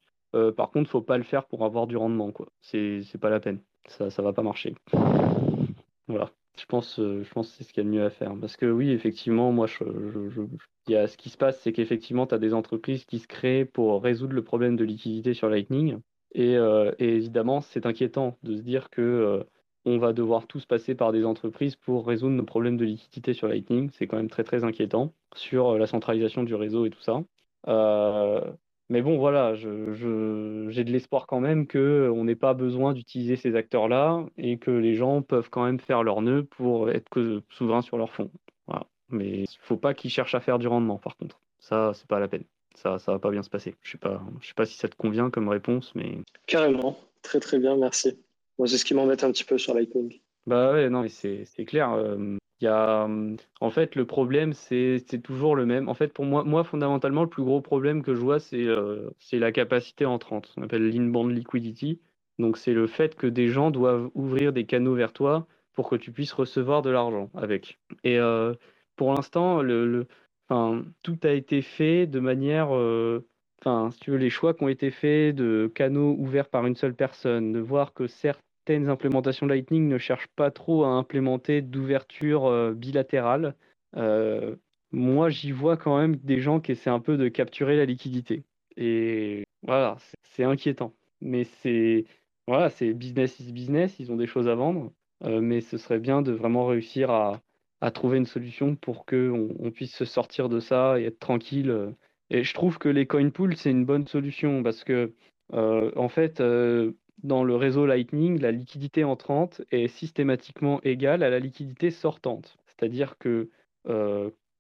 [0.56, 2.48] par contre, faut pas le faire pour avoir du rendement, quoi.
[2.60, 3.60] C'est, pas la peine.
[3.86, 4.74] Ça, ça va pas marcher.
[6.08, 6.30] Voilà.
[6.58, 8.34] Je pense, je pense que c'est ce qu'il y a de mieux à faire.
[8.40, 9.84] Parce que oui, effectivement, moi, je,
[10.86, 13.26] il y a, ce qui se passe, c'est qu'effectivement, tu as des entreprises qui se
[13.26, 15.98] créent pour résoudre le problème de liquidité sur Lightning.
[16.34, 16.56] Et
[16.98, 19.44] évidemment, c'est inquiétant de se dire que
[19.84, 23.48] on va devoir tous passer par des entreprises pour résoudre nos problèmes de liquidité sur
[23.48, 23.90] Lightning.
[23.92, 27.22] C'est quand même très très inquiétant sur euh, la centralisation du réseau et tout ça.
[27.68, 28.40] Euh,
[28.88, 34.26] mais bon, voilà, j'ai de l'espoir quand même qu'on n'ait pas besoin d'utiliser ces acteurs-là
[34.36, 38.12] et que les gens peuvent quand même faire leur nœud pour être souverains sur leur
[38.12, 38.30] fonds.
[39.12, 41.38] Mais il ne faut pas qu'ils cherchent à faire du rendement, par contre.
[41.60, 42.44] Ça, c'est pas la peine.
[42.74, 43.76] ça ça va pas bien se passer.
[43.82, 47.58] Je sais pas sais pas si ça te convient comme réponse, mais carrément, très très
[47.58, 48.18] bien, merci.
[48.66, 50.20] C'est ce qui m'embête un petit peu sur Lightning.
[50.46, 51.96] Bah ouais, non, c'est clair.
[52.60, 53.08] Il y a,
[53.60, 55.88] en fait, le problème, c'est toujours le même.
[55.88, 58.66] En fait, pour moi, moi, fondamentalement, le plus gros problème que je vois, c'est
[59.18, 60.52] c'est la capacité entrante.
[60.56, 62.00] On appelle l'inbound liquidity.
[62.38, 65.96] Donc, c'est le fait que des gens doivent ouvrir des canaux vers toi pour que
[65.96, 67.78] tu puisses recevoir de l'argent avec.
[68.04, 68.18] Et
[68.96, 70.06] pour l'instant, le,
[70.48, 72.70] enfin, tout a été fait de manière.
[73.60, 76.74] Enfin, si tu veux, les choix qui ont été faits de canaux ouverts par une
[76.74, 78.08] seule personne, de voir que
[78.64, 83.56] certaines implémentations Lightning ne cherchent pas trop à implémenter d'ouverture bilatérale.
[84.92, 88.44] moi, j'y vois quand même des gens qui essaient un peu de capturer la liquidité.
[88.76, 90.94] Et voilà, c'est inquiétant.
[91.20, 92.04] Mais c'est
[92.48, 94.92] voilà, c'est business is business, ils ont des choses à vendre,
[95.24, 97.40] euh, mais ce serait bien de vraiment réussir à,
[97.94, 101.70] trouver une solution pour qu'on on puisse se sortir de ça et être tranquille.
[101.70, 101.90] Euh.
[102.30, 105.12] Et je trouve que les coin pools, c'est une bonne solution parce que,
[105.52, 106.40] euh, en fait,
[107.22, 112.56] dans le réseau Lightning, la liquidité entrante est systématiquement égale à la liquidité sortante.
[112.66, 113.50] C'est-à-dire que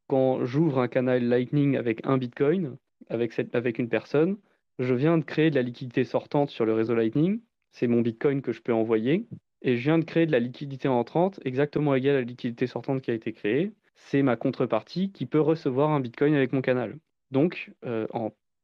[0.08, 2.76] quand j'ouvre un canal Lightning avec un Bitcoin,
[3.08, 4.36] avec, cette, avec une personne,
[4.78, 7.40] je viens de créer de la liquidité sortante sur le réseau Lightning
[7.72, 9.26] c'est mon Bitcoin que je peux envoyer.
[9.62, 13.02] Et je viens de créer de la liquidité entrante exactement égale à la liquidité sortante
[13.02, 13.72] qui a été créée.
[13.94, 16.98] C'est ma contrepartie qui peut recevoir un Bitcoin avec mon canal.
[17.30, 18.06] Donc, euh,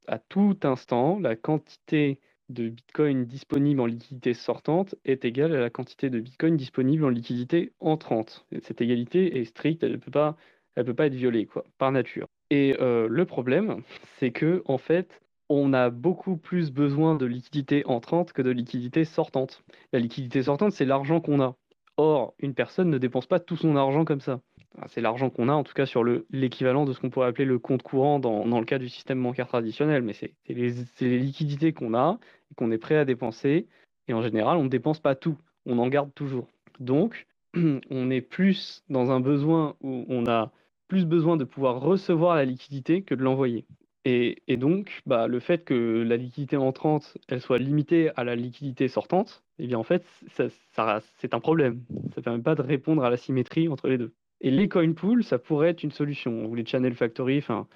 [0.07, 5.71] à tout instant, la quantité de Bitcoin disponible en liquidité sortante est égale à la
[5.71, 8.47] quantité de Bitcoin disponible en liquidité entrante.
[8.63, 10.37] Cette égalité est stricte, elle ne peut pas,
[10.75, 12.27] elle peut pas être violée quoi, par nature.
[12.51, 13.83] Et euh, le problème,
[14.19, 19.05] c'est que en fait, on a beaucoup plus besoin de liquidité entrante que de liquidité
[19.05, 19.63] sortante.
[19.93, 21.57] La liquidité sortante, c'est l'argent qu'on a.
[21.97, 24.41] Or, une personne ne dépense pas tout son argent comme ça.
[24.87, 27.59] C'est l'argent qu'on a, en tout cas sur l'équivalent de ce qu'on pourrait appeler le
[27.59, 30.03] compte courant dans, le cas du système bancaire traditionnel.
[30.03, 32.19] Mais c'est les, liquidités qu'on a
[32.51, 33.67] et qu'on est prêt à dépenser.
[34.07, 35.37] Et en général, on ne dépense pas tout.
[35.67, 36.49] On en garde toujours.
[36.81, 37.27] Donc,
[37.91, 40.53] on est plus dans un besoin où on a
[40.87, 43.67] plus besoin de pouvoir recevoir la liquidité que de l'envoyer.
[44.05, 48.89] Et, donc, bah, le fait que la liquidité entrante, elle soit limitée à la liquidité
[48.89, 51.83] sortante, eh bien en fait, c'est un problème.
[52.15, 54.15] Ça ne permet pas de répondre à la symétrie entre les deux.
[54.41, 56.47] Et les coin pools, ça pourrait être une solution.
[56.47, 57.67] Ou les channel factory, enfin,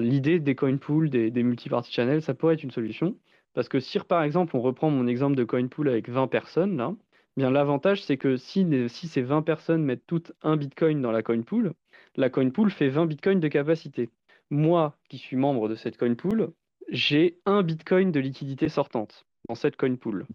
[0.00, 3.16] l'idée des coin pools, des, multi-party channels, ça pourrait être une solution.
[3.54, 6.76] Parce que si par exemple on reprend mon exemple de coin pool avec 20 personnes,
[6.76, 6.94] là,
[7.38, 11.22] bien l'avantage c'est que si, si ces 20 personnes mettent toutes un bitcoin dans la
[11.22, 11.72] coin pool,
[12.16, 14.10] la coin pool fait 20 bitcoins de capacité
[14.50, 16.52] moi qui suis membre de cette coin pool,
[16.88, 20.26] j'ai un bitcoin de liquidité sortante dans cette coin pool.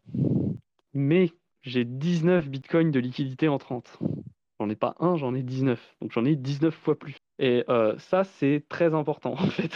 [0.93, 1.31] Mais
[1.61, 3.99] j'ai 19 bitcoins de liquidité entrante.
[4.61, 5.95] J'en ai pas un, j'en ai 19.
[6.01, 7.15] Donc j'en ai 19 fois plus.
[7.39, 9.73] Et euh, ça, c'est très important en fait.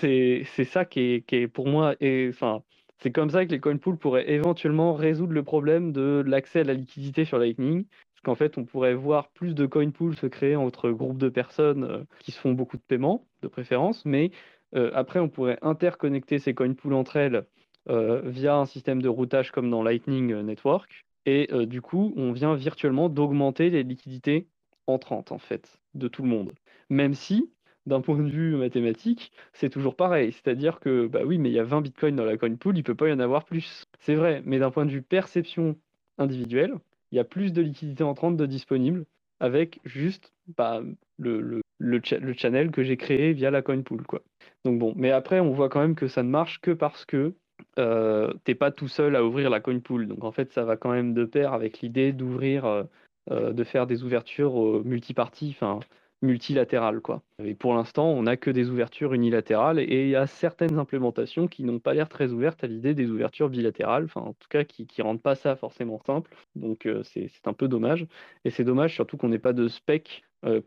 [0.00, 1.94] c'est ça qui est, pour moi.
[2.00, 6.64] C'est comme ça que les coin pools pourraient éventuellement résoudre le problème de l'accès à
[6.64, 7.84] la liquidité sur Lightning
[8.24, 11.84] qu'en fait, on pourrait voir plus de coin pools se créer entre groupes de personnes
[11.84, 14.30] euh, qui se font beaucoup de paiements, de préférence, mais
[14.74, 17.44] euh, après, on pourrait interconnecter ces coin pools entre elles
[17.86, 21.04] via un système de routage comme dans Lightning Network.
[21.26, 24.48] Et du coup, on vient virtuellement d'augmenter les liquidités
[24.86, 26.52] entrantes, en fait, de tout le monde.
[26.90, 27.50] Même si,
[27.86, 30.32] d'un point de vue mathématique, c'est toujours pareil.
[30.32, 32.80] C'est-à-dire que, bah oui, mais il y a 20 bitcoins dans la coin pool, il
[32.80, 33.86] ne peut pas y en avoir plus.
[34.00, 35.76] C'est vrai, mais d'un point de vue perception
[36.18, 36.74] individuelle,
[37.10, 39.04] il y a plus de liquidités entrantes de disponibles
[39.40, 40.82] avec juste bah,
[41.18, 44.04] le, le, le, channel que j'ai créé via la coin pool.
[44.04, 44.22] Quoi.
[44.64, 47.34] Donc bon, mais après, on voit quand même que ça ne marche que parce que
[47.78, 50.06] euh, t'es pas tout seul à ouvrir la coin pool.
[50.08, 52.84] Donc en fait, ça va quand même de pair avec l'idée d'ouvrir, euh,
[53.30, 55.80] euh, de faire des ouvertures multiparties, enfin
[56.22, 57.00] multilatérales.
[57.00, 57.22] Quoi.
[57.42, 61.48] Et pour l'instant, on n'a que des ouvertures unilatérales et il y a certaines implémentations
[61.48, 64.62] qui n'ont pas l'air très ouvertes à l'idée des ouvertures bilatérales, enfin en tout cas
[64.62, 66.36] qui ne rendent pas ça forcément simple.
[66.54, 68.06] Donc euh, c'est un peu dommage.
[68.44, 70.22] Et c'est dommage surtout qu'on n'ait pas de spec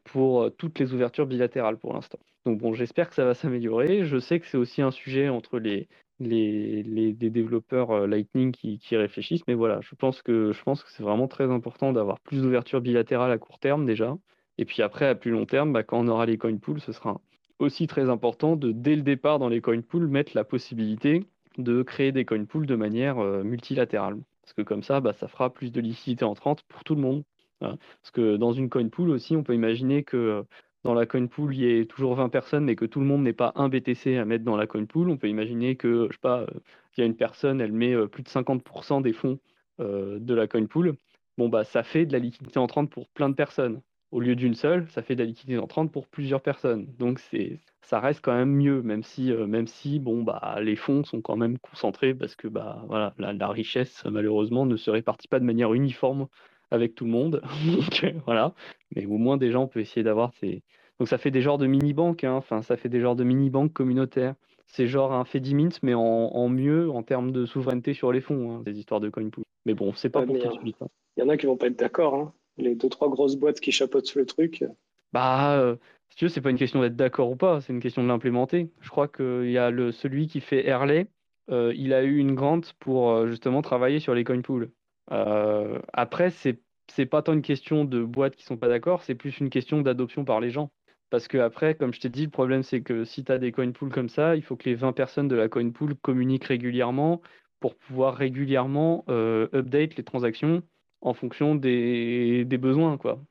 [0.05, 2.19] pour toutes les ouvertures bilatérales pour l'instant.
[2.45, 4.05] Donc bon, j'espère que ça va s'améliorer.
[4.05, 5.89] Je sais que c'est aussi un sujet entre les,
[6.19, 9.45] les, les, développeurs Lightning qui, qui, réfléchissent.
[9.47, 13.37] Mais voilà, je pense que, que c'est vraiment très important d'avoir plus d'ouvertures bilatérales à
[13.37, 14.15] court terme déjà.
[14.57, 16.91] Et puis après, à plus long terme, bah, quand on aura les coin pools, ce
[16.91, 17.19] sera
[17.59, 21.25] aussi très important de, dès le départ dans les coin pools, mettre la possibilité
[21.57, 24.17] de créer des coin pools de manière euh, multilatérale.
[24.41, 27.23] Parce que comme ça, bah, ça fera plus de liquidité entrante pour tout le monde.
[27.61, 27.77] Hein.
[28.01, 30.43] Parce que dans une coin pool aussi, on peut imaginer que euh,
[30.85, 33.23] dans la coin pool, il y ait toujours 20 personnes, mais que tout le monde
[33.23, 35.09] n'ait pas un BTC à mettre dans la coin pool.
[35.09, 36.47] On peut imaginer que, je sais pas, euh,
[36.95, 39.39] il y a une personne, elle met plus de 50% des fonds
[39.79, 40.95] de la coin pool.
[41.37, 43.81] Bon, bah, ça fait de la liquidité entrante pour plein de personnes
[44.11, 46.87] au lieu d'une seule, ça fait de la liquidité entrante pour plusieurs personnes.
[46.97, 50.75] Donc c'est ça reste quand même mieux, même si, euh, même si bon, bah, les
[50.75, 55.27] fonds sont quand même concentrés parce que bah, voilà, la, richesse, malheureusement, ne se répartit
[55.27, 56.27] pas de manière uniforme
[56.75, 57.41] avec tout le monde.
[57.65, 58.53] Donc, voilà.
[58.95, 60.61] Mais au moins, déjà, on peut essayer d'avoir ces.
[60.99, 62.33] Donc, ça fait des genres de mini-banques, hein.
[62.33, 64.35] enfin, ça fait des genres de mini-banques communautaires.
[64.67, 68.51] C'est genre un fait mint, mais en, mieux en termes de souveraineté sur les fonds,
[68.51, 69.43] hein, des histoires de coin pool.
[69.65, 70.77] Mais bon, c'est pas pour tout de suite.
[70.81, 70.87] Hein.
[71.17, 72.15] Il y en a qui vont pas être d'accord.
[72.15, 72.33] Hein.
[72.57, 74.65] Les deux, trois grosses boîtes qui chapeautent le truc.
[75.13, 75.75] Bah, euh,
[76.09, 78.07] si tu veux, c'est pas une question d'être d'accord ou pas, c'est une question de
[78.07, 78.69] l'implémenter.
[78.81, 81.07] Je crois qu'il y a le, celui qui fait Erley,
[81.51, 84.71] euh, il a eu une grante pour euh, justement travailler sur les coin pools.
[85.11, 86.59] Euh, après, c'est
[86.91, 89.81] c'est pas tant une question de boîtes qui sont pas d'accord, c'est plus une question
[89.81, 90.71] d'adoption par les gens.
[91.09, 93.51] Parce que après, comme je t'ai dit, le problème c'est que si tu as des
[93.51, 96.45] coin pools comme ça, il faut que les 20 personnes de la coin pool communiquent
[96.45, 97.21] régulièrement
[97.59, 100.63] pour pouvoir régulièrement update les transactions
[101.01, 103.21] en fonction des, besoins, quoi.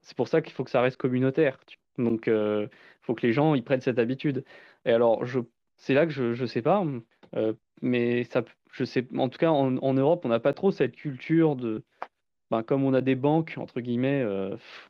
[0.00, 1.58] C'est pour ça qu'il faut que ça reste communautaire.
[1.98, 2.68] Donc il
[3.02, 4.44] faut que les gens prennent cette habitude.
[4.84, 5.24] Et alors
[5.76, 6.84] c'est là que je ne sais pas,
[7.82, 8.26] mais
[8.72, 11.84] je sais, en tout cas en Europe on n'a pas trop cette culture de,
[12.52, 14.24] ben, comme on a des banques entre guillemets,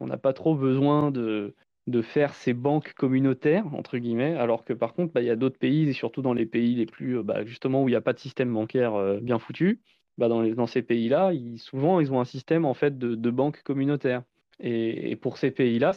[0.01, 1.55] on n'a pas trop besoin de
[2.03, 5.59] faire ces banques communautaires, entre guillemets, alors que par contre, bah, il y a d'autres
[5.59, 8.13] pays, et surtout dans les pays les plus, bah, justement, où il n'y a pas
[8.13, 9.81] de système bancaire bien foutu,
[10.19, 14.23] bah, dans, ces pays-là, souvent, ils ont un système en fait de, de banques communautaires.
[14.61, 15.93] Et, pour ces pays-là,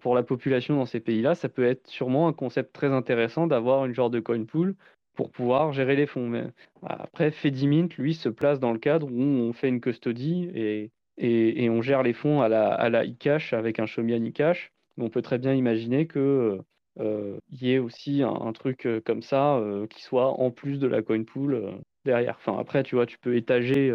[0.00, 3.86] pour la population dans ces pays-là, ça peut être sûrement un concept très intéressant d'avoir
[3.86, 4.76] une genre de coin pool
[5.16, 6.28] pour pouvoir gérer les fonds.
[6.28, 6.44] Mais
[6.82, 11.68] après, Fedimint, lui, se place dans le cadre où on fait une custody et, et,
[11.70, 14.72] on gère les fonds à la, à la e-cash avec un Shomian e-cash.
[14.98, 16.60] On peut très bien imaginer que
[17.00, 20.86] euh, y ait aussi un, truc euh, comme ça euh, qui soit en plus de
[20.86, 22.36] la coin pool derrière.
[22.38, 23.94] Enfin, après, tu vois, tu peux étager,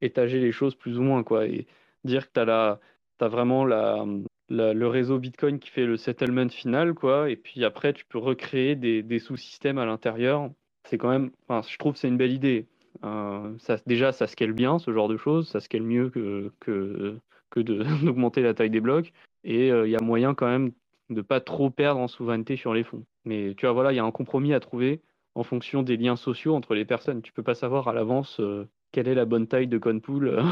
[0.00, 1.66] étager les choses plus ou moins, quoi, et
[2.04, 2.80] dire que tu as
[3.20, 4.04] as vraiment la,
[4.48, 7.30] le réseau Bitcoin qui fait le settlement final, quoi.
[7.30, 10.50] Et puis après, tu peux recréer des sous-systèmes à l'intérieur.
[10.84, 12.66] C'est quand même, enfin, je trouve c'est une belle idée.
[13.04, 15.48] Euh, ça, déjà, ça scale bien, ce genre de choses.
[15.48, 17.18] Ça scale mieux que, que,
[17.50, 19.12] que d'augmenter la taille des blocs.
[19.44, 20.72] Et il euh, y a moyen quand même
[21.10, 23.04] de pas trop perdre en souveraineté sur les fonds.
[23.24, 25.02] Mais tu vois, voilà, il y a un compromis à trouver
[25.34, 27.22] en fonction des liens sociaux entre les personnes.
[27.22, 30.42] Tu peux pas savoir à l'avance euh, quelle est la bonne taille de Conpool.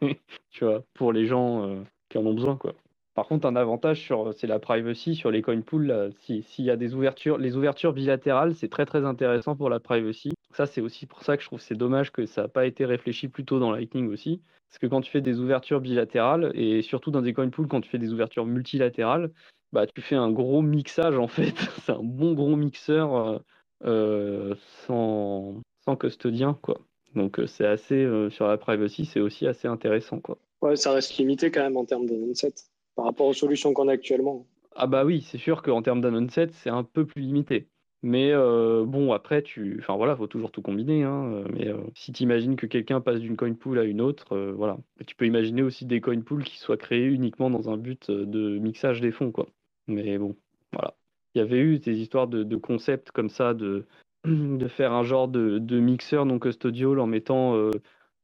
[0.50, 2.74] tu vois, pour les gens qui en ont besoin, quoi.
[3.14, 6.12] Par contre, un avantage sur, c'est la privacy sur les coin pools.
[6.20, 10.32] S'il y a des ouvertures, les ouvertures bilatérales, c'est très très intéressant pour la privacy.
[10.52, 12.84] Ça, c'est aussi pour ça que je trouve c'est dommage que ça n'a pas été
[12.84, 14.40] réfléchi plus tôt dans Lightning aussi.
[14.68, 17.80] Parce que quand tu fais des ouvertures bilatérales, et surtout dans des coin pools, quand
[17.80, 19.30] tu fais des ouvertures multilatérales,
[19.72, 21.54] bah, tu fais un gros mixage en fait.
[21.84, 23.38] c'est un bon gros mixeur euh,
[23.84, 24.54] euh,
[24.86, 26.80] sans, sans custodien, quoi.
[27.14, 30.38] Donc euh, c'est assez euh, sur la privacy, c'est aussi assez intéressant quoi.
[30.62, 32.64] Ouais, ça reste limité quand même en termes de set
[32.96, 34.46] par rapport aux solutions qu'on a actuellement.
[34.76, 37.68] Ah bah oui, c'est sûr qu'en termes d'annonset, c'est un peu plus limité.
[38.02, 41.04] Mais euh, bon, après, tu, enfin voilà, faut toujours tout combiner.
[41.04, 44.76] Hein, mais si tu imagines que quelqu'un passe d'une coin pool à une autre, voilà.
[45.06, 48.58] tu peux imaginer aussi des coin pools qui soient créés uniquement dans un but de
[48.58, 49.46] mixage des fonds, quoi.
[49.86, 50.36] Mais bon,
[50.72, 50.94] voilà.
[51.34, 53.86] Il y avait eu des histoires de, de concepts comme ça, de
[54.24, 57.70] de faire un genre de, de mixeur non custodial en mettant euh,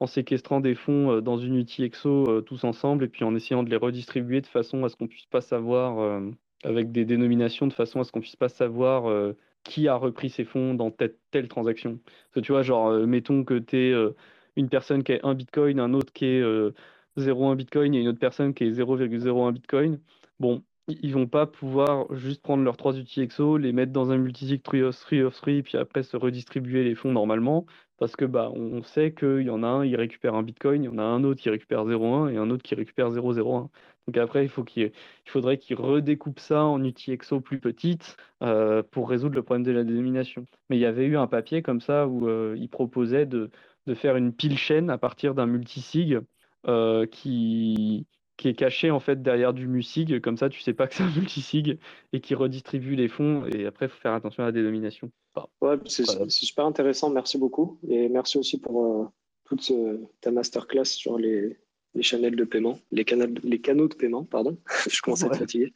[0.01, 3.63] en séquestrant des fonds euh, dans une UTXO euh, tous ensemble et puis en essayant
[3.63, 6.23] de les redistribuer de façon à ce qu'on puisse pas savoir
[6.65, 10.45] avec des dénominations de façon à ce qu'on puisse pas savoir qui a repris ces
[10.45, 11.99] fonds dans telle, telle transaction.
[12.05, 13.95] Parce que tu vois, genre, mettons que tu es
[14.57, 16.43] une personne qui a un bitcoin, un autre qui est
[17.19, 20.01] 0,1 bitcoin et une autre personne qui est 0,01 bitcoin.
[20.39, 20.63] Bon,
[21.03, 24.81] ils vont pas pouvoir juste prendre leurs trois UTXO, les mettre dans un multisig 3
[24.81, 27.67] of 3 of 3, puis après se redistribuer les fonds normalement,
[27.99, 30.87] parce que bah on sait qu'il y en a un, il récupère un bitcoin, il
[30.87, 33.69] y en a un autre qui récupère 0,1 et un autre qui récupère 0,01.
[34.07, 34.85] Donc après, il, faut qu'il,
[35.27, 39.73] il faudrait qu'ils redécoupent ça en UTXO plus petites euh, pour résoudre le problème de
[39.73, 40.47] la dénomination.
[40.69, 43.51] Mais il y avait eu un papier comme ça où euh, il proposait de,
[43.87, 46.19] de, faire une pile chaîne à partir d'un multisig
[46.67, 48.07] euh, qui,
[48.41, 51.03] qui est caché en fait derrière du musig, comme ça tu sais pas que c'est
[51.03, 51.79] un multisig
[52.15, 55.11] et qui redistribue les fonds et après il faut faire attention à la dénomination.
[55.61, 59.05] ouais, c'est super intéressant, merci beaucoup et merci aussi pour euh,
[59.45, 59.71] toute
[60.23, 61.59] ta masterclass sur les,
[61.95, 63.05] les channels de paiement, les,
[63.43, 64.57] les canaux de paiement, pardon,
[64.91, 65.75] je commence à être fatigué.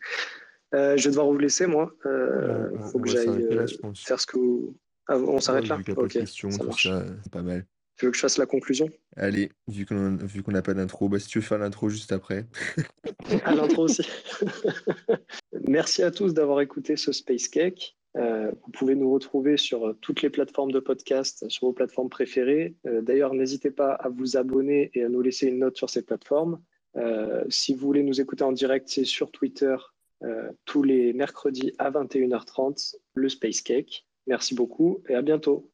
[0.74, 3.46] Euh, je vais devoir vous laisser moi, il euh, faut que j'aille
[3.94, 4.74] faire ce que vous...
[5.06, 5.78] Ah, on s'arrête là?
[5.98, 6.88] Ok, ça marche.
[7.30, 7.66] pas mal.
[7.96, 8.88] Tu veux que je fasse la conclusion?
[9.16, 12.12] Allez, vu qu'on vu qu'on n'a pas d'intro, bah, si tu veux faire l'intro juste
[12.12, 12.46] après.
[13.44, 14.02] à l'intro aussi.
[15.68, 17.96] Merci à tous d'avoir écouté ce Space Cake.
[18.16, 22.08] Euh, vous pouvez nous retrouver sur euh, toutes les plateformes de podcast, sur vos plateformes
[22.08, 22.76] préférées.
[22.86, 26.02] Euh, d'ailleurs, n'hésitez pas à vous abonner et à nous laisser une note sur ces
[26.02, 26.60] plateformes.
[27.48, 29.76] si vous voulez nous écouter en direct, c'est sur Twitter
[30.64, 34.06] tous les mercredis à 21h30, le Space Cake.
[34.26, 35.73] Merci beaucoup et à bientôt.